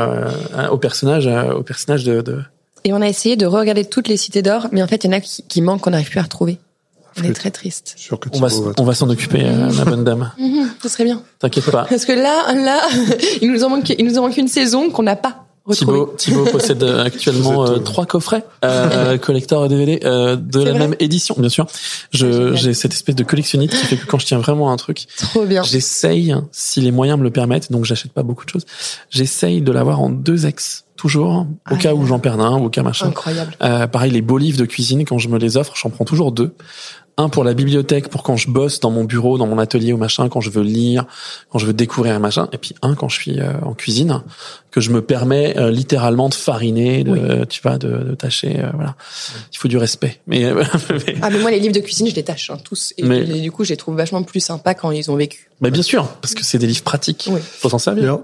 euh, 0.56 0.68
au 0.70 0.76
personnage, 0.76 1.28
euh, 1.28 1.52
au 1.54 1.62
personnage 1.62 2.02
de. 2.04 2.20
de... 2.20 2.40
Et 2.84 2.92
on 2.92 3.00
a 3.02 3.08
essayé 3.08 3.36
de 3.36 3.46
regarder 3.46 3.84
toutes 3.84 4.08
les 4.08 4.16
cités 4.16 4.42
d'or, 4.42 4.68
mais 4.72 4.82
en 4.82 4.86
fait, 4.86 5.04
il 5.04 5.08
y 5.08 5.10
en 5.10 5.16
a 5.16 5.20
qui, 5.20 5.42
qui 5.42 5.60
manquent 5.62 5.82
qu'on 5.82 5.90
n'arrive 5.90 6.10
plus 6.10 6.20
à 6.20 6.22
retrouver. 6.22 6.58
On 7.18 7.24
est 7.24 7.32
très 7.32 7.50
triste. 7.50 7.94
Sûr 7.96 8.18
que 8.18 8.28
On 8.32 8.38
va, 8.38 8.48
on 8.78 8.92
s'en 8.92 9.10
occuper, 9.10 9.42
euh, 9.44 9.72
ma 9.72 9.84
bonne 9.84 10.04
dame. 10.04 10.30
Mhm, 10.38 10.70
ce 10.82 10.88
serait 10.88 11.04
bien. 11.04 11.22
T'inquiète 11.38 11.70
pas. 11.70 11.86
Parce 11.88 12.04
que 12.04 12.12
là, 12.12 12.52
là, 12.54 12.80
il 13.42 13.50
nous 13.52 13.64
en 13.64 13.70
manque, 13.70 13.90
il 13.90 14.04
nous 14.04 14.18
en 14.18 14.22
manque 14.22 14.36
une 14.36 14.48
saison 14.48 14.90
qu'on 14.90 15.02
n'a 15.02 15.16
pas. 15.16 15.44
Thibaut, 15.74 16.14
Thibaut 16.16 16.44
possède 16.44 16.82
euh, 16.82 17.04
actuellement 17.04 17.66
euh, 17.66 17.78
trois 17.78 18.06
coffrets 18.06 18.44
euh, 18.64 19.18
collector 19.18 19.68
DVD 19.68 20.00
euh, 20.04 20.36
de 20.36 20.62
la 20.62 20.74
même 20.74 20.94
édition, 21.00 21.34
bien 21.38 21.48
sûr. 21.48 21.66
Ah, 21.68 21.74
Je 22.12 22.26
génial. 22.26 22.56
j'ai 22.56 22.74
cette 22.74 22.92
espèce 22.92 23.14
de 23.14 23.24
collectionnite 23.24 23.70
qui 23.70 23.84
fait 23.86 23.96
que 23.96 24.06
quand 24.06 24.18
je 24.18 24.26
tiens 24.26 24.38
vraiment 24.38 24.70
à 24.70 24.72
un 24.72 24.76
truc, 24.76 25.06
Trop 25.18 25.44
bien. 25.44 25.62
J'essaye, 25.62 26.34
si 26.52 26.80
les 26.80 26.90
moyens 26.90 27.18
me 27.18 27.24
le 27.24 27.30
permettent, 27.30 27.70
donc 27.72 27.84
j'achète 27.84 28.12
pas 28.12 28.22
beaucoup 28.22 28.44
de 28.44 28.50
choses, 28.50 28.66
j'essaye 29.10 29.60
de 29.62 29.72
l'avoir 29.72 30.00
en 30.00 30.10
deux 30.10 30.46
ex, 30.46 30.84
toujours, 30.96 31.30
au 31.30 31.46
Ah, 31.64 31.76
cas 31.76 31.94
où 31.94 32.00
ouais. 32.02 32.06
j'en 32.06 32.18
perds 32.18 32.40
un, 32.40 32.58
au 32.58 32.68
cas 32.68 32.82
machin. 32.82 33.06
Incroyable. 33.06 33.52
Euh, 33.62 33.86
pareil, 33.86 34.10
les 34.12 34.20
beaux 34.22 34.38
livres 34.38 34.58
de 34.58 34.66
cuisine, 34.66 35.04
quand 35.04 35.18
je 35.18 35.28
me 35.28 35.38
les 35.38 35.56
offre, 35.56 35.74
j'en 35.80 35.88
prends 35.90 36.04
toujours 36.04 36.30
deux. 36.32 36.54
Un 37.20 37.28
pour 37.28 37.44
la 37.44 37.52
bibliothèque, 37.52 38.08
pour 38.08 38.22
quand 38.22 38.38
je 38.38 38.48
bosse 38.50 38.80
dans 38.80 38.90
mon 38.90 39.04
bureau, 39.04 39.36
dans 39.36 39.46
mon 39.46 39.58
atelier 39.58 39.92
ou 39.92 39.98
machin, 39.98 40.30
quand 40.30 40.40
je 40.40 40.48
veux 40.48 40.62
lire, 40.62 41.04
quand 41.50 41.58
je 41.58 41.66
veux 41.66 41.74
découvrir 41.74 42.14
un 42.14 42.18
machin. 42.18 42.48
Et 42.52 42.56
puis 42.56 42.74
un 42.80 42.94
quand 42.94 43.10
je 43.10 43.16
suis 43.20 43.38
euh, 43.40 43.52
en 43.62 43.74
cuisine, 43.74 44.22
que 44.70 44.80
je 44.80 44.88
me 44.90 45.02
permets 45.02 45.54
euh, 45.58 45.70
littéralement 45.70 46.30
de 46.30 46.34
fariner, 46.34 47.04
de, 47.04 47.44
tu 47.44 47.60
vois, 47.60 47.76
de, 47.76 47.88
de 47.88 48.14
tâcher. 48.14 48.60
euh, 48.60 48.70
voilà, 48.72 48.94
il 49.52 49.58
faut 49.58 49.68
du 49.68 49.76
respect. 49.76 50.18
Mais, 50.26 50.44
euh, 50.46 50.64
mais- 51.06 51.16
Ah, 51.20 51.28
mais 51.28 51.38
moi, 51.40 51.50
les 51.50 51.58
livres 51.60 51.74
de 51.74 51.80
cuisine, 51.80 52.06
je 52.08 52.14
les 52.14 52.22
tâche, 52.22 52.48
hein, 52.48 52.56
tous. 52.64 52.94
Et, 52.96 53.02
Mais- 53.02 53.18
et 53.20 53.40
du 53.42 53.52
coup, 53.52 53.64
je 53.64 53.70
les 53.70 53.76
trouve 53.76 53.96
vachement 53.96 54.22
plus 54.22 54.40
sympas 54.40 54.72
quand 54.72 54.90
ils 54.90 55.10
ont 55.10 55.16
vécu. 55.16 55.50
mais 55.60 55.70
bien 55.70 55.82
sûr, 55.82 56.06
parce 56.22 56.34
que 56.34 56.42
c'est 56.42 56.56
des 56.58 56.66
livres 56.68 56.84
pratiques. 56.84 57.28
Oui. 57.30 57.40
Faut 57.42 57.68
s'en 57.68 57.78
servir. 57.78 58.20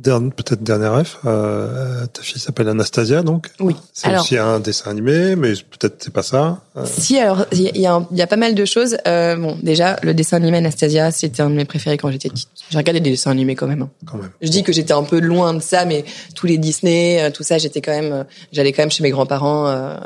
Peut-être 0.00 0.62
dernier 0.62 0.86
ref, 0.88 1.18
euh, 1.24 2.04
ta 2.12 2.20
fille 2.22 2.38
s'appelle 2.38 2.68
Anastasia, 2.68 3.22
donc. 3.22 3.48
Oui. 3.58 3.74
C'est 3.94 4.14
aussi 4.16 4.36
un 4.36 4.60
dessin 4.60 4.90
animé, 4.90 5.34
mais 5.34 5.54
peut-être 5.54 5.96
c'est 6.04 6.12
pas 6.12 6.22
ça. 6.22 6.60
Euh, 6.76 6.84
si, 6.84 7.18
alors, 7.18 7.46
il 7.52 7.62
y, 7.62 7.86
a- 7.86 8.02
il 8.10 8.14
y, 8.14 8.18
y 8.18 8.22
a 8.22 8.26
pas 8.26 8.36
mal 8.36 8.54
de 8.54 8.64
choses. 8.66 8.98
Euh, 9.08 9.34
bon, 9.36 9.56
déjà, 9.62 9.96
le 10.02 10.12
dessin 10.12 10.36
animé 10.36 10.58
Anastasia, 10.58 11.10
c'était 11.10 11.40
un 11.40 11.48
de 11.50 11.54
mes 11.54 11.64
préférés 11.64 11.96
quand 11.96 12.10
j'étais 12.10 12.28
petite. 12.28 12.48
J'ai 12.70 12.76
regardé 12.76 13.00
des 13.00 13.10
dessins 13.10 13.30
animés 13.30 13.54
quand 13.56 13.66
même. 13.66 13.82
hein. 13.82 13.90
quand 14.06 14.18
même. 14.18 14.30
Je 14.42 14.48
dis 14.48 14.62
que 14.62 14.72
j'étais 14.72 14.92
un 14.92 15.02
peu 15.04 15.20
loin 15.20 15.54
de 15.54 15.60
ça, 15.62 15.86
mais 15.86 16.04
tous 16.34 16.46
les 16.46 16.58
Disney, 16.58 17.22
euh, 17.22 17.30
tout 17.30 17.42
ça, 17.42 17.56
j'étais 17.56 17.80
quand 17.80 17.92
même, 17.98 18.12
euh, 18.12 18.24
j'allais 18.52 18.72
quand 18.72 18.82
même 18.82 18.90
chez 18.90 19.02
mes 19.02 19.10
grands-parents 19.10 19.68
euh, 19.68 19.96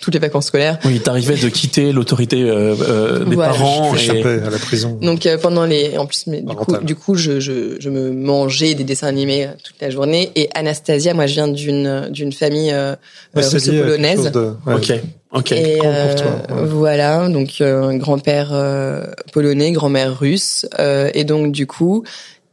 toutes 0.00 0.14
les 0.14 0.20
vacances 0.20 0.46
scolaires. 0.46 0.78
Oui, 0.84 1.00
t'arrivais 1.00 1.36
de 1.36 1.48
quitter 1.48 1.92
l'autorité 1.92 2.40
euh, 2.42 2.74
euh, 2.80 3.24
des 3.24 3.34
Voilà. 3.34 3.52
parents. 3.52 3.94
Et... 3.96 4.10
à 4.22 4.48
la 4.50 4.58
prison. 4.58 4.96
Donc 5.02 5.26
euh, 5.26 5.38
pendant 5.38 5.64
les, 5.66 5.98
en 5.98 6.06
plus, 6.06 6.28
mais 6.28 6.40
du 6.40 6.54
coup, 6.54 6.76
du 6.82 6.94
coup, 6.94 7.14
je, 7.16 7.40
je, 7.40 7.76
je 7.80 7.90
me 7.90 8.12
mangeais 8.12 8.74
des 8.74 8.84
dessins 8.84 9.08
animés 9.08 9.23
animés 9.24 9.48
toute 9.62 9.80
la 9.80 9.90
journée. 9.90 10.30
Et 10.36 10.48
Anastasia, 10.54 11.14
moi, 11.14 11.26
je 11.26 11.34
viens 11.34 11.48
d'une 11.48 12.08
d'une 12.10 12.32
famille 12.32 12.70
euh, 12.72 12.92
Ouais, 13.34 13.42
quelque 13.42 13.52
russo-polonaise. 13.54 14.30
de- 14.32 14.54
ouais. 14.66 14.74
Ok, 14.74 14.92
ok. 15.32 15.52
Et 15.52 15.78
Comme 15.78 15.90
pour 15.90 15.90
euh, 15.94 16.14
toi, 16.14 16.56
ouais. 16.56 16.66
voilà, 16.66 17.28
donc 17.28 17.50
euh, 17.60 17.92
grand-père 17.96 18.50
euh, 18.52 19.04
polonais, 19.32 19.72
grand-mère 19.72 20.18
russe, 20.18 20.66
euh, 20.78 21.10
et 21.14 21.24
donc 21.24 21.52
du 21.52 21.66
coup, 21.66 22.04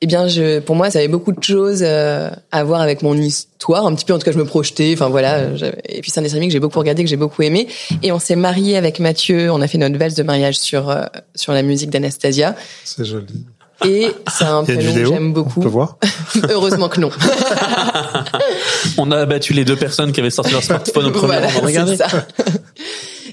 eh 0.03 0.07
bien, 0.07 0.28
je, 0.28 0.59
pour 0.59 0.76
moi, 0.76 0.89
ça 0.89 0.97
avait 0.97 1.07
beaucoup 1.07 1.32
de 1.32 1.43
choses 1.43 1.82
euh, 1.84 2.32
à 2.51 2.63
voir 2.63 2.82
avec 2.82 3.03
mon 3.03 3.13
histoire, 3.15 3.86
un 3.86 3.93
petit 3.93 4.03
peu 4.05 4.13
en 4.13 4.17
tout 4.17 4.26
cas, 4.26 4.32
je 4.32 4.38
me 4.39 4.45
projetais, 4.45 4.91
enfin 4.95 5.09
voilà. 5.09 5.43
Et 5.88 6.01
puis 6.01 6.09
c'est 6.09 6.19
un 6.19 6.24
dessin 6.24 6.38
animé 6.38 6.47
que 6.47 6.53
j'ai 6.53 6.59
beaucoup 6.59 6.80
regardé, 6.80 7.03
que 7.03 7.09
j'ai 7.09 7.17
beaucoup 7.17 7.43
aimé, 7.43 7.67
et 8.01 8.11
on 8.11 8.17
s'est 8.17 8.36
marié 8.36 8.78
avec 8.78 8.99
Mathieu, 8.99 9.51
on 9.51 9.61
a 9.61 9.67
fait 9.67 9.78
notre 9.78 9.97
valse 9.99 10.15
de 10.15 10.24
mariage 10.24 10.57
sur 10.57 10.89
euh, 10.89 11.03
sur 11.36 11.53
la 11.53 11.61
musique 11.61 11.91
d'Anastasia, 11.91 12.55
C'est 12.84 13.05
joli. 13.05 13.45
Et 13.86 14.07
c'est 14.32 14.43
un 14.45 14.63
prénom 14.63 14.93
que 14.93 15.05
j'aime 15.05 15.27
On 15.27 15.29
beaucoup. 15.29 15.59
peut 15.61 15.67
voir. 15.67 15.97
Heureusement 16.49 16.89
que 16.89 16.99
non. 16.99 17.09
On 18.97 19.11
a 19.11 19.17
abattu 19.17 19.53
les 19.53 19.65
deux 19.65 19.75
personnes 19.75 20.11
qui 20.11 20.19
avaient 20.19 20.29
sorti 20.29 20.51
leur 20.51 20.63
smartphone 20.63 21.05
au 21.07 21.11
premier 21.11 21.38
Voilà, 21.61 21.86
c'est 21.88 21.95
ça. 21.97 22.07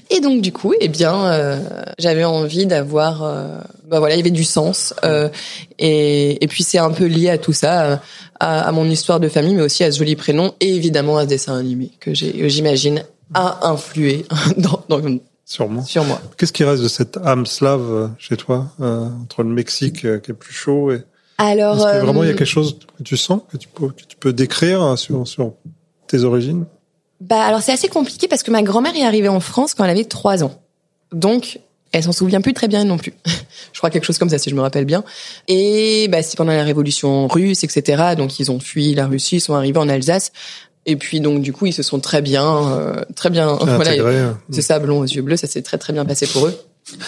Et 0.09 0.21
donc 0.21 0.41
du 0.41 0.51
coup, 0.51 0.73
eh 0.79 0.87
bien, 0.87 1.25
euh, 1.27 1.59
j'avais 1.99 2.23
envie 2.23 2.65
d'avoir, 2.65 3.23
euh, 3.23 3.59
bah 3.87 3.99
voilà, 3.99 4.15
il 4.15 4.17
y 4.17 4.21
avait 4.21 4.31
du 4.31 4.43
sens. 4.43 4.93
euh, 5.03 5.29
et, 5.77 6.43
et 6.43 6.47
puis 6.47 6.63
c'est 6.63 6.79
un 6.79 6.89
peu 6.91 7.05
lié 7.05 7.29
à 7.29 7.37
tout 7.37 7.53
ça, 7.53 7.83
euh, 7.83 7.95
à, 8.39 8.61
à 8.67 8.71
mon 8.71 8.89
histoire 8.89 9.19
de 9.19 9.29
famille, 9.29 9.53
mais 9.53 9.61
aussi 9.61 9.83
à 9.83 9.91
ce 9.91 9.99
joli 9.99 10.15
prénom 10.15 10.53
et 10.61 10.73
évidemment 10.75 11.17
à 11.17 11.23
ce 11.23 11.27
dessin 11.27 11.57
animé 11.59 11.91
que 11.99 12.13
j'ai, 12.15 12.31
que 12.31 12.47
j'imagine, 12.47 13.03
a 13.35 13.67
influé 13.69 14.25
dans, 14.57 14.81
dans- 14.89 15.01
Sûrement. 15.49 15.83
sur 15.83 16.03
moi. 16.05 16.21
Qu'est-ce 16.37 16.53
qui 16.53 16.63
reste 16.63 16.83
de 16.83 16.87
cette 16.87 17.17
âme 17.17 17.47
slave 17.47 17.81
euh, 17.81 18.07
chez 18.19 18.37
toi, 18.37 18.67
euh, 18.81 19.09
entre 19.23 19.41
le 19.41 19.49
Mexique 19.49 20.05
euh, 20.05 20.19
qui 20.19 20.29
est 20.29 20.35
plus 20.35 20.53
chaud 20.53 20.91
et 20.91 21.01
Alors, 21.39 21.75
est-ce 21.75 21.97
que 21.97 22.05
vraiment 22.05 22.23
il 22.23 22.27
y 22.27 22.29
a 22.29 22.35
euh, 22.35 22.37
quelque 22.37 22.47
chose 22.47 22.77
que 22.95 23.01
tu 23.01 23.17
sens 23.17 23.41
que 23.51 23.57
tu 23.57 23.67
peux 23.67 23.87
que 23.87 24.03
tu 24.07 24.15
peux 24.15 24.31
décrire 24.31 24.83
hein, 24.83 24.95
sur 24.95 25.27
sur 25.27 25.53
tes 26.05 26.23
origines? 26.23 26.65
Bah 27.19 27.41
alors 27.41 27.63
c'est 27.63 27.71
assez 27.71 27.87
compliqué 27.87 28.27
parce 28.27 28.43
que 28.43 28.51
ma 28.51 28.61
grand-mère 28.61 28.95
est 28.95 29.03
arrivée 29.03 29.27
en 29.27 29.39
France 29.39 29.73
quand 29.73 29.83
elle 29.85 29.89
avait 29.89 30.05
trois 30.05 30.43
ans. 30.43 30.53
Donc 31.13 31.59
elle 31.93 32.03
s'en 32.03 32.11
souvient 32.11 32.41
plus 32.41 32.53
très 32.53 32.67
bien 32.67 32.83
non 32.83 32.97
plus. 32.97 33.13
je 33.73 33.77
crois 33.79 33.89
quelque 33.89 34.05
chose 34.05 34.19
comme 34.19 34.29
ça 34.29 34.37
si 34.37 34.51
je 34.51 34.55
me 34.55 34.61
rappelle 34.61 34.85
bien. 34.85 35.03
Et 35.47 36.07
bah 36.09 36.21
c'est 36.21 36.37
pendant 36.37 36.53
la 36.53 36.63
révolution 36.63 37.27
russe 37.27 37.63
etc. 37.63 38.13
Donc 38.15 38.39
ils 38.39 38.51
ont 38.51 38.59
fui 38.59 38.93
la 38.93 39.07
Russie, 39.07 39.37
ils 39.37 39.41
sont 39.41 39.55
arrivés 39.55 39.79
en 39.79 39.89
Alsace. 39.89 40.31
Et 40.89 40.95
puis 40.95 41.21
donc 41.21 41.41
du 41.41 41.53
coup 41.53 41.67
ils 41.67 41.73
se 41.73 41.83
sont 41.83 41.99
très 41.99 42.21
bien 42.21 42.45
euh, 42.45 43.03
très 43.15 43.29
bien 43.29 43.57
voilà, 43.61 43.91
intégré 43.91 44.15
euh, 44.15 44.31
c'est 44.49 44.63
ça 44.63 44.79
blond 44.79 45.01
aux 45.01 45.05
yeux 45.05 45.21
bleus 45.21 45.37
ça 45.37 45.45
s'est 45.45 45.61
très 45.61 45.77
très 45.77 45.93
bien 45.93 46.03
passé 46.03 46.25
pour 46.25 46.47
eux. 46.47 46.59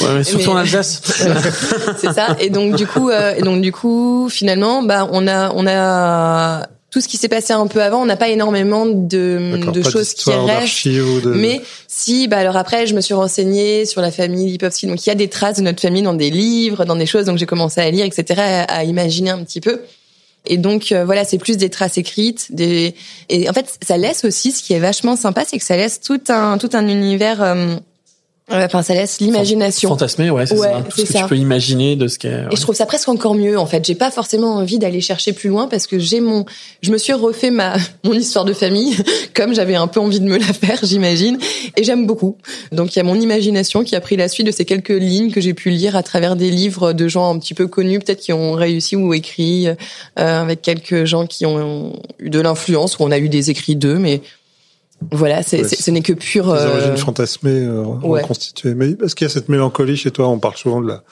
Ouais, 0.00 0.14
mais 0.16 0.24
surtout 0.24 0.46
Mais- 0.46 0.52
en 0.52 0.56
Alsace. 0.56 1.00
c'est 2.00 2.12
ça. 2.12 2.36
Et 2.40 2.50
donc 2.50 2.76
du 2.76 2.86
coup, 2.86 3.10
euh, 3.10 3.34
et 3.36 3.42
donc 3.42 3.60
du 3.60 3.72
coup, 3.72 4.28
finalement, 4.30 4.82
bah 4.82 5.08
on 5.12 5.28
a 5.28 5.52
on 5.54 5.66
a 5.66 6.66
tout 6.90 7.00
ce 7.00 7.08
qui 7.08 7.16
s'est 7.16 7.28
passé 7.28 7.52
un 7.52 7.66
peu 7.66 7.82
avant. 7.82 8.02
On 8.02 8.06
n'a 8.06 8.16
pas 8.16 8.28
énormément 8.30 8.86
de, 8.86 9.70
de 9.70 9.82
choses 9.82 10.14
qui 10.14 10.30
restent. 10.30 10.86
de 10.88 11.30
Mais 11.34 11.60
si, 11.88 12.26
bah 12.26 12.38
alors 12.38 12.56
après, 12.56 12.86
je 12.86 12.94
me 12.94 13.00
suis 13.00 13.14
renseignée 13.14 13.84
sur 13.84 14.00
la 14.00 14.10
famille 14.10 14.50
Lipovski. 14.50 14.86
Donc 14.86 15.04
il 15.04 15.08
y 15.08 15.12
a 15.12 15.16
des 15.16 15.28
traces 15.28 15.58
de 15.58 15.62
notre 15.62 15.80
famille 15.80 16.02
dans 16.02 16.14
des 16.14 16.30
livres, 16.30 16.84
dans 16.84 16.96
des 16.96 17.06
choses. 17.06 17.26
Donc 17.26 17.38
j'ai 17.38 17.46
commencé 17.46 17.80
à 17.80 17.90
lire, 17.90 18.04
etc., 18.06 18.40
à, 18.40 18.62
à 18.78 18.84
imaginer 18.84 19.30
un 19.30 19.42
petit 19.44 19.60
peu. 19.60 19.80
Et 20.46 20.58
donc 20.58 20.92
euh, 20.92 21.04
voilà, 21.04 21.24
c'est 21.24 21.38
plus 21.38 21.56
des 21.56 21.70
traces 21.70 21.98
écrites. 21.98 22.54
Des 22.54 22.94
et 23.28 23.48
en 23.48 23.52
fait, 23.52 23.78
ça 23.82 23.96
laisse 23.96 24.24
aussi 24.24 24.52
ce 24.52 24.62
qui 24.62 24.72
est 24.74 24.78
vachement 24.78 25.16
sympa, 25.16 25.44
c'est 25.46 25.58
que 25.58 25.64
ça 25.64 25.76
laisse 25.76 26.00
tout 26.00 26.20
un 26.28 26.58
tout 26.58 26.70
un 26.72 26.86
univers. 26.88 27.42
Enfin, 28.50 28.82
ça 28.82 28.92
laisse 28.92 29.20
l'imagination. 29.20 29.88
Fantasmé, 29.88 30.28
ouais, 30.28 30.44
c'est 30.44 30.58
Ouais, 30.58 30.68
ça. 30.70 30.82
Tout 30.82 30.98
ce 30.98 31.06
que 31.06 31.12
ça. 31.12 31.22
tu 31.22 31.28
peux 31.28 31.36
imaginer 31.36 31.96
de 31.96 32.08
ce 32.08 32.18
qu'est. 32.18 32.44
Et 32.50 32.56
je 32.56 32.60
trouve 32.60 32.74
ça 32.74 32.84
presque 32.84 33.08
encore 33.08 33.34
mieux 33.34 33.58
en 33.58 33.64
fait. 33.64 33.82
J'ai 33.86 33.94
pas 33.94 34.10
forcément 34.10 34.56
envie 34.56 34.78
d'aller 34.78 35.00
chercher 35.00 35.32
plus 35.32 35.48
loin 35.48 35.66
parce 35.66 35.86
que 35.86 35.98
j'ai 35.98 36.20
mon, 36.20 36.44
je 36.82 36.92
me 36.92 36.98
suis 36.98 37.14
refait 37.14 37.50
ma 37.50 37.76
mon 38.04 38.12
histoire 38.12 38.44
de 38.44 38.52
famille 38.52 38.94
comme 39.34 39.54
j'avais 39.54 39.76
un 39.76 39.86
peu 39.86 39.98
envie 39.98 40.20
de 40.20 40.26
me 40.26 40.36
la 40.36 40.52
faire, 40.52 40.78
j'imagine. 40.82 41.38
Et 41.78 41.84
j'aime 41.84 42.06
beaucoup. 42.06 42.36
Donc 42.70 42.94
il 42.94 42.98
y 42.98 43.00
a 43.00 43.04
mon 43.04 43.18
imagination 43.18 43.82
qui 43.82 43.96
a 43.96 44.00
pris 44.02 44.16
la 44.16 44.28
suite 44.28 44.46
de 44.46 44.52
ces 44.52 44.66
quelques 44.66 44.90
lignes 44.90 45.30
que 45.30 45.40
j'ai 45.40 45.54
pu 45.54 45.70
lire 45.70 45.96
à 45.96 46.02
travers 46.02 46.36
des 46.36 46.50
livres 46.50 46.92
de 46.92 47.08
gens 47.08 47.34
un 47.34 47.38
petit 47.38 47.54
peu 47.54 47.66
connus, 47.66 47.98
peut-être 47.98 48.20
qui 48.20 48.34
ont 48.34 48.52
réussi 48.52 48.94
ou 48.94 49.14
écrit, 49.14 49.68
euh, 49.68 49.74
avec 50.16 50.60
quelques 50.60 51.06
gens 51.06 51.26
qui 51.26 51.46
ont 51.46 51.94
eu 52.18 52.28
de 52.28 52.40
l'influence 52.40 52.98
ou 52.98 53.04
on 53.04 53.10
a 53.10 53.18
eu 53.18 53.30
des 53.30 53.50
écrits 53.50 53.76
d'eux, 53.76 53.98
mais 53.98 54.20
voilà, 55.12 55.42
c'est, 55.42 55.62
Ouais, 55.62 55.68
c'est- 55.68 55.80
ce 55.82 55.90
n'est 55.90 56.02
que 56.02 56.12
pur. 56.12 56.52
des 56.52 56.60
euh, 56.60 56.72
origines 56.72 56.96
fantasmées 56.96 57.50
euh, 57.66 57.82
ouais. 58.02 58.22
reconstituées. 58.22 58.74
Mais 58.74 58.90
est-ce 59.04 59.14
qu'il 59.14 59.26
y 59.26 59.30
a 59.30 59.32
cette 59.32 59.48
mélancolie 59.48 59.96
chez 59.96 60.10
toi 60.10 60.28
On 60.28 60.38
parle 60.38 60.56
souvent 60.56 60.80
de 60.80 60.88
la 60.88 61.02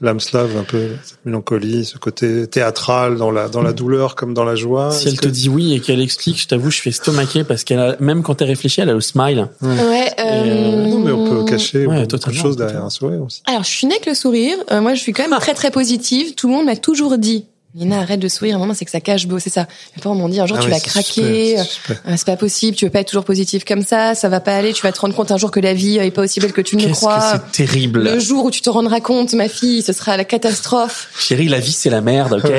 l'âme 0.00 0.18
slave, 0.18 0.56
un 0.58 0.64
peu 0.64 0.88
cette 1.04 1.24
mélancolie, 1.24 1.84
ce 1.84 1.96
côté 1.98 2.46
théâtral 2.48 3.16
dans 3.16 3.30
la 3.30 3.48
dans 3.48 3.62
la 3.62 3.72
douleur 3.72 4.16
comme 4.16 4.34
dans 4.34 4.42
la 4.44 4.56
joie. 4.56 4.90
Si 4.90 5.06
Est-ce 5.06 5.14
elle 5.14 5.20
te 5.20 5.28
dit 5.28 5.48
oui 5.48 5.74
et 5.74 5.80
qu'elle 5.80 6.00
explique, 6.00 6.40
je 6.40 6.48
t'avoue, 6.48 6.70
je 6.70 6.80
fais 6.80 6.90
stomaquer 6.90 7.44
parce 7.44 7.62
qu'elle 7.64 7.78
a, 7.78 7.96
même 8.00 8.22
quand 8.22 8.40
elle 8.42 8.48
réfléchit, 8.48 8.80
elle 8.80 8.90
a 8.90 8.94
le 8.94 9.00
smile. 9.00 9.48
Ouais. 9.62 10.10
euh, 10.18 10.86
non, 10.88 10.98
mais 11.00 11.12
on 11.12 11.28
peut 11.28 11.44
cacher 11.44 11.86
Ouais, 11.86 12.04
beaucoup 12.06 12.30
de 12.30 12.34
choses 12.34 12.56
derrière 12.56 12.84
un 12.84 12.90
sourire 12.90 13.22
aussi. 13.22 13.42
Alors, 13.46 13.62
je 13.62 13.70
suis 13.70 13.86
née 13.86 13.94
avec 13.94 14.06
le 14.06 14.14
sourire. 14.14 14.56
Euh, 14.72 14.80
moi, 14.80 14.94
je 14.94 15.00
suis 15.00 15.12
quand 15.12 15.28
même 15.28 15.38
très 15.38 15.54
très 15.54 15.70
positive. 15.70 16.34
Tout 16.34 16.48
le 16.48 16.54
monde 16.54 16.66
m'a 16.66 16.76
toujours 16.76 17.16
dit. 17.18 17.46
Nina, 17.72 18.00
arrête 18.00 18.18
de 18.18 18.26
sourire. 18.26 18.54
À 18.54 18.56
un 18.56 18.58
moment, 18.58 18.74
c'est 18.74 18.84
que 18.84 18.90
ça 18.90 19.00
cache 19.00 19.28
beau, 19.28 19.38
c'est 19.38 19.48
ça. 19.50 19.68
Mes 19.96 20.02
parents 20.02 20.16
m'ont 20.16 20.28
dit 20.28 20.40
un 20.40 20.46
jour, 20.46 20.56
Ah 20.58 20.62
tu 20.62 20.66
ouais, 20.68 20.74
vas 20.74 20.80
craquer. 20.80 21.56
c'est 21.56 21.64
super. 21.64 22.00
Euh, 22.08 22.14
c'est 22.16 22.26
pas 22.26 22.36
possible. 22.36 22.76
Tu 22.76 22.84
veux 22.84 22.90
pas 22.90 22.98
être 22.98 23.06
toujours 23.08 23.24
positif 23.24 23.64
comme 23.64 23.82
ça. 23.84 24.16
Ça 24.16 24.28
va 24.28 24.40
pas 24.40 24.56
aller. 24.56 24.72
Tu 24.72 24.82
vas 24.82 24.90
te 24.90 24.98
rendre 25.00 25.14
compte 25.14 25.30
un 25.30 25.36
jour 25.36 25.52
que 25.52 25.60
la 25.60 25.72
vie 25.72 25.98
est 25.98 26.10
pas 26.10 26.22
aussi 26.22 26.40
belle 26.40 26.52
que 26.52 26.62
tu 26.62 26.74
ne 26.76 26.84
le 26.86 26.92
crois. 26.92 27.20
c'est 27.32 27.52
terrible. 27.64 28.02
Le 28.02 28.18
jour 28.18 28.44
où 28.46 28.50
tu 28.50 28.60
te 28.60 28.70
rendras 28.70 28.98
compte, 28.98 29.34
ma 29.34 29.48
fille, 29.48 29.82
ce 29.82 29.92
sera 29.92 30.16
la 30.16 30.24
catastrophe. 30.24 31.10
Chérie, 31.16 31.46
la 31.46 31.60
vie 31.60 31.70
c'est 31.70 31.90
la 31.90 32.00
merde, 32.00 32.40
ok 32.44 32.52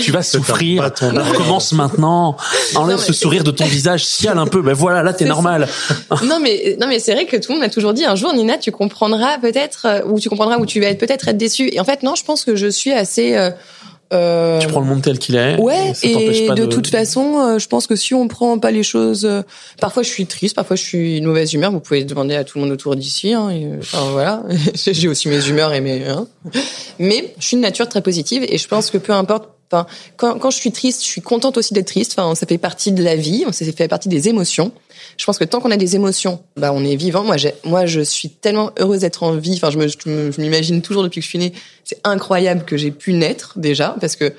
Tu 0.00 0.10
vas 0.10 0.22
souffrir. 0.24 0.82
recommence 0.82 1.70
maintenant. 1.72 2.36
Enlève 2.74 2.96
Non, 2.96 3.02
ce 3.02 3.12
sourire 3.12 3.44
de 3.44 3.52
ton 3.52 3.66
visage, 3.66 4.04
ciale 4.04 4.38
un 4.38 4.46
peu. 4.48 4.62
Ben 4.62 4.72
voilà, 4.72 5.04
là 5.04 5.12
t'es 5.12 5.26
normal. 5.26 5.68
non 6.24 6.40
mais 6.40 6.76
non 6.80 6.88
mais 6.88 6.98
c'est 6.98 7.12
vrai 7.14 7.26
que 7.26 7.36
tout 7.36 7.52
le 7.52 7.54
monde 7.58 7.62
m'a 7.62 7.70
toujours 7.70 7.94
dit 7.94 8.04
un 8.04 8.16
jour 8.16 8.32
Nina 8.34 8.58
tu 8.58 8.72
comprendras 8.72 9.38
peut-être 9.38 9.86
euh, 9.86 10.00
ou 10.06 10.18
tu 10.18 10.28
comprendras 10.28 10.58
ou 10.58 10.66
tu 10.66 10.80
vas 10.80 10.86
être 10.88 10.98
peut-être 10.98 11.28
être 11.28 11.36
déçue 11.36 11.68
et 11.72 11.78
en 11.80 11.84
fait 11.84 12.02
non 12.02 12.14
je 12.16 12.24
pense 12.24 12.44
que 12.44 12.56
je 12.56 12.66
suis 12.66 12.92
assez 12.92 13.34
euh, 13.36 13.50
euh, 14.12 14.58
Tu 14.60 14.68
prends 14.68 14.80
le 14.80 14.86
monde 14.86 15.02
tel 15.02 15.18
qu'il 15.18 15.36
est. 15.36 15.56
Ouais, 15.58 15.92
et 16.02 16.46
pas 16.46 16.54
de, 16.54 16.66
toute 16.66 16.86
façon, 16.88 17.38
euh, 17.38 17.58
je 17.58 17.66
pense 17.68 17.86
que 17.86 17.96
si 17.96 18.14
on 18.14 18.28
prend 18.28 18.58
pas 18.58 18.70
les 18.70 18.82
choses, 18.82 19.24
euh, 19.24 19.42
parfois 19.80 20.02
je 20.02 20.08
suis 20.08 20.26
triste, 20.26 20.54
parfois 20.54 20.76
je 20.76 20.82
suis 20.82 21.20
de 21.20 21.26
mauvaise 21.26 21.52
humeur. 21.52 21.72
Vous 21.72 21.80
pouvez 21.80 22.04
demander 22.04 22.34
à 22.34 22.44
tout 22.44 22.58
le 22.58 22.64
monde 22.64 22.72
autour 22.72 22.96
d'ici. 22.96 23.32
Hein, 23.32 23.50
et, 23.50 23.68
enfin 23.78 24.10
voilà, 24.10 24.42
j'ai 24.74 25.08
aussi 25.08 25.28
mes 25.28 25.46
humeurs 25.48 25.72
et 25.72 25.80
mes. 25.80 26.06
Hein. 26.06 26.26
Mais 26.98 27.34
je 27.38 27.46
suis 27.46 27.56
de 27.56 27.62
nature 27.62 27.88
très 27.88 28.02
positive 28.02 28.44
et 28.48 28.58
je 28.58 28.68
pense 28.68 28.90
que 28.90 28.98
peu 28.98 29.12
importe. 29.12 29.50
Enfin, 29.70 29.86
quand, 30.16 30.38
quand 30.38 30.50
je 30.50 30.56
suis 30.56 30.72
triste, 30.72 31.02
je 31.02 31.08
suis 31.08 31.20
contente 31.20 31.56
aussi 31.56 31.74
d'être 31.74 31.88
triste. 31.88 32.14
Enfin, 32.16 32.34
ça 32.34 32.46
fait 32.46 32.58
partie 32.58 32.92
de 32.92 33.02
la 33.02 33.16
vie, 33.16 33.44
ça 33.52 33.64
fait 33.64 33.88
partie 33.88 34.08
des 34.08 34.28
émotions. 34.28 34.72
Je 35.16 35.24
pense 35.24 35.38
que 35.38 35.44
tant 35.44 35.60
qu'on 35.60 35.70
a 35.70 35.76
des 35.76 35.96
émotions, 35.96 36.42
bah 36.56 36.72
on 36.72 36.84
est 36.84 36.96
vivant. 36.96 37.24
Moi, 37.24 37.36
moi, 37.64 37.86
je 37.86 38.00
suis 38.00 38.30
tellement 38.30 38.70
heureuse 38.78 39.00
d'être 39.00 39.22
en 39.22 39.34
vie. 39.34 39.54
Enfin, 39.54 39.70
je 39.70 39.78
me, 39.78 39.88
je 40.32 40.40
m'imagine 40.40 40.82
toujours 40.82 41.02
depuis 41.02 41.20
que 41.20 41.24
je 41.24 41.30
suis 41.30 41.38
née. 41.38 41.52
C'est 41.84 42.00
incroyable 42.04 42.64
que 42.64 42.76
j'ai 42.76 42.90
pu 42.90 43.12
naître 43.12 43.58
déjà, 43.58 43.96
parce 44.00 44.16
que, 44.16 44.32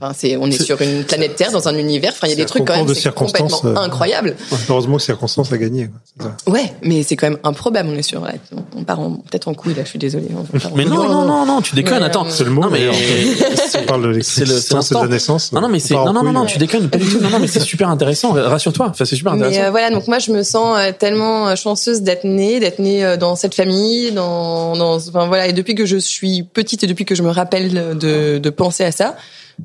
enfin, 0.00 0.12
c'est, 0.16 0.36
on 0.36 0.46
est 0.46 0.62
sur 0.62 0.80
une 0.82 1.04
planète 1.04 1.36
Terre, 1.36 1.52
dans 1.52 1.68
un 1.68 1.76
univers. 1.76 2.12
Enfin, 2.12 2.26
il 2.26 2.30
y 2.30 2.32
a 2.32 2.36
c'est 2.36 2.42
des 2.42 2.46
trucs 2.46 2.64
quand 2.64 2.76
même, 2.76 2.86
de 2.86 3.08
complètement 3.10 3.60
euh, 3.64 3.76
incroyable. 3.76 4.36
Ouais, 4.50 4.58
Heureusement 4.68 4.96
que 4.96 5.02
circonstance 5.02 5.52
a 5.52 5.58
gagné. 5.58 5.90
ça. 6.20 6.36
Ouais, 6.46 6.72
mais 6.82 7.02
c'est 7.02 7.16
quand 7.16 7.28
même 7.30 7.38
improbable. 7.44 7.88
On 7.92 7.96
est 7.96 8.02
sur, 8.02 8.22
ouais, 8.22 8.40
on 8.76 8.84
part 8.84 9.00
en- 9.00 9.12
peut-être 9.12 9.48
en 9.48 9.54
couille 9.54 9.74
là. 9.74 9.82
Je 9.84 9.90
suis 9.90 9.98
en- 10.34 10.74
Mais 10.74 10.84
non, 10.84 11.08
non, 11.08 11.24
non, 11.24 11.46
non, 11.46 11.60
tu 11.62 11.74
déconnes. 11.74 12.00
Mais, 12.00 12.06
Attends, 12.06 12.26
C'est 12.30 12.44
le 12.44 12.50
mot. 12.50 12.62
Non, 12.62 12.70
mais 12.70 12.88
On 12.88 13.86
parle 13.86 14.02
de 14.14 14.20
c'est 14.20 14.40
le- 14.40 14.46
c'est 14.46 14.74
l'existence 14.74 14.90
de 14.90 14.96
la 14.96 15.06
naissance. 15.08 15.52
Non, 15.52 15.60
non, 15.60 15.68
mais 15.68 15.78
c'est, 15.78 15.94
non, 15.94 16.12
non, 16.12 16.22
non, 16.32 16.44
tu 16.46 16.58
déconnes 16.58 16.88
pas 16.88 16.98
du 16.98 17.06
tout. 17.08 17.20
Non, 17.20 17.30
non, 17.30 17.38
mais 17.38 17.46
c'est 17.48 17.60
super 17.60 17.88
intéressant. 17.88 18.32
Rassure-toi. 18.32 18.88
Enfin, 18.90 19.04
c'est 19.04 19.16
super 19.16 19.34
Mais 19.34 19.46
intéressant. 19.46 19.66
euh, 19.68 19.70
voilà, 19.70 19.90
donc 19.90 20.06
moi 20.08 20.18
je 20.18 20.30
me 20.32 20.42
sens 20.42 20.78
euh, 20.78 20.92
tellement 20.98 21.54
chanceuse 21.56 22.02
d'être 22.02 22.24
née, 22.24 22.60
d'être 22.60 22.78
née 22.78 23.16
dans 23.18 23.36
cette 23.36 23.54
famille, 23.54 24.12
dans, 24.12 24.76
dans, 24.76 24.96
enfin 24.96 25.26
voilà, 25.26 25.46
et 25.48 25.52
depuis 25.52 25.74
que 25.74 25.86
je 25.86 25.96
suis 25.96 26.42
petite 26.42 26.84
et 26.84 26.86
depuis 26.86 27.04
que 27.04 27.14
je 27.14 27.22
me 27.22 27.30
rappelle 27.30 27.96
de, 27.98 28.38
de 28.38 28.50
penser 28.50 28.84
à 28.84 28.92
ça, 28.92 29.16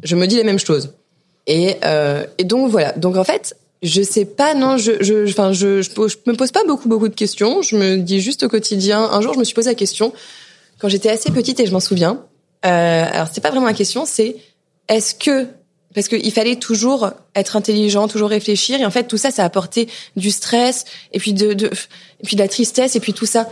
je 0.04 0.16
me 0.16 0.28
dis 0.28 0.38
la 0.38 0.44
même 0.44 0.60
chose. 0.60 0.94
Et, 1.48 1.76
euh, 1.84 2.26
et 2.38 2.44
donc 2.44 2.70
voilà, 2.70 2.92
donc 2.94 3.18
en 3.18 3.24
fait, 3.24 3.56
je 3.82 4.02
sais 4.02 4.26
pas, 4.26 4.54
non, 4.54 4.78
je, 4.78 5.02
je, 5.02 5.28
enfin 5.30 5.54
je, 5.54 5.82
je, 5.82 5.90
me 6.28 6.36
pose 6.36 6.52
pas 6.52 6.64
beaucoup 6.66 6.88
beaucoup 6.88 7.08
de 7.08 7.16
questions. 7.16 7.62
Je 7.62 7.76
me 7.76 7.98
dis 7.98 8.22
juste 8.22 8.44
au 8.44 8.50
quotidien. 8.50 9.02
Un 9.02 9.22
jour, 9.22 9.34
je 9.34 9.40
me 9.40 9.44
suis 9.44 9.56
posé 9.56 9.70
la 9.70 9.76
question 9.76 10.14
quand 10.80 10.88
j'étais 10.88 11.10
assez 11.10 11.32
petite 11.32 11.60
et 11.60 11.66
je 11.66 11.72
m'en 11.72 11.80
souviens. 11.80 12.24
Euh, 12.66 13.06
alors 13.12 13.28
c'est 13.32 13.42
pas 13.42 13.50
vraiment 13.50 13.66
la 13.66 13.74
question, 13.74 14.06
c'est 14.06 14.36
est-ce 14.88 15.16
que 15.16 15.48
parce 15.94 16.08
qu'il 16.08 16.32
fallait 16.32 16.56
toujours 16.56 17.12
être 17.36 17.58
intelligent, 17.58 18.08
toujours 18.08 18.30
réfléchir, 18.30 18.80
et 18.80 18.86
en 18.86 18.92
fait 18.92 19.06
tout 19.06 19.18
ça, 19.18 19.32
ça 19.32 19.44
a 19.44 19.46
apporté 19.46 19.90
du 20.16 20.32
stress, 20.32 20.86
et 21.12 21.20
puis 21.20 21.34
de, 21.34 21.54
de 21.54 21.68
et 21.68 22.24
puis 22.24 22.36
de 22.36 22.42
la 22.42 22.48
tristesse, 22.48 22.96
et 22.96 23.00
puis 23.00 23.14
tout 23.14 23.26
ça. 23.26 23.50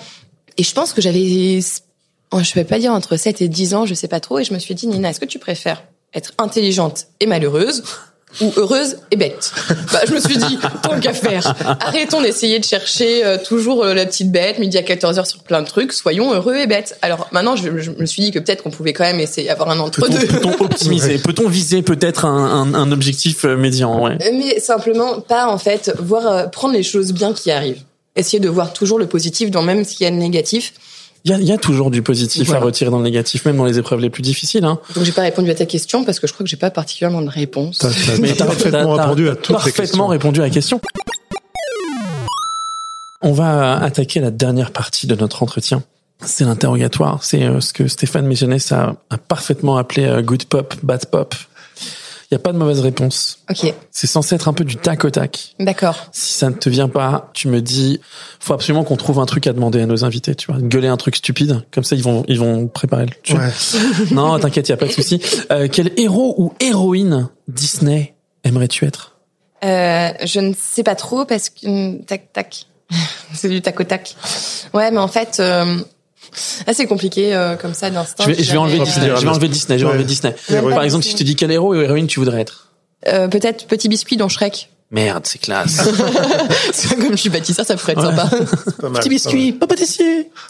Et 0.58 0.64
je 0.64 0.74
pense 0.74 0.94
que 0.94 1.02
j'avais, 1.02 1.60
je 1.60 2.54
peux 2.54 2.64
pas 2.64 2.80
dire 2.80 2.94
entre 2.94 3.18
7 3.18 3.42
et 3.42 3.50
10 3.50 3.74
ans, 3.74 3.86
je 3.86 3.94
sais 3.94 4.08
pas 4.08 4.20
trop, 4.20 4.40
et 4.40 4.44
je 4.44 4.54
me 4.54 4.60
suis 4.60 4.76
dit 4.76 4.88
Nina, 4.88 5.10
est-ce 5.10 5.20
que 5.20 5.26
tu 5.26 5.40
préfères 5.40 5.84
être 6.14 6.34
intelligente 6.38 7.08
et 7.20 7.26
malheureuse 7.26 7.84
ou 8.42 8.54
heureuse 8.58 8.98
et 9.12 9.16
bête. 9.16 9.52
Bah, 9.92 10.02
je 10.08 10.14
me 10.14 10.20
suis 10.20 10.38
dit, 10.38 10.60
tant 10.84 11.00
qu'à 11.00 11.14
faire, 11.14 11.56
arrêtons 11.80 12.22
d'essayer 12.22 12.60
de 12.60 12.64
chercher 12.64 13.26
euh, 13.26 13.38
toujours 13.44 13.84
euh, 13.84 13.96
la 13.96 14.06
petite 14.06 14.32
bête, 14.32 14.60
midi 14.60 14.78
à 14.78 14.84
14h 14.84 15.26
sur 15.26 15.42
plein 15.42 15.64
de 15.64 15.68
trucs, 15.68 15.94
soyons 15.94 16.32
heureux 16.32 16.58
et 16.58 16.68
bêtes. 16.68 16.96
Alors 17.02 17.28
maintenant, 17.32 17.56
je, 17.56 17.80
je 17.80 17.90
me 17.90 18.06
suis 18.06 18.22
dit 18.22 18.32
que 18.32 18.38
peut-être 18.38 18.62
qu'on 18.62 18.70
pouvait 18.70 18.94
quand 18.94 19.04
même 19.04 19.20
essayer 19.20 19.48
d'avoir 19.48 19.72
un 19.72 19.80
entre-deux. 19.80 20.28
peut-on 20.28 20.52
optimiser 20.64 21.18
Peut-on 21.18 21.50
viser 21.50 21.82
peut-être 21.82 22.26
un, 22.26 22.46
un, 22.46 22.74
un 22.76 22.92
objectif 22.92 23.46
euh, 23.46 23.58
médian 23.58 24.04
ouais. 24.04 24.18
Mais 24.20 24.60
simplement 24.60 25.22
pas, 25.22 25.48
en 25.48 25.58
fait, 25.58 25.92
voir, 26.00 26.28
euh, 26.28 26.46
prendre 26.46 26.76
les 26.76 26.84
choses 26.84 27.14
bien 27.14 27.34
qui 27.34 27.50
arrivent. 27.50 27.82
Essayer 28.16 28.40
de 28.40 28.50
voir 28.50 28.72
toujours 28.72 29.00
le 29.00 29.08
positif 29.08 29.50
dans 29.50 29.64
même 29.64 29.84
s'il 29.84 30.04
y 30.04 30.06
a 30.06 30.12
le 30.12 30.18
négatif. 30.18 30.74
Il 31.26 31.32
y 31.32 31.34
a, 31.34 31.38
il 31.38 31.46
y 31.46 31.52
a 31.52 31.58
toujours 31.58 31.92
du 31.92 32.02
positif 32.02 32.48
Voilà. 32.48 32.62
à 32.62 32.66
retirer 32.66 32.90
dans 32.90 32.98
le 32.98 33.04
négatif, 33.04 33.46
même 33.46 33.58
dans 33.58 33.66
les 33.66 33.78
épreuves 33.78 34.00
les 34.00 34.10
plus 34.10 34.22
difficiles. 34.22 34.64
Hein. 34.64 34.80
Donc 34.96 35.04
j'ai 35.04 35.12
pas 35.12 35.22
répondu 35.24 35.50
à 35.52 35.56
ta 35.56 35.66
question 35.66 36.04
parce 36.06 36.20
que 36.20 36.28
je 36.28 36.34
crois 36.34 36.44
que 36.46 36.50
j'ai 36.50 36.56
pas 36.58 36.70
particulièrement 36.72 37.22
de 37.22 37.30
réponse. 37.30 37.80
T'as 37.80 37.90
t'as- 37.90 38.18
Mais 38.20 38.34
t'as 38.34 38.46
parfaitement 38.46 38.94
répondu 38.94 39.28
à 39.30 39.36
t'as 39.36 39.42
toutes 39.42 39.66
les 39.66 39.72
parfaitement 39.72 40.08
répondu 40.08 40.40
à 40.40 40.44
la 40.44 40.50
question. 40.50 40.80
On 43.22 43.34
va 43.34 43.78
attaquer 43.82 44.22
la 44.22 44.32
dernière 44.32 44.72
partie 44.72 45.06
de 45.08 45.16
notre 45.16 45.44
entretien. 45.44 45.84
C'est 46.26 46.46
l'interrogatoire. 46.46 47.24
C'est 47.24 47.44
euh, 47.44 47.60
ce 47.62 47.74
que 47.74 47.88
Stéphane 47.88 48.34
a, 48.72 48.96
a 49.10 49.18
parfaitement 49.18 49.78
appelé 49.78 50.06
euh, 50.06 50.22
good 50.22 50.46
pop, 50.46 50.74
bad 50.84 51.06
pop. 51.06 51.36
Il 52.32 52.36
n'y 52.36 52.42
a 52.42 52.44
pas 52.44 52.52
de 52.54 52.58
mauvaise 52.60 52.80
réponse. 52.82 53.40
Ok, 53.50 53.74
C'est 53.90 54.06
censé 54.06 54.36
être 54.36 54.48
un 54.48 54.54
peu 54.54 54.64
du 54.64 54.76
tac 54.76 55.04
au 55.04 55.10
tac. 55.10 55.56
d'accord. 55.60 56.10
Si 56.12 56.34
ça 56.34 56.50
ne 56.52 56.56
te 56.56 56.70
vient 56.70 56.88
pas, 56.88 57.32
tu 57.34 57.48
me 57.48 57.60
dis, 57.60 58.00
faut 58.40 58.54
absolument 58.54 58.84
qu'on 58.84 58.98
trouve 58.98 59.18
un 59.20 59.26
truc 59.26 59.48
à 59.48 59.54
demander 59.54 59.82
à 59.82 59.88
nos 59.88 60.06
invités, 60.06 60.36
tu 60.36 60.52
vois. 60.52 60.62
Gueuler 60.62 60.90
un 60.90 60.98
truc 60.98 61.16
stupide, 61.16 61.64
comme 61.72 61.84
ça 61.84 61.96
ils 61.96 62.04
vont 62.04 62.24
ils 62.28 62.38
vont 62.40 62.68
préparer 62.68 63.06
le 63.08 63.12
truc. 63.24 63.40
Ouais. 63.40 63.50
Non, 64.12 64.38
t'inquiète, 64.38 64.70
y 64.70 64.72
a 64.74 64.78
pas 64.78 64.86
de 64.86 64.92
souci. 64.92 65.20
Euh, 65.52 65.68
quel 65.72 65.92
héros 65.98 66.36
ou 66.38 66.54
héroïne 66.60 67.30
Disney 67.48 68.14
aimerais-tu 68.44 68.86
être? 68.86 69.16
Euh, 69.64 70.12
je 70.24 70.40
ne 70.40 70.54
sais 70.58 70.84
pas 70.84 70.96
trop 70.96 71.26
parce 71.26 71.50
que 71.50 72.02
tac 72.04 72.32
tac, 72.32 72.68
c'est 73.34 73.50
du 73.50 73.62
tac 73.64 73.80
au 73.80 73.84
tac. 73.86 74.16
Ouais, 74.76 74.92
mais 74.92 75.00
en 75.00 75.08
fait, 75.08 75.38
euh, 75.40 75.80
ah, 76.68 76.74
c'est 76.74 76.86
compliqué 76.86 77.34
euh, 77.36 77.56
comme 77.56 77.74
ça 77.74 77.90
d'instinct. 77.90 78.24
Je 78.26 78.32
vais, 78.32 78.44
je 78.44 78.52
vais 78.52 78.58
enlever 78.58 78.80
Disney. 78.80 79.08
Je 79.16 79.22
vais 79.22 79.28
enlever 79.30 79.48
Disney. 79.50 79.78
Je 79.78 79.84
vais 79.84 79.88
Ouais. 79.90 79.94
enlever 79.94 80.06
Disney. 80.06 80.36
Par 80.74 80.84
exemple, 80.84 81.04
si 81.04 81.12
je 81.12 81.18
te 81.18 81.24
dis 81.24 81.36
quel 81.36 81.52
héros 81.52 81.74
ou 81.76 81.82
héroïne 81.82 82.08
tu 82.08 82.20
voudrais 82.20 82.42
être 82.42 82.68
euh, 83.08 83.28
Peut-être 83.28 83.66
petit 83.68 83.88
biscuit 83.90 84.18
dans 84.18 84.30
Shrek. 84.30 84.70
Merde, 84.92 85.24
c'est 85.28 85.38
classe. 85.40 85.88
C'est 86.74 86.96
comme 86.96 87.12
je 87.12 87.16
suis 87.18 87.30
bâtisseur, 87.30 87.64
ça 87.64 87.76
pourrait 87.78 87.92
être 87.92 88.00
Ouais. 88.10 88.16
sympa. 88.16 88.28
Pas 88.82 88.90
mal, 88.90 89.00
Petit 89.04 89.10
biscuit, 89.10 89.52
papa 89.54 89.76
pâtissier. 89.76 90.32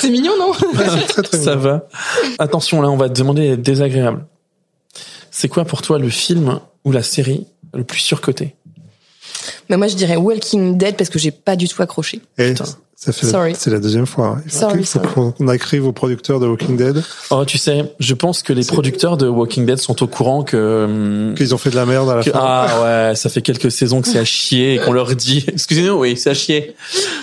c'est 0.00 0.10
mignon, 0.10 0.32
non 0.38 0.52
pas 0.52 0.84
mal. 0.86 1.06
Très 1.06 1.22
très 1.22 1.38
Ça 1.42 1.56
va. 1.56 1.86
Attention, 2.38 2.80
là, 2.82 2.88
on 2.90 2.96
va 2.96 3.08
te 3.08 3.18
demander 3.18 3.48
d'être 3.50 3.62
désagréable. 3.62 4.24
C'est 5.32 5.48
quoi 5.48 5.64
pour 5.64 5.82
toi 5.82 5.98
le 5.98 6.08
film 6.08 6.60
ou 6.84 6.92
la 6.92 7.02
série 7.02 7.46
le 7.72 7.82
plus 7.84 7.98
surcoté? 7.98 8.54
Mais 9.68 9.76
moi, 9.76 9.88
je 9.88 9.96
dirais 9.96 10.16
Walking 10.16 10.78
Dead 10.78 10.96
parce 10.96 11.10
que 11.10 11.18
j'ai 11.18 11.32
pas 11.32 11.56
du 11.56 11.68
tout 11.68 11.82
accroché. 11.82 12.20
Et 12.38 12.50
Putain. 12.52 12.64
Ça 13.04 13.12
fait 13.12 13.26
Sorry. 13.26 13.54
c'est 13.58 13.70
la 13.70 13.78
deuxième 13.80 14.06
fois. 14.06 14.36
hein. 14.38 14.42
Il 14.46 14.50
faut 14.50 14.58
Sorry, 14.58 14.84
qu'on 15.38 15.48
écrive 15.52 15.86
aux 15.86 15.92
producteurs 15.92 16.40
de 16.40 16.46
Walking 16.46 16.76
Dead 16.76 17.02
Oh, 17.30 17.44
tu 17.44 17.58
sais, 17.58 17.92
je 17.98 18.14
pense 18.14 18.42
que 18.42 18.52
les 18.52 18.64
producteurs 18.64 19.16
de 19.16 19.28
Walking 19.28 19.66
Dead 19.66 19.78
sont 19.78 20.02
au 20.02 20.06
courant 20.06 20.42
que, 20.42 20.84
hum, 20.84 21.34
qu'ils 21.36 21.54
ont 21.54 21.58
fait 21.58 21.70
de 21.70 21.76
la 21.76 21.84
merde 21.86 22.08
à 22.10 22.16
la 22.16 22.22
que- 22.22 22.30
fin. 22.30 22.38
ah 22.42 22.82
ouais, 23.10 23.14
ça 23.16 23.28
fait 23.28 23.42
quelques 23.42 23.70
saisons 23.70 24.00
que 24.00 24.08
c'est 24.08 24.18
à 24.18 24.24
chier 24.24 24.74
et 24.74 24.78
qu'on 24.78 24.92
leur 24.92 25.14
dit, 25.14 25.44
excusez-nous, 25.48 25.98
oui, 25.98 26.16
c'est 26.16 26.30
à 26.30 26.34
chier. 26.34 26.74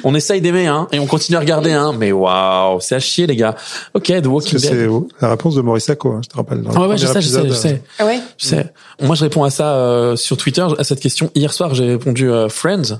On 0.03 0.13
essaye 0.15 0.41
d'aimer, 0.41 0.67
hein, 0.67 0.87
et 0.91 0.99
on 0.99 1.05
continue 1.07 1.37
à 1.37 1.39
regarder, 1.41 1.71
hein, 1.71 1.93
mais 1.97 2.11
waouh, 2.11 2.79
c'est 2.79 2.95
à 2.95 2.99
chier, 2.99 3.25
les 3.27 3.35
gars. 3.35 3.55
Ok, 3.93 4.05
The 4.21 4.27
Walking 4.27 4.53
que 4.53 4.57
c'est 4.59 4.75
Dead. 4.75 4.89
la 5.21 5.29
réponse 5.29 5.55
de 5.55 5.61
Maurice 5.61 5.85
Sacco, 5.85 6.09
hein, 6.11 6.21
je 6.23 6.29
te 6.29 6.35
rappelle. 6.35 6.63
Ah 6.73 6.79
ouais, 6.81 6.87
ouais, 6.87 6.97
je 6.97 7.07
sais, 7.07 7.21
je 7.21 7.27
sais, 7.27 7.47
je 7.47 7.53
sais. 7.53 7.81
Ah 7.99 8.05
ouais 8.05 8.19
Je 8.37 8.45
sais. 8.45 8.71
Moi, 9.01 9.15
je 9.15 9.23
réponds 9.23 9.43
à 9.43 9.49
ça 9.49 9.73
euh, 9.75 10.15
sur 10.15 10.37
Twitter, 10.37 10.65
à 10.77 10.83
cette 10.83 10.99
question. 10.99 11.31
Hier 11.35 11.51
soir, 11.53 11.73
j'ai 11.73 11.85
répondu 11.85 12.29
euh, 12.29 12.49
Friends. 12.49 12.99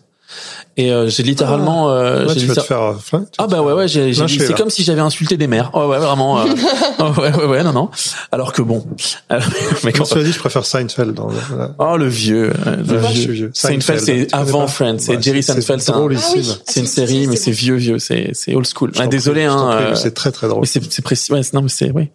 Et 0.77 0.91
euh, 0.91 1.09
j'ai 1.09 1.23
littéralement... 1.23 1.89
euh, 1.91 2.25
Ouais, 2.25 2.33
j'ai 2.33 2.41
tu 2.41 2.45
vas 2.47 2.55
te 2.55 2.59
littér- 2.61 2.65
faire 2.65 2.95
flingue, 3.01 3.25
tu 3.25 3.35
Ah 3.39 3.47
bah 3.47 3.61
ouais, 3.61 3.73
ouais, 3.73 3.87
j'ai, 3.87 4.13
j'ai- 4.13 4.21
lyncher, 4.21 4.39
c'est 4.39 4.49
là. 4.51 4.57
comme 4.57 4.69
si 4.69 4.83
j'avais 4.83 5.01
insulté 5.01 5.35
des 5.35 5.47
mères. 5.47 5.69
Oh 5.73 5.87
ouais, 5.87 5.97
vraiment. 5.99 6.39
euh, 6.39 6.45
oh 6.99 7.11
ouais, 7.19 7.33
ouais, 7.35 7.45
ouais, 7.45 7.63
non, 7.63 7.73
non. 7.73 7.89
Alors 8.31 8.53
que 8.53 8.61
bon. 8.61 8.85
Euh, 9.31 9.39
mais 9.83 9.91
quand... 9.91 10.05
Quand 10.05 10.15
tu 10.15 10.19
as 10.19 10.23
dit, 10.23 10.31
je 10.31 10.39
préfère 10.39 10.65
Seinfeld. 10.65 11.13
Dans 11.13 11.27
le- 11.27 11.35
la- 11.57 11.75
Oh 11.77 11.97
le 11.97 12.07
vieux, 12.07 12.53
euh, 12.65 12.77
le 12.77 12.99
Ouais, 13.01 13.11
vieux. 13.11 13.21
suis 13.21 13.31
vieux. 13.33 13.51
Seinfeld, 13.53 13.99
Tu 13.99 14.05
c'est 14.05 14.27
avant 14.33 14.65
Friends. 14.67 14.97
C'est 14.99 15.17
Ouais, 15.17 15.21
Jerry 15.21 15.43
Seinfeld. 15.43 15.81
c'est 15.81 15.91
un- 15.91 15.97
drôlissime. 15.97 16.41
Ah 16.45 16.53
oui. 16.53 16.61
C'est 16.65 16.79
une 16.79 16.85
Ah, 16.85 16.89
série, 16.89 17.27
mais 17.27 17.35
c'est 17.35 17.51
vieux, 17.51 17.75
vieux. 17.75 17.99
C'est, 17.99 18.29
c'est 18.33 18.55
old 18.55 18.65
school. 18.67 18.91
Ah, 18.97 19.07
désolé, 19.07 19.43
hein. 19.43 19.69
euh, 19.71 19.95
C'est 19.95 20.13
très 20.13 20.31
très 20.31 20.47
drôle. 20.47 20.65
c'est, 20.65 20.81
c'est 20.91 21.01
précis. 21.01 21.33
Ouais, 21.33 21.41
non, 21.53 21.61
mais 21.63 21.69
c'est, 21.69 21.91
oui. 21.91 22.09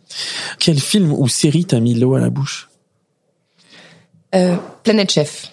Quel 0.58 0.80
film 0.80 1.12
ou 1.12 1.28
série 1.28 1.66
t'a 1.66 1.78
mis 1.78 1.94
l'eau 1.94 2.14
à 2.14 2.20
la 2.20 2.30
bouche? 2.30 2.70
Euh, 4.34 4.56
Planète 4.82 5.12
Chef. 5.12 5.48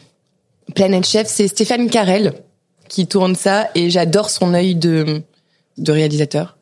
Planète 0.76 1.05
Chef, 1.05 1.28
c'est 1.28 1.47
Stéphane 1.49 1.89
Carel 1.89 2.34
qui 2.90 3.08
tourne 3.08 3.36
ça 3.36 3.70
et 3.76 3.90
j'adore 3.90 4.30
son 4.30 4.54
œil 4.54 4.76
de, 4.76 5.22
de 5.78 5.92
réalisateur. 5.92 6.58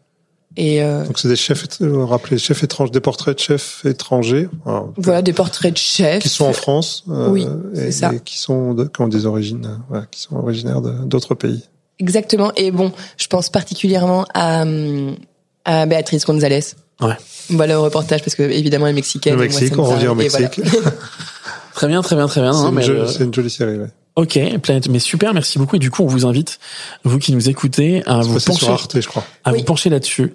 Et 0.58 0.84
euh, 0.84 1.06
Donc 1.06 1.18
c'est 1.18 1.30
des 1.30 1.38
chefs, 1.38 1.66
euh, 1.82 2.04
rappelez, 2.04 2.38
chefs 2.38 2.62
étrangers, 2.64 2.92
des 2.92 3.00
portraits 3.00 3.36
de 3.36 3.40
chefs 3.40 3.86
étrangers. 3.86 4.50
alors, 4.66 4.92
voilà 4.98 5.22
des 5.22 5.32
portraits 5.32 5.72
de 5.72 5.78
chefs. 5.78 6.22
Qui 6.24 6.28
sont 6.30 6.44
en 6.46 6.52
France. 6.54 7.06
euh, 7.10 7.30
Oui, 7.30 7.48
et, 7.74 7.78
c'est 7.78 7.92
ça. 7.92 8.14
et 8.14 8.20
qui 8.20 8.38
sont, 8.38 8.74
de, 8.74 8.84
qui 8.84 9.02
ont 9.02 9.08
des 9.08 9.26
origines, 9.26 9.80
voilà, 9.88 10.06
qui 10.12 10.20
sont 10.20 10.36
originaires 10.36 10.82
d'autres 10.82 11.36
pays. 11.36 11.64
Exactement. 12.00 12.52
Et 12.58 12.72
bon, 12.72 12.92
je 13.18 13.28
pense 13.28 13.50
particulièrement 13.50 14.26
à, 14.34 14.66
à 15.64 15.86
Béatrice 15.86 16.26
Gonzalez. 16.26 16.60
Ouais. 17.00 17.16
Voilà 17.50 17.80
au 17.80 17.84
reportage 17.84 18.22
parce 18.22 18.36
que 18.36 18.44
évidemment 18.44 18.88
elle 18.88 18.92
est 18.92 18.96
mexicaine. 18.96 19.34
Le 19.34 19.38
moi, 19.38 19.46
Mexique, 19.46 19.78
on 19.78 19.84
revient 19.84 20.08
au 20.10 20.16
voilà. 20.16 20.40
Mexique. 20.40 20.62
Très 21.74 21.88
bien, 21.88 22.02
très 22.02 22.16
bien, 22.18 22.28
très 22.28 22.42
bien. 22.42 22.52
Une, 22.54 23.08
c'est 23.08 23.24
une 23.24 23.34
jolie 23.34 23.50
série, 23.50 23.78
ouais. 23.78 23.88
Ok, 24.18 24.38
Planète, 24.62 24.90
mais 24.90 25.00
super, 25.00 25.34
merci 25.34 25.58
beaucoup. 25.58 25.78
Et 25.78 25.80
du 25.80 25.90
coup, 25.90 26.04
on 26.04 26.08
vous 26.08 26.26
invite, 26.26 26.60
vous 27.06 27.18
qui 27.18 27.32
nous 27.32 27.50
écoutez, 27.50 28.04
à 28.06 28.20
vous 28.20 28.40
pencher, 28.42 28.66
sur 28.66 28.70
Arte, 28.74 29.00
je 29.00 29.08
crois. 29.08 29.24
à 29.46 29.52
Oui. 29.54 29.60
vous 29.60 29.64
pencher 29.64 29.90
là-dessus. 29.90 30.34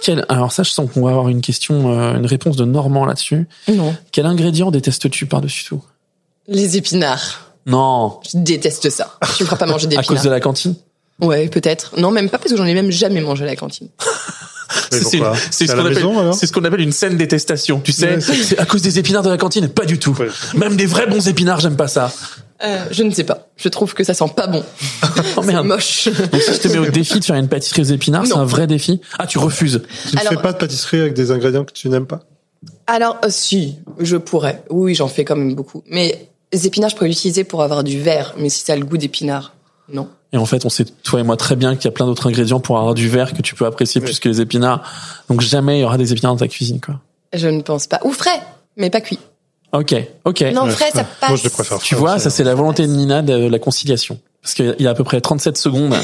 Quel, 0.00 0.24
alors 0.30 0.50
ça, 0.50 0.62
je 0.62 0.70
sens 0.70 0.90
qu'on 0.90 1.02
va 1.02 1.10
avoir 1.10 1.28
une 1.28 1.42
question, 1.42 1.92
euh, 1.92 2.16
une 2.16 2.24
réponse 2.24 2.56
de 2.56 2.64
Normand 2.64 3.04
là-dessus. 3.04 3.46
Non. 3.72 3.94
Quel 4.12 4.24
ingrédient 4.24 4.70
détestes-tu 4.70 5.26
par-dessus 5.26 5.64
tout? 5.66 5.82
Les 6.48 6.78
épinards. 6.78 7.52
Non, 7.66 8.18
Je 8.32 8.38
déteste 8.38 8.88
ça. 8.88 9.18
Tu 9.36 9.42
me 9.42 9.46
feras 9.46 9.58
pas 9.58 9.66
manger 9.66 9.84
à 9.86 9.88
d'épinards. 9.90 10.06
cause 10.06 10.22
de 10.22 10.30
la 10.30 10.40
cantine? 10.40 10.74
Ouais, 11.20 11.48
peut-être. 11.48 11.98
Non, 11.98 12.10
même 12.10 12.30
pas 12.30 12.38
parce 12.38 12.50
que 12.52 12.56
j'en 12.56 12.64
ai 12.64 12.72
même 12.74 12.90
jamais 12.90 13.20
mangé 13.20 13.42
à 13.44 13.46
la 13.46 13.56
cantine. 13.56 13.88
C'est- 14.90 15.00
ce 15.00 15.16
à 15.70 15.74
qu'on 15.74 15.80
appelle, 15.80 15.94
maison, 15.94 16.18
alors? 16.18 16.34
c'est 16.34 16.46
ce 16.46 16.52
qu'on 16.52 16.64
appelle 16.64 16.80
une 16.80 16.92
scène 16.92 17.16
détestation. 17.16 17.80
Tu 17.80 17.92
sais, 17.92 18.16
Ouais, 18.16 18.20
c'est- 18.20 18.42
c'est 18.42 18.58
à 18.58 18.64
cause 18.66 18.82
des 18.82 18.98
épinards 18.98 19.22
de 19.22 19.30
la 19.30 19.36
cantine? 19.38 19.68
Pas 19.68 19.84
du 19.86 19.98
tout. 19.98 20.14
Ouais. 20.18 20.28
Même 20.54 20.76
des 20.76 20.86
vrais 20.86 21.06
bons 21.06 21.26
épinards, 21.28 21.60
j'aime 21.60 21.76
pas 21.76 21.88
ça. 21.88 22.12
Euh, 22.64 22.84
je 22.90 23.02
ne 23.04 23.10
sais 23.10 23.24
pas. 23.24 23.46
Je 23.56 23.68
trouve 23.68 23.94
que 23.94 24.02
ça 24.02 24.14
sent 24.14 24.32
pas 24.34 24.46
bon. 24.48 24.64
Oh 25.36 25.42
C'est 25.44 25.62
moche. 25.62 26.08
Donc 26.08 26.42
si 26.42 26.54
je 26.54 26.58
te 26.58 26.68
mets 26.68 26.78
au 26.78 26.90
défi 26.90 27.20
de 27.20 27.24
faire 27.24 27.36
une 27.36 27.48
pâtisserie 27.48 27.82
aux 27.82 27.92
épinards, 27.92 28.26
c'est 28.26 28.34
un 28.36 28.44
vrai 28.44 28.66
défi. 28.66 29.00
Ah, 29.18 29.26
tu 29.26 29.38
refuses. 29.38 29.82
Tu 30.10 30.16
ne 30.16 30.20
Alors- 30.20 30.32
fais 30.32 30.42
pas 30.42 30.52
de 30.52 30.58
pâtisserie 30.58 31.00
avec 31.00 31.14
des 31.14 31.30
ingrédients 31.30 31.64
que 31.64 31.72
tu 31.72 31.88
n'aimes 31.88 32.06
pas? 32.06 32.20
Alors, 32.88 33.18
euh, 33.24 33.28
si, 33.30 33.76
je 34.00 34.16
pourrais. 34.16 34.64
Oui, 34.70 34.94
j'en 34.94 35.08
fais 35.08 35.24
quand 35.24 35.36
même 35.36 35.54
beaucoup. 35.54 35.84
Mais 35.88 36.28
les 36.52 36.66
épinards, 36.66 36.90
je 36.90 36.96
pourrais 36.96 37.08
l'utiliser 37.08 37.44
pour 37.44 37.62
avoir 37.62 37.84
du 37.84 38.00
verre. 38.00 38.34
Mais 38.38 38.48
si 38.48 38.64
ça 38.64 38.72
a 38.72 38.76
le 38.76 38.84
goût 38.84 38.96
d'épinards, 38.96 39.52
non. 39.92 40.08
Et 40.32 40.36
en 40.36 40.44
fait, 40.44 40.64
on 40.66 40.68
sait, 40.68 40.84
toi 41.04 41.20
et 41.20 41.22
moi, 41.22 41.36
très 41.36 41.54
bien 41.56 41.76
qu'il 41.76 41.84
y 41.84 41.88
a 41.88 41.92
plein 41.92 42.06
d'autres 42.06 42.26
ingrédients 42.26 42.60
pour 42.60 42.78
avoir 42.78 42.94
du 42.94 43.08
verre 43.08 43.32
que 43.34 43.40
tu 43.42 43.54
peux 43.54 43.64
apprécier 43.66 44.00
plus 44.00 44.18
que 44.20 44.28
les 44.28 44.40
épinards. 44.40 44.82
Donc 45.30 45.40
jamais 45.40 45.78
il 45.78 45.80
y 45.82 45.84
aura 45.84 45.96
des 45.96 46.12
épinards 46.12 46.32
dans 46.34 46.38
ta 46.40 46.48
cuisine, 46.48 46.80
quoi. 46.80 47.00
Je 47.32 47.46
ne 47.48 47.62
pense 47.62 47.86
pas. 47.86 48.00
Ou 48.04 48.12
frais, 48.12 48.40
mais 48.76 48.90
pas 48.90 49.00
cuit. 49.00 49.18
Ok, 49.72 49.94
ok. 50.24 50.40
Non, 50.54 50.66
frais, 50.68 50.90
ça 50.92 51.04
passe. 51.04 51.28
Moi, 51.28 51.38
je 51.38 51.44
les 51.44 51.50
préfère. 51.50 51.78
Tu 51.78 51.94
vois, 51.94 52.18
ça 52.18 52.30
c'est 52.30 52.44
la 52.44 52.54
volonté 52.54 52.86
de 52.86 52.92
Nina 52.92 53.22
de 53.22 53.48
la 53.48 53.58
conciliation. 53.58 54.18
Parce 54.42 54.54
qu'il 54.54 54.76
y 54.78 54.86
a 54.86 54.90
à 54.90 54.94
peu 54.94 55.04
près 55.04 55.20
37 55.20 55.58
secondes, 55.58 55.94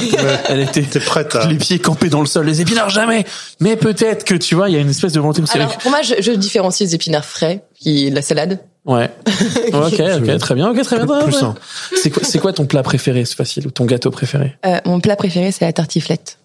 elle 0.48 0.60
était 0.60 0.82
T'es 0.82 1.00
prête 1.00 1.34
à... 1.34 1.46
les 1.46 1.56
pieds 1.56 1.78
campés 1.78 2.10
dans 2.10 2.20
le 2.20 2.26
sol, 2.26 2.44
les 2.44 2.60
épinards 2.60 2.90
jamais. 2.90 3.24
Mais 3.60 3.76
peut-être 3.76 4.24
que 4.24 4.34
tu 4.34 4.54
vois, 4.54 4.68
il 4.68 4.74
y 4.74 4.76
a 4.76 4.80
une 4.80 4.90
espèce 4.90 5.12
de 5.12 5.20
volonté. 5.20 5.40
Alors, 5.54 5.78
pour 5.78 5.90
moi, 5.90 6.02
je, 6.02 6.14
je 6.20 6.32
différencie 6.32 6.86
les 6.86 6.94
épinards 6.94 7.24
frais, 7.24 7.62
qui 7.78 8.10
la 8.10 8.22
salade. 8.22 8.58
Ouais. 8.84 9.10
Ok, 9.72 10.00
ok, 10.00 10.38
très 10.38 10.54
bien, 10.54 10.70
ok, 10.70 10.82
très 10.82 11.04
bien. 11.04 11.54
C'est 11.96 12.10
quoi, 12.10 12.22
c'est 12.22 12.38
quoi 12.38 12.52
ton 12.52 12.66
plat 12.66 12.82
préféré, 12.82 13.24
c'est 13.24 13.34
facile, 13.34 13.66
ou 13.66 13.70
ton 13.70 13.86
gâteau 13.86 14.10
préféré? 14.10 14.56
Euh, 14.66 14.78
mon 14.84 15.00
plat 15.00 15.16
préféré, 15.16 15.50
c'est 15.50 15.64
la 15.64 15.72
tartiflette. 15.72 16.38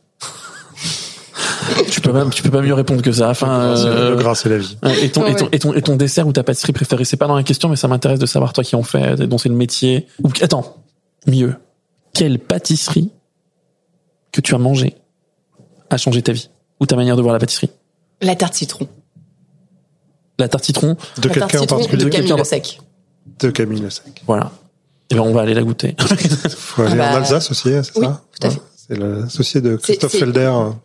Tu 1.92 2.02
peux 2.02 2.12
pas, 2.14 2.26
tu 2.30 2.44
peux 2.44 2.52
pas 2.52 2.62
mieux 2.62 2.74
répondre 2.74 3.02
que 3.02 3.12
ça. 3.12 3.30
Enfin, 3.30 3.76
C'est- 3.76 3.86
euh, 3.86 4.10
Le 4.12 4.16
gras, 4.18 4.36
c'est 4.36 4.50
la 4.50 4.58
vie. 4.58 4.78
Et 5.02 5.10
ton, 5.12 5.26
et, 5.26 5.36
ton, 5.36 5.50
et, 5.52 5.60
ton, 5.60 5.74
et 5.74 5.82
ton 5.82 5.96
dessert 5.96 6.28
ou 6.28 6.34
ta 6.34 6.44
pâtisserie 6.44 6.74
préférée, 6.74 7.06
c'est 7.06 7.18
pas 7.18 7.28
dans 7.28 7.36
la 7.36 7.44
question, 7.44 7.70
mais 7.70 7.76
ça 7.76 7.88
m'intéresse 7.88 8.20
de 8.20 8.26
savoir 8.26 8.54
toi 8.54 8.64
qui 8.64 8.76
en 8.76 8.84
fais, 8.84 9.16
dont 9.16 9.38
c'est 9.38 9.50
le 9.50 9.56
métier. 9.56 10.08
Ou 10.24 10.30
attends, 10.42 10.78
mieux, 11.28 11.56
quelle 12.14 12.40
pâtisserie 12.40 13.12
que 14.32 14.42
tu 14.42 14.54
as 14.56 14.58
mangée 14.60 14.96
a 15.90 15.98
changé 15.98 16.22
ta 16.22 16.32
vie 16.32 16.50
ou 16.80 16.86
ta 16.86 16.96
manière 16.96 17.16
de 17.18 17.22
voir 17.22 17.34
la 17.34 17.40
pâtisserie? 17.40 17.70
La 18.22 18.36
tarte 18.36 18.54
citron. 18.54 18.88
La 20.38 20.48
tarte 20.48 20.64
citron, 20.66 20.96
De 21.18 21.28
quelqu'un 21.30 21.60
en 21.62 21.66
particulier 21.66 22.06
de 22.06 22.10
Camille 22.10 22.34
Le 22.38 22.44
Sec. 22.44 22.80
De 23.40 23.50
Camille 23.50 23.82
Le 23.82 23.90
Sec. 23.90 24.22
voilà. 24.28 24.52
Et 25.12 25.16
ben 25.16 25.22
on 25.22 25.34
va 25.34 25.42
aller 25.42 25.54
la 25.56 25.64
goûter. 25.64 25.96
Faut 26.50 26.84
aller 26.84 26.92
Ah 26.94 26.96
bah, 26.96 27.12
en 27.14 27.16
Alsace 27.16 27.50
aussi, 27.52 27.74
hein, 27.74 27.82
c'est 27.84 27.98
oui, 27.98 28.06
ça 28.06 28.22
tout 28.40 28.48
à 28.48 28.50
Ouais. 28.50 28.54
fait. 28.56 28.62
C'est 28.76 28.98
l'associé 28.98 29.62
de 29.62 29.76
Christophe 29.76 30.12
Felder, 30.16 30.46
un 30.46 30.80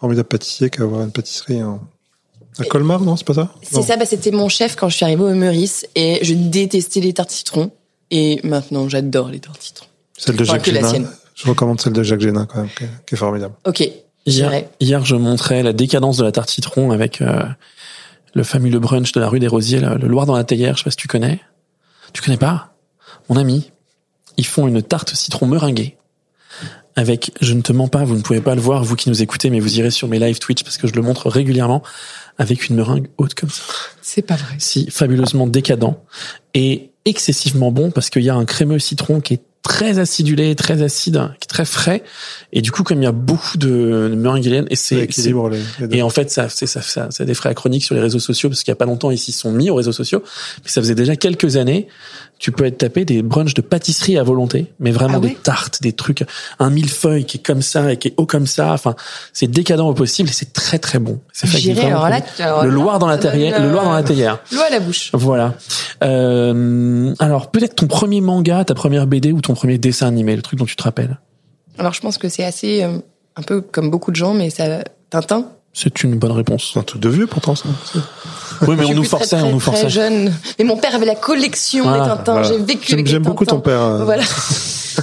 formidable 0.00 0.28
pâtissier 0.28 0.70
qui 0.70 0.78
va 0.78 0.84
avoir 0.84 1.02
une 1.02 1.12
pâtisserie 1.12 1.62
en, 1.62 1.80
À 2.58 2.64
Colmar, 2.64 3.00
non, 3.00 3.16
c'est 3.16 3.26
pas 3.26 3.34
ça? 3.34 3.52
C'est 3.62 3.82
ça, 3.82 3.96
bah, 3.96 4.06
c'était 4.06 4.30
mon 4.30 4.48
chef 4.48 4.74
quand 4.74 4.88
je 4.88 4.96
suis 4.96 5.04
arrivée 5.04 5.22
au 5.22 5.34
Meurice 5.34 5.86
et 5.94 6.18
je 6.22 6.34
détestais 6.34 7.00
les 7.00 7.12
tartes 7.12 7.30
citron. 7.30 7.70
Et 8.10 8.40
maintenant, 8.42 8.88
j'adore 8.88 9.28
les 9.28 9.38
tartes 9.38 9.62
citron. 9.62 9.86
Celle 10.16 10.36
de 10.36 10.44
Jacques 10.44 10.62
que 10.62 10.70
la 10.70 10.80
Génin. 10.80 10.90
sienne. 10.90 11.08
Je 11.34 11.48
recommande 11.48 11.80
celle 11.80 11.92
de 11.92 12.02
Jacques 12.02 12.20
Génin 12.20 12.46
quand 12.46 12.60
même, 12.60 12.70
qui 13.06 13.14
est, 13.14 13.18
formidable. 13.18 13.54
Ok. 13.64 13.80
Hier, 13.80 13.94
j'irai. 14.26 14.68
hier, 14.80 15.04
je 15.04 15.16
montrais 15.16 15.62
la 15.62 15.72
décadence 15.72 16.16
de 16.16 16.24
la 16.24 16.32
tarte 16.32 16.50
citron 16.50 16.90
avec 16.90 17.22
euh, 17.22 17.42
le 18.34 18.42
fameux 18.42 18.78
brunch 18.78 19.12
de 19.12 19.20
la 19.20 19.28
rue 19.28 19.38
des 19.38 19.48
Rosiers, 19.48 19.80
là, 19.80 19.94
le 19.94 20.08
Loir 20.08 20.26
dans 20.26 20.36
la 20.36 20.44
théière. 20.44 20.76
Je 20.76 20.80
sais 20.80 20.84
pas 20.84 20.90
si 20.90 20.96
tu 20.96 21.08
connais. 21.08 21.40
Tu 22.12 22.20
connais 22.20 22.36
pas? 22.36 22.74
Mon 23.28 23.36
ami, 23.36 23.70
ils 24.36 24.46
font 24.46 24.66
une 24.66 24.82
tarte 24.82 25.14
citron 25.14 25.46
meringuée 25.46 25.96
avec, 26.96 27.32
je 27.40 27.54
ne 27.54 27.62
te 27.62 27.72
mens 27.72 27.88
pas, 27.88 28.04
vous 28.04 28.16
ne 28.16 28.22
pouvez 28.22 28.40
pas 28.40 28.54
le 28.54 28.60
voir, 28.60 28.84
vous 28.84 28.96
qui 28.96 29.08
nous 29.08 29.22
écoutez, 29.22 29.50
mais 29.50 29.60
vous 29.60 29.78
irez 29.78 29.90
sur 29.90 30.08
mes 30.08 30.18
live 30.18 30.38
Twitch 30.38 30.64
parce 30.64 30.76
que 30.76 30.86
je 30.86 30.94
le 30.94 31.02
montre 31.02 31.28
régulièrement 31.28 31.82
avec 32.38 32.68
une 32.68 32.76
meringue 32.76 33.08
haute 33.18 33.34
comme 33.34 33.50
ça. 33.50 33.62
C'est 34.02 34.22
pas 34.22 34.36
vrai. 34.36 34.54
si 34.58 34.90
fabuleusement 34.90 35.46
décadent 35.46 35.94
et 36.54 36.90
excessivement 37.04 37.70
bon 37.70 37.90
parce 37.90 38.10
qu'il 38.10 38.22
y 38.22 38.30
a 38.30 38.34
un 38.34 38.44
crémeux 38.44 38.78
citron 38.78 39.20
qui 39.20 39.34
est 39.34 39.42
très 39.62 39.98
acidulé, 39.98 40.54
très 40.56 40.82
acide, 40.82 41.30
qui 41.38 41.44
est 41.44 41.48
très 41.48 41.66
frais 41.66 42.02
et 42.52 42.62
du 42.62 42.72
coup 42.72 42.82
comme 42.82 43.02
il 43.02 43.04
y 43.04 43.08
a 43.08 43.12
beaucoup 43.12 43.58
de 43.58 44.12
meringue 44.16 44.44
italienne 44.44 44.66
et 44.70 44.76
c'est 44.76 45.06
et 45.90 46.02
en 46.02 46.08
fait, 46.08 46.30
ça, 46.30 46.48
c'est 46.48 46.66
ça, 46.66 46.80
ça, 46.80 47.08
ça 47.10 47.22
a 47.22 47.26
des 47.26 47.34
frais 47.34 47.54
chroniques 47.54 47.84
sur 47.84 47.94
les 47.94 48.00
réseaux 48.00 48.18
sociaux 48.18 48.48
parce 48.48 48.62
qu'il 48.62 48.70
y 48.70 48.72
a 48.72 48.76
pas 48.76 48.86
longtemps, 48.86 49.10
ils 49.10 49.18
s'y 49.18 49.32
sont 49.32 49.52
mis 49.52 49.70
aux 49.70 49.74
réseaux 49.74 49.92
sociaux. 49.92 50.22
Mais 50.64 50.70
ça 50.70 50.80
faisait 50.80 50.94
déjà 50.94 51.14
quelques 51.16 51.56
années. 51.56 51.88
Tu 52.40 52.50
peux 52.50 52.64
être 52.64 52.78
tapé 52.78 53.04
des 53.04 53.22
brunchs 53.22 53.54
de 53.54 53.60
pâtisserie 53.60 54.18
à 54.18 54.24
volonté, 54.24 54.72
mais 54.80 54.90
vraiment 54.90 55.18
Ah 55.18 55.20
des 55.20 55.34
tartes, 55.34 55.82
des 55.82 55.92
trucs, 55.92 56.24
un 56.58 56.70
millefeuille 56.70 57.24
qui 57.24 57.36
est 57.36 57.40
comme 57.40 57.62
ça 57.62 57.92
et 57.92 57.96
qui 57.96 58.08
est 58.08 58.14
haut 58.16 58.26
comme 58.26 58.46
ça. 58.46 58.72
Enfin, 58.72 58.96
c'est 59.32 59.46
décadent 59.46 59.80
au 59.80 59.94
possible 59.94 60.30
et 60.30 60.32
c'est 60.32 60.52
très 60.52 60.78
très 60.78 60.98
bon. 60.98 61.20
C'est 61.32 61.46
fait 61.46 61.58
avec 61.58 61.64
J'irai, 61.64 61.82
vraiment 61.82 62.04
alors 62.04 62.08
là, 62.08 62.20
alors 62.38 62.64
le 62.64 62.70
Loir 62.70 62.98
dans 62.98 63.06
la 63.06 63.20
ça 63.20 63.30
théière, 63.30 63.60
le 63.62 63.70
Loir 63.70 63.84
dans 63.84 63.92
la 63.92 64.00
euh, 64.00 64.02
théière. 64.02 64.40
L'eau 64.52 64.62
à 64.66 64.70
la 64.70 64.80
bouche. 64.80 65.10
Voilà. 65.12 65.54
Euh, 66.02 67.14
alors 67.18 67.50
peut-être 67.50 67.76
ton 67.76 67.86
premier 67.86 68.20
manga, 68.20 68.64
ta 68.64 68.74
première 68.74 69.06
BD 69.06 69.32
ou 69.32 69.40
ton 69.40 69.54
premier 69.54 69.78
dessin 69.78 70.08
animé, 70.08 70.34
le 70.34 70.42
truc 70.42 70.58
dont 70.58 70.66
tu 70.66 70.76
te 70.76 70.82
rappelles? 70.82 71.18
Alors, 71.80 71.94
je 71.94 72.00
pense 72.00 72.18
que 72.18 72.28
c'est 72.28 72.44
assez, 72.44 72.82
euh, 72.82 72.98
un 73.36 73.42
peu 73.42 73.62
comme 73.62 73.90
beaucoup 73.90 74.10
de 74.10 74.16
gens, 74.16 74.34
mais 74.34 74.50
ça, 74.50 74.84
Tintin. 75.08 75.46
C'est 75.72 76.02
une 76.02 76.16
bonne 76.16 76.32
réponse. 76.32 76.70
C'est 76.74 76.80
un 76.80 76.82
truc 76.82 77.00
de 77.00 77.08
vieux 77.08 77.26
pourtant 77.26 77.54
ça. 77.54 77.64
Oui, 78.66 78.74
mais 78.76 78.84
on 78.86 78.94
nous 78.94 79.04
forçait, 79.04 79.36
très, 79.36 79.42
on 79.46 79.52
nous 79.52 79.58
très 79.60 79.70
forçait. 79.70 79.88
jeune. 79.88 80.32
Mais 80.58 80.64
mon 80.64 80.76
père 80.76 80.94
avait 80.94 81.06
la 81.06 81.14
collection 81.14 81.84
Voilà, 81.84 82.02
des 82.04 82.08
Tintins. 82.10 82.32
Voilà. 82.32 82.48
J'ai 82.48 82.58
vécu 82.58 82.86
J'aime 82.88 82.98
avec 82.98 83.06
j'aime 83.06 83.22
beaucoup 83.22 83.44
ton 83.46 83.56
Tintins. 83.60 83.70
père. 83.70 83.80
euh, 83.82 84.04
Voilà. 84.04 84.24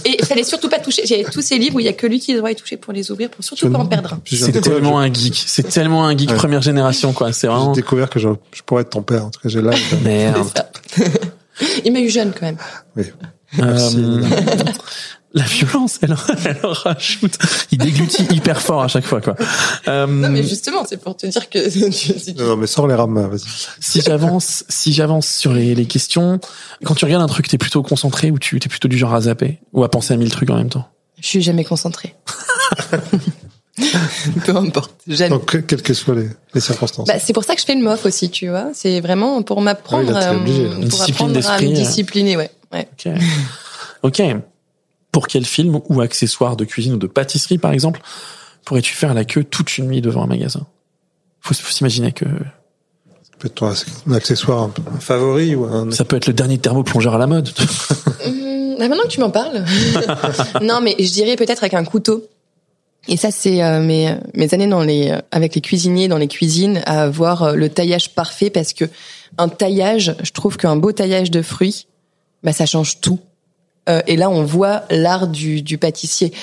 Et 0.05 0.18
il 0.20 0.26
fallait 0.26 0.43
surtout 0.43 0.68
pas 0.70 0.80
toucher. 0.80 1.03
J'avais 1.05 1.24
tous 1.24 1.41
ces 1.41 1.57
livres 1.57 1.78
où 1.78 1.80
il 1.80 1.86
y 1.86 1.89
a 1.89 1.93
que 1.93 2.05
lui 2.05 2.20
qui 2.20 2.36
doit 2.36 2.51
y 2.51 2.55
toucher 2.55 2.76
pour 2.78 2.91
les 2.93 3.09
ouvrir, 3.09 3.30
pour 3.30 3.43
surtout 3.43 3.68
je- 3.68 3.72
pas 3.72 3.80
en 3.80 3.86
perdre 3.86 4.13
un. 4.13 4.20
C'est 4.26 4.51
de 4.51 4.59
tellement 4.59 4.99
un 4.99 5.11
geek. 5.11 5.41
C'est 5.47 5.63
tellement 5.70 6.05
un 6.05 6.15
geek 6.15 6.30
Ouais. 6.32 6.36
première 6.36 6.61
génération, 6.61 7.13
quoi. 7.13 7.32
C'est 7.32 7.47
J'ai 7.47 7.53
vraiment. 7.53 7.72
découvert 7.72 8.09
que 8.09 8.20
je, 8.20 8.28
je 8.53 8.61
pourrais 8.63 8.82
être 8.82 8.89
ton 8.91 9.01
père. 9.01 9.26
En 9.26 9.30
tout 9.30 9.39
cas, 9.39 9.49
j'ai 9.49 9.61
l'âge. 9.61 9.82
Merde. 10.03 10.49
Il 11.86 11.93
m'a 11.93 11.99
eu 11.99 12.09
jeune 12.09 12.32
quand 12.34 12.45
même. 12.45 12.57
Oui. 12.97 13.05
Merci. 13.57 13.97
Euh, 13.97 14.22
la 15.38 15.45
violence, 15.45 15.99
elle, 16.01 16.15
elle 16.45 16.59
en 16.63 16.73
rajoute. 16.73 17.38
Il 17.71 17.77
déglutit 17.77 18.23
hyper 18.31 18.61
fort 18.61 18.83
à 18.83 18.88
chaque 18.88 19.05
fois, 19.05 19.21
quoi. 19.21 19.35
Euh, 19.88 20.07
Non 20.07 20.29
mais 20.29 20.43
justement, 20.43 20.85
c'est 20.88 20.97
pour 20.97 21.15
te 21.15 21.25
dire 21.27 21.49
que 21.49 21.69
si 21.69 21.89
tu- 22.25 22.33
Non, 22.33 22.45
non, 22.47 22.57
mais 22.57 22.67
sors 22.67 22.88
les 22.88 22.95
rames, 22.95 23.27
vas-y. 23.29 23.41
si 23.79 24.01
j'avance, 24.01 24.63
si 24.69 24.93
j'avance 24.93 25.27
sur 25.27 25.53
les, 25.53 25.75
les 25.75 25.85
questions, 25.85 26.39
quand 26.83 26.95
tu 26.95 27.05
regardes 27.05 27.23
un 27.23 27.27
truc, 27.27 27.47
t'es 27.47 27.57
plutôt 27.57 27.83
concentré 27.83 28.31
ou 28.31 28.39
tu 28.39 28.59
t'es 28.59 28.69
plutôt 28.69 28.88
du 28.88 28.97
genre 28.97 29.13
à 29.13 29.21
zapper 29.21 29.59
ou 29.73 29.83
à 29.83 29.89
penser 29.89 30.13
à 30.13 30.17
mille 30.17 30.31
trucs 30.31 30.49
en 30.49 30.57
même 30.57 30.69
temps? 30.69 30.88
je 31.19 31.27
suis 31.27 31.41
jamais 31.41 31.63
concentrée. 31.63 32.15
Peu 34.45 34.55
importe, 34.55 34.91
jamais. 35.07 35.29
Donc, 35.29 35.45
que- 35.45 35.57
quelles 35.59 35.83
que 35.83 35.93
soient 35.93 36.15
les, 36.15 36.29
les 36.55 36.61
circonstances. 36.61 37.07
Bah, 37.07 37.19
c'est 37.23 37.33
pour 37.33 37.43
ça 37.43 37.53
que 37.53 37.61
je 37.61 37.65
fais 37.65 37.75
le 37.75 37.83
MOF 37.83 38.05
aussi, 38.05 38.31
tu 38.31 38.49
vois. 38.49 38.69
C'est 38.73 39.01
vraiment 39.01 39.43
pour 39.43 39.61
m'apprendre, 39.61 40.13
Ah 40.15 40.33
oui, 40.33 40.61
euh, 40.61 40.88
pour 40.89 41.01
apprendre 41.03 41.31
à 41.31 41.33
d'esprit, 41.33 41.67
me 41.67 41.71
euh. 41.71 41.75
discipliner, 41.75 42.38
ouais. 42.38 42.49
ouais. 42.73 42.88
Ok. 43.05 43.13
Ok. 44.03 44.21
Pour 45.11 45.27
quel 45.27 45.45
film 45.45 45.79
ou 45.89 46.01
accessoire 46.01 46.55
de 46.55 46.65
cuisine 46.65 46.93
ou 46.93 46.97
de 46.97 47.07
pâtisserie, 47.07 47.57
par 47.57 47.71
exemple, 47.71 48.01
pourrais-tu 48.65 48.93
faire 48.93 49.13
la 49.13 49.25
queue 49.25 49.43
toute 49.43 49.77
une 49.77 49.87
nuit 49.87 50.01
devant 50.01 50.23
un 50.23 50.27
magasin? 50.27 50.65
Faut, 51.41 51.53
faut 51.53 51.71
s'imaginer 51.71 52.11
que 52.11 52.25
Peut-être 53.39 53.55
ton 53.55 53.67
un 53.67 54.13
accessoire 54.13 54.63
un, 54.63 54.99
favori 54.99 55.53
ou 55.53 55.65
un. 55.65 55.91
ça 55.91 56.05
peut 56.05 56.15
être 56.15 56.25
le 56.25 56.33
dernier 56.33 56.57
thermoplongeur 56.57 57.13
à 57.13 57.17
la 57.19 57.27
mode. 57.27 57.49
Hum, 58.25 58.75
bah, 58.79 58.87
maintenant 58.87 59.03
que 59.03 59.09
tu 59.09 59.19
m'en 59.19 59.29
parles. 59.29 59.63
non, 60.61 60.81
mais 60.81 60.95
je 60.97 61.11
dirais 61.11 61.35
peut-être 61.35 61.63
avec 61.63 61.75
un 61.75 61.85
couteau. 61.85 62.27
Et 63.07 63.15
ça, 63.15 63.29
c'est 63.31 63.63
euh, 63.63 63.81
mes, 63.81 64.15
mes 64.33 64.53
années 64.53 64.67
dans 64.67 64.83
les, 64.83 65.11
euh, 65.11 65.19
avec 65.31 65.53
les 65.55 65.61
cuisiniers, 65.61 66.07
dans 66.07 66.17
les 66.17 66.27
cuisines, 66.27 66.81
à 66.85 67.03
avoir 67.03 67.43
euh, 67.43 67.53
le 67.53 67.69
taillage 67.69 68.15
parfait 68.15 68.49
parce 68.49 68.73
que 68.73 68.85
un 69.37 69.49
taillage, 69.49 70.15
je 70.23 70.31
trouve 70.31 70.57
qu'un 70.57 70.75
beau 70.75 70.91
taillage 70.91 71.29
de 71.29 71.41
fruits, 71.41 71.87
bah, 72.43 72.53
ça 72.53 72.65
change 72.65 72.99
tout. 73.01 73.19
Euh, 73.88 74.01
et 74.07 74.15
là, 74.15 74.29
on 74.29 74.43
voit 74.43 74.83
l'art 74.89 75.27
du, 75.27 75.61
du 75.61 75.77
pâtissier. 75.77 76.33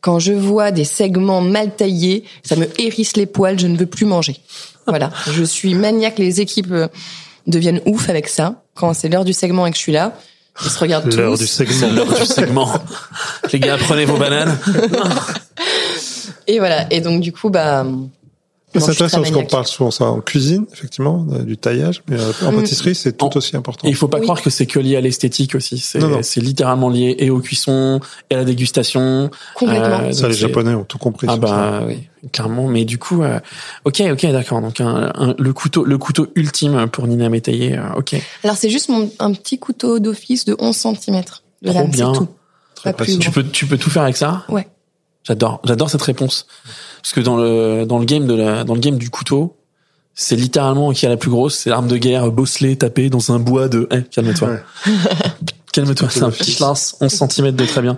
Quand 0.00 0.18
je 0.18 0.32
vois 0.32 0.70
des 0.70 0.84
segments 0.84 1.40
mal 1.40 1.74
taillés, 1.74 2.24
ça 2.42 2.56
me 2.56 2.66
hérisse 2.80 3.16
les 3.16 3.26
poils, 3.26 3.58
je 3.58 3.66
ne 3.66 3.76
veux 3.76 3.86
plus 3.86 4.06
manger. 4.06 4.36
Voilà, 4.86 5.10
je 5.30 5.44
suis 5.44 5.74
maniaque, 5.74 6.18
les 6.18 6.40
équipes 6.40 6.72
euh, 6.72 6.88
deviennent 7.46 7.80
ouf 7.86 8.08
avec 8.08 8.28
ça. 8.28 8.62
Quand 8.74 8.94
c'est 8.94 9.08
l'heure 9.08 9.24
du 9.24 9.32
segment 9.32 9.66
et 9.66 9.70
que 9.70 9.76
je 9.76 9.82
suis 9.82 9.92
là, 9.92 10.18
ils 10.64 10.70
se 10.70 10.78
regardent 10.78 11.08
tous. 11.08 11.16
L'heure 11.16 11.38
du 11.38 11.46
segment. 11.46 11.92
l'heure 11.92 12.14
du 12.14 12.26
segment. 12.26 12.72
Les 13.52 13.58
gars, 13.58 13.78
prenez 13.78 14.04
vos 14.04 14.16
bananes. 14.16 14.58
Et 16.46 16.58
voilà. 16.58 16.86
Et 16.90 17.00
donc 17.00 17.20
du 17.20 17.32
coup, 17.32 17.50
bah. 17.50 17.86
C'est 18.74 18.90
intéressant 18.90 19.18
parce 19.18 19.30
qu'on 19.30 19.44
parle 19.44 19.66
souvent 19.66 19.90
ça 19.90 20.04
en 20.06 20.20
cuisine, 20.20 20.64
effectivement, 20.72 21.26
euh, 21.32 21.42
du 21.42 21.56
taillage, 21.58 22.02
mais 22.08 22.18
euh, 22.18 22.32
en 22.46 22.52
Mm. 22.52 22.56
pâtisserie, 22.56 22.94
c'est 22.94 23.12
tout 23.16 23.26
En- 23.26 23.30
aussi 23.36 23.56
important. 23.56 23.86
Et 23.86 23.90
il 23.90 23.94
faut 23.96 24.08
pas 24.08 24.16
Oui. 24.18 24.22
croire 24.24 24.40
que 24.40 24.48
c'est 24.50 24.64
que 24.66 24.78
lié 24.78 24.96
à 24.96 25.00
l'esthétique 25.00 25.54
aussi. 25.54 25.78
C'est 25.78 25.98
Non, 25.98 26.08
non. 26.08 26.18
c'est 26.22 26.40
littéralement 26.40 26.88
lié 26.88 27.14
et 27.18 27.28
aux 27.30 27.40
cuissons 27.40 28.00
et 28.30 28.34
à 28.34 28.38
la 28.38 28.44
dégustation. 28.44 29.30
Complètement. 29.54 30.00
Euh, 30.04 30.12
Ça, 30.12 30.28
les 30.28 30.34
Japonais 30.34 30.74
ont 30.74 30.84
tout 30.84 30.98
compris. 30.98 31.26
Ah 31.28 31.32
ça. 31.34 31.38
bah 31.38 31.82
oui, 31.86 32.08
clairement. 32.32 32.66
Mais 32.68 32.84
du 32.84 32.98
coup, 32.98 33.22
euh, 33.22 33.40
ok, 33.84 34.02
ok, 34.12 34.26
d'accord. 34.32 34.60
Donc 34.62 34.80
un, 34.80 35.12
un- 35.14 35.34
le 35.38 35.52
couteau, 35.52 35.84
le 35.84 35.98
couteau 35.98 36.28
ultime 36.34 36.86
pour 36.90 37.06
Nina 37.06 37.28
Métayer. 37.28 37.76
euh, 37.78 37.82
ok. 37.96 38.14
Alors 38.44 38.56
c'est 38.56 38.70
juste 38.70 38.88
mon, 38.88 39.10
un 39.18 39.32
petit 39.32 39.58
couteau 39.58 39.98
d'office 39.98 40.44
de 40.44 40.56
11 40.58 40.76
cm 40.76 41.22
de 41.62 41.70
Trop 41.70 41.86
bien. 41.88 42.12
tout. 42.12 42.28
Très 42.74 42.92
Pas 42.94 43.04
plus. 43.04 43.18
Tu 43.18 43.30
peux, 43.30 43.44
tu 43.44 43.66
peux 43.66 43.76
tout 43.78 43.90
faire 43.90 44.02
avec 44.02 44.16
ça? 44.16 44.44
Ouais. 44.48 44.66
J'adore, 45.24 45.60
j'adore 45.64 45.90
cette 45.90 46.02
réponse. 46.02 46.46
Parce 47.02 47.14
que 47.14 47.20
dans 47.20 47.36
le 47.36 47.84
dans 47.86 47.98
le 47.98 48.04
game 48.04 48.26
de 48.26 48.34
la 48.34 48.64
dans 48.64 48.74
le 48.74 48.80
game 48.80 48.98
du 48.98 49.10
couteau, 49.10 49.56
c'est 50.14 50.36
littéralement 50.36 50.92
qui 50.92 51.06
a 51.06 51.08
la 51.08 51.16
plus 51.16 51.30
grosse, 51.30 51.56
c'est 51.56 51.70
l'arme 51.70 51.88
de 51.88 51.96
guerre 51.96 52.30
bosselée 52.30 52.76
tapée 52.76 53.08
dans 53.08 53.32
un 53.32 53.38
bois 53.38 53.68
de. 53.68 53.88
Eh, 53.90 54.02
calme-toi. 54.02 54.48
Ouais. 54.48 54.62
Calme-toi, 55.72 56.08
c'est 56.10 56.22
un 56.22 56.30
petit 56.30 56.60
lance, 56.60 56.96
11 57.00 57.10
cm 57.10 57.52
de 57.52 57.64
très 57.64 57.80
bien. 57.80 57.96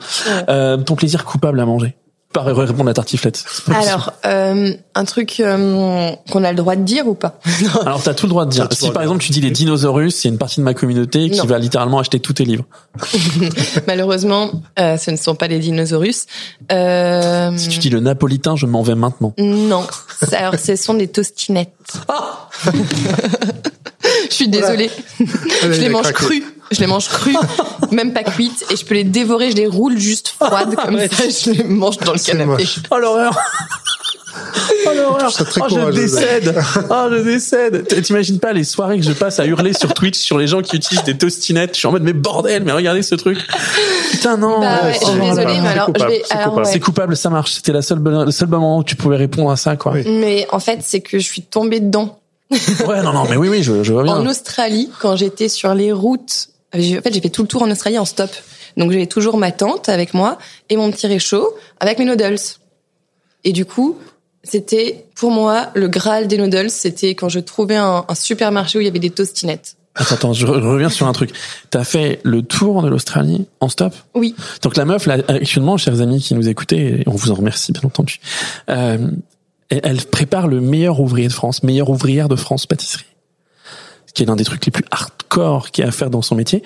Euh, 0.48 0.76
ton 0.76 0.94
plaisir 0.94 1.24
coupable 1.24 1.58
à 1.58 1.66
manger. 1.66 1.96
Répondre 2.36 2.90
à 2.90 2.94
tartiflette. 2.94 3.44
Alors 3.72 4.12
euh, 4.26 4.72
un 4.94 5.04
truc 5.04 5.40
euh, 5.40 6.10
qu'on 6.30 6.44
a 6.44 6.50
le 6.50 6.56
droit 6.56 6.76
de 6.76 6.82
dire 6.82 7.06
ou 7.06 7.14
pas 7.14 7.38
Alors 7.86 8.02
t'as 8.02 8.14
tout 8.14 8.26
le 8.26 8.30
droit 8.30 8.44
de 8.44 8.50
dire. 8.50 8.68
Si 8.72 8.90
par 8.90 9.02
exemple 9.02 9.22
tu 9.22 9.30
dis 9.32 9.40
les 9.40 9.50
dinosaures, 9.50 10.00
c'est 10.10 10.28
une 10.28 10.38
partie 10.38 10.60
de 10.60 10.64
ma 10.64 10.74
communauté 10.74 11.30
qui 11.30 11.38
Non. 11.38 11.44
va 11.44 11.58
littéralement 11.58 11.98
acheter 11.98 12.20
tous 12.20 12.32
tes 12.34 12.44
livres. 12.44 12.64
Malheureusement, 13.86 14.50
euh, 14.78 14.96
ce 14.96 15.10
ne 15.10 15.16
sont 15.16 15.34
pas 15.34 15.46
les 15.48 15.58
dinosaures. 15.58 16.04
Euh, 16.72 17.56
Si 17.56 17.68
tu 17.68 17.78
dis 17.78 17.90
le 17.90 18.00
napolitain, 18.00 18.56
je 18.56 18.66
m'en 18.66 18.82
vais 18.82 18.94
maintenant. 18.94 19.32
Non. 19.38 19.86
Ça, 20.28 20.38
Alors 20.38 20.58
ce 20.58 20.76
sont 20.76 20.94
des 20.94 21.08
tostinettes. 21.08 21.72
Ah 22.08 22.48
Je 24.28 24.34
suis 24.34 24.48
désolée. 24.48 24.90
Je 25.20 25.24
il 25.64 25.70
les 25.70 25.86
a 25.86 25.88
mange 25.90 26.12
craqué. 26.12 26.42
Je 26.70 26.80
les 26.80 26.86
mange 26.86 27.08
crues, 27.08 27.36
même 27.92 28.12
pas 28.12 28.22
cuites, 28.24 28.64
et 28.70 28.76
je 28.76 28.84
peux 28.84 28.94
les 28.94 29.04
dévorer. 29.04 29.50
Je 29.50 29.56
les 29.56 29.66
roule 29.66 29.98
juste 29.98 30.28
froides 30.28 30.74
comme 30.76 30.98
ça. 30.98 31.06
Je 31.28 31.50
les 31.50 31.64
mange 31.64 31.98
dans 31.98 32.12
le 32.12 32.18
canapé. 32.18 32.46
moche. 32.62 32.78
Oh 32.90 32.98
l'horreur 32.98 33.38
Oh 34.86 34.90
l'horreur 34.96 35.30
Oh 35.60 35.66
je 35.70 35.90
décède 35.92 36.60
Oh 36.90 37.06
je 37.10 37.22
décède 37.22 37.86
T'imagines 38.02 38.40
pas 38.40 38.52
les 38.52 38.64
soirées 38.64 38.98
que 38.98 39.04
je 39.04 39.12
passe 39.12 39.38
à 39.38 39.46
hurler 39.46 39.72
sur 39.72 39.94
Twitch 39.94 40.18
sur 40.18 40.38
les 40.38 40.48
gens 40.48 40.60
qui 40.60 40.74
utilisent 40.76 41.04
des 41.04 41.16
tostinettes 41.16 41.74
Je 41.74 41.78
suis 41.78 41.86
en 41.88 41.92
mode 41.92 42.02
mais 42.02 42.12
bordel, 42.12 42.64
mais 42.64 42.72
regardez 42.72 43.02
ce 43.02 43.14
truc 43.14 43.38
Putain 44.10 44.36
non 44.36 44.58
Bah 44.60 44.80
ouais, 44.84 44.92
je 44.94 44.98
suis 44.98 45.06
Oh 45.08 45.16
là 45.18 45.28
désolée, 45.30 45.60
mais 45.60 45.68
alors 45.68 45.86
je 45.86 45.92
coupable, 45.92 46.10
vais. 46.10 46.22
c'est 46.26 46.32
alors, 46.34 46.44
coupable. 46.48 46.66
ouais. 46.66 46.72
C'est 46.72 46.80
coupable, 46.80 47.16
ça 47.16 47.30
marche. 47.30 47.52
C'était 47.52 47.72
la 47.72 47.82
seule 47.82 48.00
bonne- 48.00 48.24
le 48.24 48.30
seul 48.32 48.48
moment 48.48 48.78
où 48.78 48.84
tu 48.84 48.96
pouvais 48.96 49.16
répondre 49.16 49.50
à 49.52 49.56
ça, 49.56 49.76
quoi. 49.76 49.92
Oui. 49.92 50.02
Mais 50.08 50.46
en 50.50 50.58
fait, 50.58 50.80
c'est 50.82 51.00
que 51.00 51.18
je 51.20 51.24
suis 51.24 51.42
tombée 51.42 51.78
dedans. 51.80 52.18
Ouais, 52.86 53.02
non, 53.02 53.12
non, 53.12 53.24
mais 53.30 53.36
oui, 53.36 53.48
oui, 53.48 53.62
je, 53.62 53.82
je 53.84 53.92
vois 53.92 54.02
bien. 54.04 54.14
En 54.16 54.26
Australie, 54.26 54.90
quand 55.00 55.14
j'étais 55.16 55.48
sur 55.48 55.74
les 55.74 55.92
routes, 55.92 56.48
en 56.74 57.02
fait, 57.02 57.14
j'ai 57.14 57.20
fait 57.20 57.30
tout 57.30 57.42
le 57.42 57.48
tour 57.48 57.62
en 57.62 57.70
Australie 57.70 57.98
en 57.98 58.04
stop. 58.04 58.30
Donc, 58.76 58.90
j'avais 58.90 59.06
toujours 59.06 59.36
ma 59.36 59.52
tante 59.52 59.88
avec 59.88 60.14
moi 60.14 60.38
et 60.68 60.76
mon 60.76 60.90
petit 60.90 61.06
réchaud 61.06 61.54
avec 61.78 61.98
mes 61.98 62.04
noodles. 62.04 62.40
Et 63.44 63.52
du 63.52 63.64
coup, 63.64 63.98
c'était 64.42 65.06
pour 65.14 65.30
moi 65.30 65.70
le 65.74 65.88
graal 65.88 66.26
des 66.26 66.36
noodles. 66.38 66.70
C'était 66.70 67.14
quand 67.14 67.28
je 67.28 67.38
trouvais 67.40 67.76
un, 67.76 68.04
un 68.08 68.14
supermarché 68.14 68.78
où 68.78 68.80
il 68.80 68.84
y 68.84 68.88
avait 68.88 68.98
des 68.98 69.10
tostinettes. 69.10 69.76
Attends, 69.94 70.14
attends, 70.16 70.32
je 70.32 70.44
re- 70.44 70.60
je 70.60 70.66
reviens 70.66 70.88
sur 70.88 71.06
un 71.06 71.12
truc. 71.12 71.30
T'as 71.70 71.84
fait 71.84 72.18
le 72.24 72.42
tour 72.42 72.82
de 72.82 72.88
l'Australie 72.88 73.46
en 73.60 73.68
stop? 73.68 73.94
Oui. 74.14 74.34
Donc 74.62 74.76
la 74.76 74.84
meuf, 74.84 75.06
là, 75.06 75.18
actuellement, 75.28 75.76
chers 75.76 76.00
amis 76.00 76.20
qui 76.20 76.34
nous 76.34 76.48
écoutez, 76.48 77.02
et 77.02 77.04
on 77.06 77.12
vous 77.12 77.30
en 77.30 77.34
remercie 77.34 77.70
bien 77.70 77.82
entendu, 77.84 78.18
euh, 78.70 79.10
elle 79.68 79.98
prépare 79.98 80.48
le 80.48 80.60
meilleur 80.60 80.98
ouvrier 80.98 81.28
de 81.28 81.32
France, 81.32 81.62
meilleure 81.62 81.90
ouvrière 81.90 82.28
de 82.28 82.34
France 82.36 82.66
pâtisserie 82.66 83.04
qui 84.14 84.22
est 84.22 84.26
l'un 84.26 84.36
des 84.36 84.44
trucs 84.44 84.64
les 84.64 84.70
plus 84.70 84.84
hardcore 85.34 85.70
qu'il 85.70 85.82
y 85.82 85.84
a 85.84 85.88
à 85.88 85.92
faire 85.92 86.10
dans 86.10 86.22
son 86.22 86.34
métier. 86.34 86.62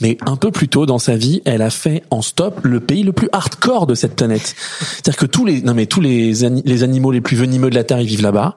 Mais 0.00 0.16
un 0.26 0.36
peu 0.36 0.50
plus 0.50 0.68
tôt 0.68 0.86
dans 0.86 0.98
sa 0.98 1.16
vie, 1.16 1.42
elle 1.44 1.62
a 1.62 1.70
fait 1.70 2.02
en 2.10 2.22
stop 2.22 2.60
le 2.62 2.80
pays 2.80 3.02
le 3.02 3.12
plus 3.12 3.28
hardcore 3.32 3.86
de 3.86 3.94
cette 3.94 4.16
planète. 4.16 4.54
C'est-à-dire 4.80 5.16
que 5.16 5.26
tous 5.26 5.44
les, 5.44 5.62
non 5.62 5.74
mais 5.74 5.86
tous 5.86 6.00
les, 6.00 6.32
les 6.64 6.82
animaux 6.82 7.10
les 7.10 7.20
plus 7.20 7.36
venimeux 7.36 7.70
de 7.70 7.74
la 7.74 7.84
Terre, 7.84 8.00
ils 8.00 8.06
vivent 8.06 8.22
là-bas. 8.22 8.56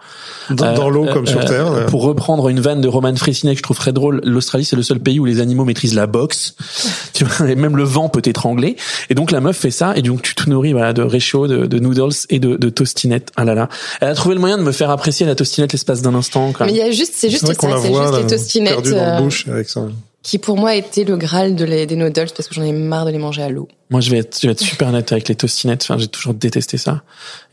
Dans, 0.50 0.74
dans 0.74 0.90
l'eau 0.90 1.06
comme 1.12 1.26
sur 1.26 1.44
Terre. 1.46 1.72
Euh, 1.72 1.86
pour 1.86 2.04
reprendre 2.04 2.50
une 2.50 2.60
vanne 2.60 2.82
de 2.82 2.88
Roman 2.88 3.16
Fressinet 3.16 3.54
que 3.54 3.58
je 3.58 3.64
trouve 3.64 3.78
très 3.78 3.94
drôle, 3.94 4.22
l'Australie 4.24 4.66
c'est 4.66 4.76
le 4.76 4.84
seul 4.84 5.00
pays 5.00 5.20
où 5.20 5.26
les 5.26 5.42
animaux 5.42 5.66
maîtrisent 5.66 5.96
la 5.96 6.08
boxe. 6.08 6.56
tu 7.14 7.26
vois, 7.26 7.50
et 7.50 7.56
même 7.56 7.78
le 7.78 7.84
vent 7.84 8.10
peut 8.10 8.22
t'étrangler. 8.22 8.76
Et 9.10 9.16
donc 9.16 9.32
la 9.32 9.42
meuf 9.42 9.58
fait 9.58 9.72
ça, 9.72 9.96
et 9.96 10.02
donc 10.02 10.22
tu 10.22 10.36
te 10.36 10.50
nourris 10.50 10.74
voilà, 10.74 10.94
de 10.94 11.02
réchaud, 11.02 11.48
de, 11.48 11.66
de 11.66 11.80
noodles 11.80 12.14
et 12.30 12.40
de, 12.40 12.56
de 12.56 12.70
tostinettes. 12.70 13.32
Ah 13.36 13.46
là 13.46 13.56
là. 13.56 13.70
Elle 14.02 14.10
a 14.10 14.16
trouvé 14.16 14.36
le 14.36 14.42
moyen 14.42 14.58
de 14.58 14.64
me 14.64 14.72
faire 14.72 14.90
apprécier 14.90 15.26
la 15.26 15.36
tostinette 15.36 15.74
l'espace 15.74 16.02
d'un 16.02 16.16
instant. 16.16 16.52
Quand 16.54 16.66
Mais 16.66 16.72
il 16.72 16.78
y 16.78 16.82
a 16.82 16.92
juste, 16.92 17.14
c'est 17.16 17.30
juste 17.30 17.46
ça, 17.46 17.54
c'est 17.82 17.94
juste 17.94 18.18
les 18.18 18.28
tostinettes. 18.28 18.74
Perdu 18.74 18.92
dans 18.92 18.98
la 18.98 19.22
bouche 19.22 19.46
avec 19.56 19.70
ça 19.70 19.88
qui 20.26 20.40
pour 20.40 20.58
moi 20.58 20.74
était 20.74 21.04
le 21.04 21.18
graal 21.18 21.56
de 21.56 21.64
les, 21.66 21.86
des 21.86 21.96
noodles 21.96 22.32
parce 22.36 22.48
que 22.48 22.56
j'en 22.56 22.64
ai 22.64 22.72
marre 22.72 23.06
de 23.06 23.12
les 23.12 23.20
manger 23.20 23.44
à 23.44 23.50
l'eau. 23.50 23.68
Moi, 23.92 24.02
je 24.02 24.10
vais 24.10 24.18
être, 24.18 24.40
je 24.42 24.48
vais 24.48 24.54
être 24.54 24.60
super 24.60 24.92
net 24.92 25.12
avec 25.12 25.28
les 25.28 25.36
tostinettes. 25.36 25.84
Enfin, 25.84 26.00
j'ai 26.00 26.08
toujours 26.08 26.34
détesté 26.34 26.80
ça. 26.80 27.04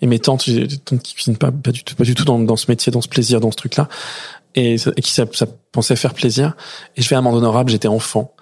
Et 0.00 0.06
mes 0.06 0.18
tantes, 0.18 0.44
j'ai 0.46 0.66
des 0.66 0.78
tantes 0.78 1.02
qui 1.02 1.12
cuisinent 1.12 1.36
pas, 1.36 1.52
pas 1.52 1.70
du 1.70 1.84
tout, 1.84 1.94
pas 1.94 2.04
du 2.04 2.14
tout 2.14 2.24
dans, 2.24 2.38
dans 2.38 2.56
ce 2.56 2.70
métier, 2.70 2.90
dans 2.90 3.02
ce 3.02 3.08
plaisir, 3.08 3.40
dans 3.40 3.50
ce 3.50 3.58
truc-là. 3.58 3.90
Et, 4.54 4.76
et, 4.76 5.02
qui 5.02 5.12
ça, 5.12 5.26
ça, 5.32 5.46
pensait 5.70 5.96
faire 5.96 6.14
plaisir. 6.14 6.54
Et 6.96 7.02
je 7.02 7.08
fais 7.08 7.14
amende 7.14 7.34
honorable, 7.34 7.70
j'étais 7.70 7.88
enfant. 7.88 8.34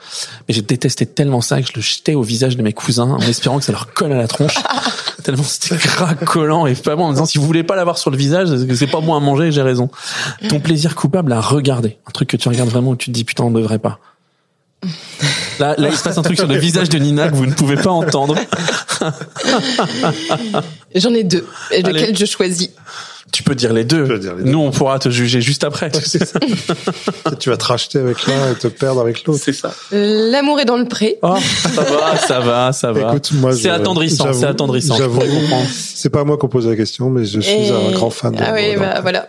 Mais 0.46 0.54
j'ai 0.54 0.62
détesté 0.62 1.06
tellement 1.06 1.40
ça 1.40 1.60
que 1.60 1.66
je 1.66 1.72
le 1.74 1.82
jetais 1.82 2.14
au 2.14 2.22
visage 2.22 2.56
de 2.56 2.62
mes 2.62 2.72
cousins 2.72 3.10
en 3.10 3.20
espérant 3.20 3.58
que 3.58 3.64
ça 3.64 3.72
leur 3.72 3.92
colle 3.94 4.12
à 4.12 4.16
la 4.16 4.28
tronche. 4.28 4.54
tellement 5.20 5.42
c'était 5.42 5.76
gras, 5.76 6.14
collant 6.14 6.66
et 6.66 6.74
pas 6.74 6.96
bon 6.96 7.04
en 7.04 7.08
me 7.08 7.14
disant 7.14 7.26
si 7.26 7.38
vous 7.38 7.46
voulez 7.46 7.62
pas 7.62 7.76
l'avoir 7.76 7.98
sur 7.98 8.10
le 8.10 8.16
visage, 8.16 8.48
c'est 8.74 8.86
pas 8.86 9.00
bon 9.00 9.14
à 9.14 9.20
manger, 9.20 9.52
j'ai 9.52 9.62
raison. 9.62 9.90
Ton 10.48 10.60
plaisir 10.60 10.94
coupable 10.94 11.32
à 11.32 11.40
regarder. 11.40 11.98
Un 12.06 12.10
truc 12.10 12.28
que 12.28 12.36
tu 12.36 12.48
regardes 12.48 12.70
vraiment 12.70 12.90
où 12.90 12.96
tu 12.96 13.10
te 13.10 13.14
dis 13.14 13.24
putain 13.24 13.44
on 13.44 13.50
devrait 13.50 13.78
pas. 13.78 13.98
Là, 15.58 15.74
là, 15.76 15.88
il 15.90 15.96
se 15.96 16.02
passe 16.02 16.16
un 16.16 16.22
truc 16.22 16.38
sur 16.38 16.46
le 16.46 16.56
visage 16.56 16.88
de 16.88 16.98
Nina 16.98 17.28
que 17.28 17.34
vous 17.34 17.44
ne 17.44 17.52
pouvez 17.52 17.76
pas 17.76 17.90
entendre. 17.90 18.34
J'en 20.94 21.12
ai 21.12 21.22
deux. 21.22 21.46
Et 21.70 21.82
lequel 21.82 22.16
je 22.16 22.24
choisis? 22.24 22.70
Tu 23.32 23.42
peux 23.42 23.54
dire 23.54 23.72
les 23.72 23.84
deux. 23.84 24.18
Dire 24.18 24.34
les 24.34 24.44
deux. 24.44 24.50
Nous, 24.50 24.58
on 24.58 24.70
pourra 24.70 24.98
te 24.98 25.08
juger 25.08 25.40
juste 25.40 25.64
après. 25.64 25.90
tu 27.38 27.50
vas 27.50 27.56
te 27.56 27.64
racheter 27.64 27.98
avec 27.98 28.26
l'un 28.26 28.52
et 28.52 28.54
te 28.54 28.68
perdre 28.68 29.00
avec 29.00 29.24
l'autre. 29.24 29.40
C'est 29.42 29.52
ça. 29.52 29.72
L'amour 29.92 30.60
est 30.60 30.64
dans 30.64 30.76
le 30.76 30.86
pré. 30.86 31.18
Oh, 31.22 31.36
ça 31.74 31.82
va, 31.82 32.16
ça 32.16 32.40
va, 32.40 32.72
ça 32.72 32.92
va. 32.92 33.10
Écoute, 33.10 33.30
moi, 33.34 33.52
c'est 33.52 33.70
attendrissant, 33.70 34.32
c'est 34.32 34.46
attendrissant. 34.46 34.96
C'est 35.70 36.10
pas 36.10 36.24
moi 36.24 36.38
qui 36.38 36.48
pose 36.48 36.66
la 36.66 36.76
question, 36.76 37.10
mais 37.10 37.24
je 37.24 37.40
suis 37.40 37.52
et... 37.52 37.70
un 37.70 37.92
grand 37.92 38.10
fan. 38.10 38.34
De 38.34 38.42
ah 38.42 38.52
oui, 38.54 38.76
bah, 38.76 39.00
voilà. 39.02 39.28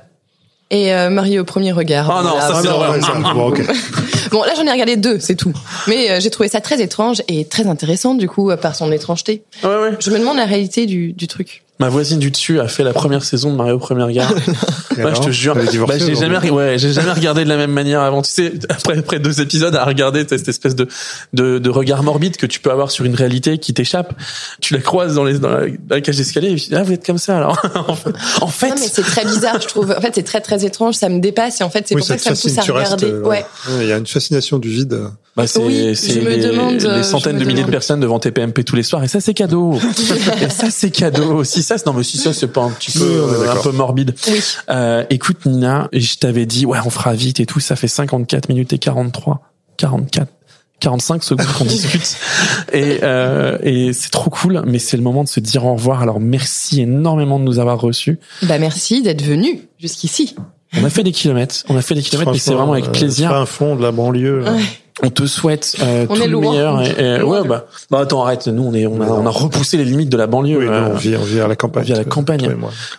Et 0.70 0.94
euh, 0.94 1.10
Marie 1.10 1.38
au 1.38 1.44
premier 1.44 1.74
regard. 1.74 2.08
Oh 2.10 2.24
non, 2.24 2.40
ça 2.40 2.62
c'est 2.62 2.70
ah, 2.70 3.18
non, 3.18 3.34
bon, 3.34 3.48
okay. 3.50 3.64
bon, 4.32 4.42
là 4.44 4.54
j'en 4.56 4.66
ai 4.66 4.72
regardé 4.72 4.96
deux, 4.96 5.20
c'est 5.20 5.36
tout. 5.36 5.52
Mais 5.88 6.10
euh, 6.10 6.20
j'ai 6.22 6.30
trouvé 6.30 6.48
ça 6.48 6.62
très 6.62 6.82
étrange 6.82 7.22
et 7.28 7.44
très 7.44 7.68
intéressant 7.68 8.16
du 8.16 8.30
coup 8.30 8.50
par 8.62 8.74
son 8.74 8.90
étrangeté. 8.94 9.44
Ouais, 9.66 9.70
ouais. 9.70 9.98
Je 10.00 10.10
me 10.12 10.18
demande 10.18 10.38
la 10.38 10.46
réalité 10.46 10.86
du, 10.86 11.12
du 11.12 11.28
truc. 11.28 11.64
Ma 11.82 11.90
voisine 11.90 12.20
du 12.20 12.30
dessus 12.30 12.60
a 12.60 12.68
fait 12.68 12.84
la 12.84 12.94
première 12.94 13.24
saison 13.24 13.52
de 13.52 13.56
Mario 13.56 13.78
au 13.78 13.80
premier 13.80 14.04
regard. 14.04 14.32
ouais, 14.98 15.16
je 15.16 15.22
te 15.22 15.32
jure. 15.32 15.56
Bah, 15.56 15.64
j'ai 15.98 16.16
jamais, 16.16 16.52
ouais, 16.52 16.78
j'ai 16.78 16.94
jamais 16.94 17.12
regardé 17.12 17.44
de 17.44 17.50
la 17.50 17.58
même 17.58 17.72
manière 17.72 18.02
avant. 18.02 18.22
Tu 18.22 18.30
sais, 18.30 18.54
après, 18.70 19.00
après 19.00 19.18
deux 19.18 19.42
épisodes 19.42 19.76
à 19.76 19.84
regarder 19.84 20.24
cette 20.30 20.48
espèce 20.48 20.76
de, 20.76 20.88
de, 21.34 21.58
de 21.58 21.70
regard 21.72 22.04
morbide 22.04 22.38
que 22.38 22.46
tu 22.46 22.60
peux 22.60 22.70
avoir 22.70 22.92
sur 22.92 23.04
une 23.04 23.16
réalité 23.16 23.58
qui 23.58 23.74
t'échappe. 23.74 24.14
Tu 24.60 24.76
la 24.76 24.80
croises 24.80 25.16
dans 25.16 25.24
les, 25.24 25.40
dans 25.40 25.50
la, 25.50 25.70
dans 25.70 25.96
la 25.96 26.02
cage 26.02 26.18
d'escalier 26.18 26.52
et 26.52 26.56
tu 26.56 26.70
dis, 26.70 26.76
ah, 26.76 26.84
vous 26.84 26.94
êtes 26.94 27.04
comme 27.04 27.18
ça, 27.18 27.38
alors. 27.38 27.60
en 28.42 28.48
fait. 28.48 28.70
Non, 28.70 28.76
mais 28.80 28.88
c'est 28.88 29.02
très 29.02 29.26
bizarre, 29.26 29.60
je 29.60 29.68
trouve. 29.68 29.92
En 29.98 30.02
fait, 30.02 30.12
c'est 30.14 30.22
très, 30.22 30.42
très 30.42 30.64
étrange. 30.64 30.94
Ça 30.94 31.10
me 31.10 31.20
dépasse 31.20 31.62
et 31.62 31.64
en 31.64 31.72
fait, 31.72 31.88
c'est 31.88 31.96
oui, 31.96 32.02
pour 32.02 32.08
ça 32.08 32.16
que 32.18 32.22
ça 32.22 32.30
me 32.30 32.36
pousse 32.36 32.58
à 32.60 32.62
regarder. 32.62 33.06
Restes, 33.08 33.26
ouais. 33.26 33.44
Il 33.80 33.88
y 33.88 33.92
a 33.92 33.98
une 33.98 34.06
fascination 34.06 34.60
du 34.60 34.70
vide. 34.70 35.00
Bah, 35.36 35.48
c'est, 35.48 35.60
oui, 35.60 35.96
c'est 35.96 36.20
les, 36.20 36.38
demande, 36.38 36.82
les, 36.82 37.04
centaines 37.04 37.38
de 37.38 37.46
milliers 37.46 37.64
de 37.64 37.72
personnes 37.72 38.02
devant 38.02 38.20
TPMP 38.20 38.66
tous 38.66 38.76
les 38.76 38.84
soirs 38.84 39.02
et 39.04 39.08
ça, 39.08 39.22
c'est 39.22 39.34
cadeau. 39.34 39.76
et 40.42 40.50
ça, 40.50 40.70
c'est 40.70 40.92
cadeau. 40.92 41.46
Si 41.46 41.64
ça, 41.64 41.76
non, 41.86 41.94
mais 41.94 42.04
si 42.04 42.18
ça, 42.18 42.34
c'est 42.34 42.48
pas 42.48 42.62
un 42.62 42.72
petit 42.72 42.92
peu, 42.92 43.26
oui, 43.40 43.48
un 43.48 43.56
peu 43.62 43.72
morbide. 43.72 44.14
Oui. 44.28 44.42
Euh, 44.70 45.06
écoute, 45.10 45.46
Nina, 45.46 45.88
je 45.94 46.16
t'avais 46.16 46.46
dit, 46.46 46.66
ouais, 46.66 46.80
on 46.86 46.90
fera 46.90 47.14
vite 47.14 47.40
et 47.40 47.46
tout. 47.46 47.62
Ça 47.62 47.78
fait 47.78 47.88
54 47.88 48.50
minutes 48.50 48.74
et 48.74 48.78
43, 48.78 49.42
44. 49.78 50.28
45 50.82 51.24
secondes 51.24 51.48
qu'on 51.58 51.66
discute 51.66 52.18
et 52.74 53.00
euh, 53.04 53.58
et 53.62 53.94
c'est 53.94 54.10
trop 54.10 54.32
cool 54.32 54.64
mais 54.66 54.80
c'est 54.80 54.98
le 54.98 55.04
moment 55.04 55.24
de 55.24 55.30
se 55.30 55.40
dire 55.40 55.64
au 55.64 55.74
revoir 55.74 56.02
alors 56.02 56.20
merci 56.20 56.82
énormément 56.82 57.40
de 57.40 57.44
nous 57.44 57.60
avoir 57.60 57.80
reçus 57.80 58.18
bah 58.42 58.58
merci 58.58 59.04
d'être 59.04 59.22
venu 59.22 59.70
jusqu'ici 59.78 60.36
on 60.76 60.84
a 60.84 60.90
fait 60.90 61.04
des 61.04 61.12
kilomètres 61.12 61.64
on 61.70 61.78
a 61.78 61.84
fait 61.84 61.94
des 61.94 62.02
kilomètres 62.02 62.32
mais 62.32 62.40
c'est 62.40 62.56
vraiment 62.56 62.74
avec 62.74 62.92
plaisir 62.92 63.32
un 63.32 63.46
fond 63.46 63.76
de 63.76 63.84
la 63.84 63.92
banlieue 63.92 64.44
ouais. 64.44 64.60
On 65.04 65.10
te 65.10 65.26
souhaite 65.26 65.78
euh, 65.82 66.06
on 66.10 66.16
tout 66.16 66.22
est 66.22 66.28
le 66.28 66.34
loin. 66.34 66.52
meilleur. 66.52 66.82
Et, 67.00 67.20
et, 67.20 67.22
ouais, 67.24 67.48
bah, 67.48 67.66
bah 67.90 68.00
attends, 68.00 68.24
arrête. 68.24 68.48
Nous, 68.48 68.62
on 68.64 68.74
est, 68.74 68.86
on 68.86 69.02
a, 69.02 69.08
on 69.08 69.26
a 69.26 69.30
repoussé 69.30 69.78
les 69.78 69.86
limites 69.86 70.10
de 70.10 70.18
la 70.18 70.28
banlieue. 70.28 70.60
Oui, 70.60 70.66
nous, 70.66 70.72
on 70.72 70.94
vit, 70.96 71.16
on 71.16 71.24
vit 71.24 71.40
à 71.40 71.48
la 71.48 71.56
campagne. 71.56 71.84
On 71.84 71.86
vit 71.86 71.94
à 71.94 71.98
la 71.98 72.04
campagne, 72.04 72.56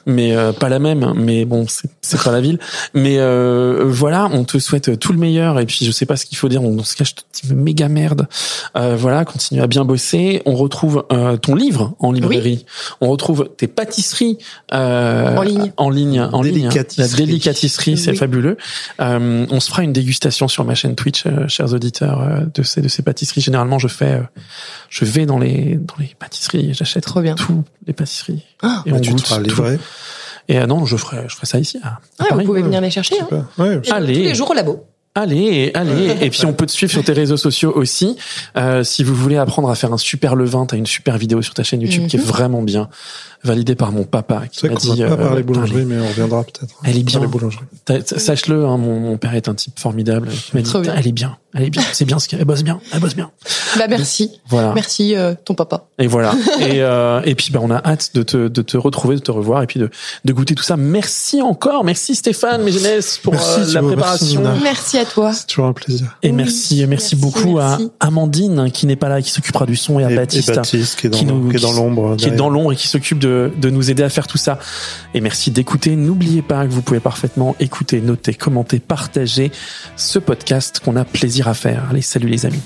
mais 0.06 0.34
euh, 0.36 0.52
pas 0.52 0.68
la 0.68 0.78
même. 0.78 1.12
Mais 1.16 1.44
bon, 1.44 1.66
c'est, 1.68 1.88
c'est 2.00 2.20
pas 2.22 2.32
la 2.32 2.40
ville. 2.40 2.58
Mais 2.94 3.16
euh, 3.18 3.84
voilà, 3.86 4.28
on 4.32 4.44
te 4.44 4.58
souhaite 4.58 4.98
tout 4.98 5.12
le 5.12 5.18
meilleur. 5.18 5.60
Et 5.60 5.66
puis, 5.66 5.84
je 5.84 5.90
sais 5.90 6.06
pas 6.06 6.16
ce 6.16 6.26
qu'il 6.26 6.38
faut 6.38 6.48
dire. 6.48 6.62
Dans 6.62 6.84
ce 6.84 6.96
cas, 6.96 7.04
je 7.04 7.12
te 7.12 7.20
dis 7.46 7.54
méga 7.54 7.88
merde. 7.88 8.26
Euh, 8.76 8.96
voilà, 8.96 9.24
continue 9.24 9.60
à 9.60 9.66
bien 9.66 9.84
bosser. 9.84 10.42
On 10.46 10.54
retrouve 10.54 11.04
euh, 11.12 11.36
ton 11.36 11.54
livre 11.54 11.94
en 11.98 12.10
librairie. 12.12 12.64
Oui. 12.64 12.66
On 13.00 13.10
retrouve 13.10 13.48
tes 13.56 13.66
pâtisseries 13.68 14.38
euh, 14.72 15.36
en 15.36 15.42
ligne. 15.42 15.72
En 15.76 15.90
ligne, 15.90 16.20
en 16.32 16.42
ligne. 16.42 16.64
La 16.64 16.68
Délicatisserie. 16.70 17.26
délicatisserie, 17.26 17.98
c'est 17.98 18.10
Oui. 18.12 18.16
fabuleux. 18.16 18.56
Euh, 19.00 19.46
on 19.50 19.60
se 19.60 19.68
fera 19.70 19.82
une 19.82 19.92
dégustation 19.92 20.48
sur 20.48 20.64
ma 20.64 20.74
chaîne 20.74 20.94
Twitch, 20.94 21.24
euh, 21.26 21.46
chers 21.48 21.72
auditeurs, 21.72 21.81
euh, 22.02 22.46
de 22.54 22.62
ces 22.62 22.80
de 22.80 22.88
ces 22.88 23.02
pâtisseries. 23.02 23.40
Généralement, 23.40 23.78
je 23.78 23.88
fais, 23.88 24.12
euh, 24.12 24.22
je 24.88 25.04
vais 25.04 25.26
dans 25.26 25.38
les 25.38 25.76
dans 25.76 25.94
les 25.98 26.14
pâtisseries, 26.18 26.70
et 26.70 26.74
j'achète 26.74 27.04
Trop 27.04 27.20
bien. 27.22 27.34
tout 27.34 27.64
les 27.86 27.92
pâtisseries 27.92 28.44
Ah. 28.62 28.82
et 28.86 28.90
Bah, 28.90 28.96
on 28.98 29.00
tu 29.00 29.10
goûte 29.10 29.22
te 29.22 29.26
feras 29.28 29.38
tout. 29.40 29.44
livrer. 29.48 29.78
Et 30.48 30.58
euh, 30.58 30.66
non, 30.66 30.84
je 30.86 30.96
ferai 30.96 31.24
je 31.28 31.34
ferai 31.34 31.46
ça 31.46 31.58
ici. 31.58 31.78
À, 31.82 31.88
à 31.88 31.90
Ouais, 31.92 32.28
Paris. 32.28 32.40
vous 32.44 32.46
pouvez 32.50 32.62
venir 32.62 32.80
les 32.80 32.90
chercher. 32.90 33.16
Hein. 33.20 33.26
Super. 33.28 33.44
Ouais, 33.58 33.80
Et 33.84 33.90
Allez. 33.92 34.14
Tous 34.14 34.20
les 34.20 34.34
jours 34.34 34.50
au 34.50 34.54
labo. 34.54 34.86
Allez, 35.14 35.70
allez. 35.74 36.16
Et 36.22 36.30
puis 36.30 36.46
on 36.46 36.54
peut 36.54 36.64
te 36.64 36.72
suivre 36.72 36.90
sur 36.90 37.04
tes 37.04 37.12
réseaux 37.12 37.36
sociaux 37.36 37.70
aussi. 37.76 38.16
Euh, 38.56 38.82
si 38.82 39.04
vous 39.04 39.14
voulez 39.14 39.36
apprendre 39.36 39.68
à 39.68 39.74
faire 39.74 39.92
un 39.92 39.98
super 39.98 40.34
levain, 40.34 40.64
t'as 40.64 40.78
une 40.78 40.86
super 40.86 41.18
vidéo 41.18 41.42
sur 41.42 41.52
ta 41.52 41.62
chaîne 41.62 41.82
YouTube 41.82 42.06
qui 42.06 42.16
est 42.16 42.18
Mhm. 42.18 42.24
vraiment 42.24 42.62
bien, 42.62 42.88
validée 43.44 43.74
par 43.74 43.92
mon 43.92 44.04
papa 44.04 44.42
qui 44.50 44.66
m'a 44.68 44.74
dit. 44.74 45.02
va 45.02 45.08
pas 45.08 45.12
euh, 45.14 45.16
parler 45.16 45.42
putain, 45.42 45.52
boulangerie, 45.60 45.84
mais 45.84 45.98
on 46.00 46.06
reviendra 46.08 46.44
peut-être. 46.44 46.74
Elle 46.84 46.98
est 46.98 47.02
bien. 47.02 47.20
Sache-le, 48.04 48.64
hein, 48.64 48.76
mon, 48.78 49.00
mon 49.00 49.16
père 49.16 49.34
est 49.34 49.48
un 49.48 49.54
type 49.54 49.78
formidable. 49.78 50.28
Il 50.52 50.56
m'a 50.58 50.62
dit, 50.62 50.70
Trop 50.70 50.80
bien. 50.80 50.94
elle 50.96 51.06
est 51.06 51.12
bien, 51.12 51.36
elle 51.54 51.64
est 51.64 51.70
bien, 51.70 51.82
c'est 51.92 52.04
bien 52.04 52.18
ce 52.18 52.28
qu'elle 52.28 52.38
elle 52.40 52.44
bosse 52.46 52.62
bien, 52.62 52.80
elle 52.92 53.00
bosse 53.00 53.14
bien. 53.16 53.30
Bah 53.78 53.86
merci. 53.88 54.30
Voilà. 54.48 54.72
Merci 54.74 55.16
euh, 55.16 55.34
ton 55.44 55.54
papa. 55.54 55.86
Et 55.98 56.06
voilà. 56.06 56.32
et, 56.60 56.82
euh, 56.82 57.20
et 57.24 57.34
puis, 57.34 57.50
bah, 57.52 57.60
on 57.62 57.70
a 57.70 57.76
hâte 57.84 58.10
de 58.14 58.22
te, 58.22 58.48
de 58.48 58.62
te 58.62 58.76
retrouver, 58.76 59.16
de 59.16 59.20
te 59.20 59.30
revoir 59.30 59.62
et 59.62 59.66
puis 59.66 59.80
de, 59.80 59.90
de 60.24 60.32
goûter 60.32 60.54
tout 60.54 60.62
ça. 60.62 60.76
Merci 60.76 61.42
encore. 61.42 61.84
Merci 61.84 62.14
Stéphane 62.14 62.62
Mégenès 62.62 63.18
pour 63.18 63.32
Merci, 63.32 63.60
euh, 63.60 63.72
la 63.72 63.82
préparation. 63.82 64.42
Merci, 64.62 64.98
à 64.98 65.04
toi. 65.04 65.32
C'est 65.32 65.46
toujours 65.46 65.66
un 65.66 65.72
plaisir. 65.72 66.18
et 66.22 66.28
Oui, 66.30 66.32
merci, 66.36 66.74
merci, 66.76 66.86
merci, 66.86 67.16
beaucoup 67.16 67.56
merci. 67.56 67.90
à 68.00 68.06
Amandine 68.06 68.70
qui 68.72 68.86
n'est 68.86 68.96
pas 68.96 69.08
là, 69.08 69.20
qui 69.22 69.30
s'occupera 69.30 69.66
du 69.66 69.76
son 69.76 69.98
et 69.98 70.04
à 70.04 70.10
Et, 70.10 70.16
Baptiste. 70.16 70.50
et 70.50 70.54
Baptiste 70.54 71.00
qui 71.00 71.06
est 71.06 71.10
dans, 71.10 71.18
qui 71.18 71.24
nous- 71.26 71.48
qui 71.50 71.56
est 71.56 71.60
dans 71.60 71.72
l'ombre. 71.72 72.16
qui 72.16 72.28
est 72.28 72.30
dans 72.30 72.50
l'ombre 72.50 72.72
et 72.72 72.76
qui 72.76 72.88
s'occupe 72.88 73.18
de, 73.18 73.31
de 73.32 73.70
nous 73.70 73.90
aider 73.90 74.02
à 74.02 74.08
faire 74.08 74.26
tout 74.26 74.38
ça. 74.38 74.58
Et 75.14 75.20
merci 75.20 75.50
d'écouter. 75.50 75.96
N'oubliez 75.96 76.42
pas 76.42 76.66
que 76.66 76.70
vous 76.70 76.82
pouvez 76.82 77.00
parfaitement 77.00 77.56
écouter, 77.60 78.00
noter, 78.00 78.34
commenter, 78.34 78.78
partager 78.78 79.50
ce 79.96 80.18
podcast 80.18 80.80
qu'on 80.84 80.96
a 80.96 81.04
plaisir 81.04 81.48
à 81.48 81.54
faire. 81.54 81.84
Allez, 81.90 82.02
salut 82.02 82.28
les 82.28 82.46
amis. 82.46 82.62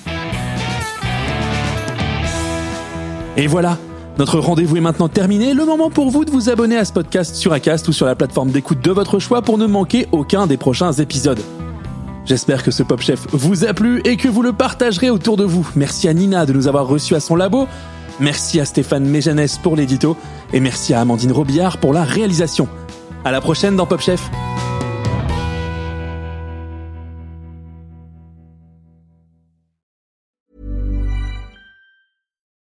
Et 3.36 3.46
voilà. 3.46 3.78
Notre 4.18 4.38
rendez-vous 4.38 4.78
est 4.78 4.80
maintenant 4.80 5.08
terminé. 5.08 5.52
Le 5.52 5.66
moment 5.66 5.90
pour 5.90 6.10
vous 6.10 6.24
de 6.24 6.30
vous 6.30 6.48
abonner 6.48 6.78
à 6.78 6.86
ce 6.86 6.92
podcast 6.92 7.34
sur 7.34 7.52
Acast 7.52 7.86
ou 7.88 7.92
sur 7.92 8.06
la 8.06 8.14
plateforme 8.14 8.50
d'écoute 8.50 8.80
de 8.80 8.90
votre 8.90 9.18
choix 9.18 9.42
pour 9.42 9.58
ne 9.58 9.66
manquer 9.66 10.06
aucun 10.10 10.46
des 10.46 10.56
prochains 10.56 10.92
épisodes. 10.92 11.40
J'espère 12.24 12.62
que 12.62 12.70
ce 12.70 12.82
Pop 12.82 13.00
Chef 13.02 13.26
vous 13.32 13.64
a 13.66 13.74
plu 13.74 14.00
et 14.04 14.16
que 14.16 14.28
vous 14.28 14.42
le 14.42 14.52
partagerez 14.52 15.10
autour 15.10 15.36
de 15.36 15.44
vous. 15.44 15.68
Merci 15.76 16.08
à 16.08 16.14
Nina 16.14 16.46
de 16.46 16.54
nous 16.54 16.66
avoir 16.66 16.86
reçus 16.86 17.14
à 17.14 17.20
son 17.20 17.36
labo. 17.36 17.68
Merci 18.20 18.60
à 18.60 18.64
Stéphane 18.64 19.04
Méjanès 19.04 19.58
pour 19.58 19.76
l'édito. 19.76 20.16
Et 20.52 20.60
merci 20.60 20.94
à 20.94 21.00
Amandine 21.00 21.32
Robillard 21.32 21.78
pour 21.78 21.92
la 21.92 22.04
réalisation. 22.04 22.68
À 23.24 23.30
la 23.30 23.40
prochaine 23.40 23.76
dans 23.76 23.86
Pop 23.86 24.00
Chef. 24.00 24.30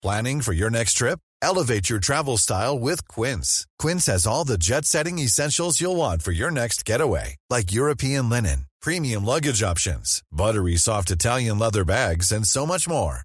Planning 0.01 0.41
for 0.41 0.53
your 0.53 0.69
next 0.69 0.97
trip? 0.97 1.19
Elevate 1.41 1.89
your 1.89 1.99
travel 1.99 2.37
style 2.37 2.77
with 2.77 3.07
Quince. 3.07 3.65
Quince 3.79 4.05
has 4.05 4.27
all 4.27 4.45
the 4.45 4.57
jet 4.57 4.85
setting 4.85 5.17
essentials 5.17 5.81
you'll 5.81 5.95
want 5.95 6.21
for 6.21 6.31
your 6.31 6.51
next 6.51 6.85
getaway, 6.85 7.37
like 7.49 7.73
European 7.73 8.29
linen, 8.29 8.67
premium 8.83 9.25
luggage 9.25 9.63
options, 9.63 10.21
buttery 10.31 10.77
soft 10.77 11.09
Italian 11.09 11.57
leather 11.57 11.83
bags, 11.83 12.31
and 12.31 12.45
so 12.45 12.67
much 12.67 12.87
more. 12.87 13.24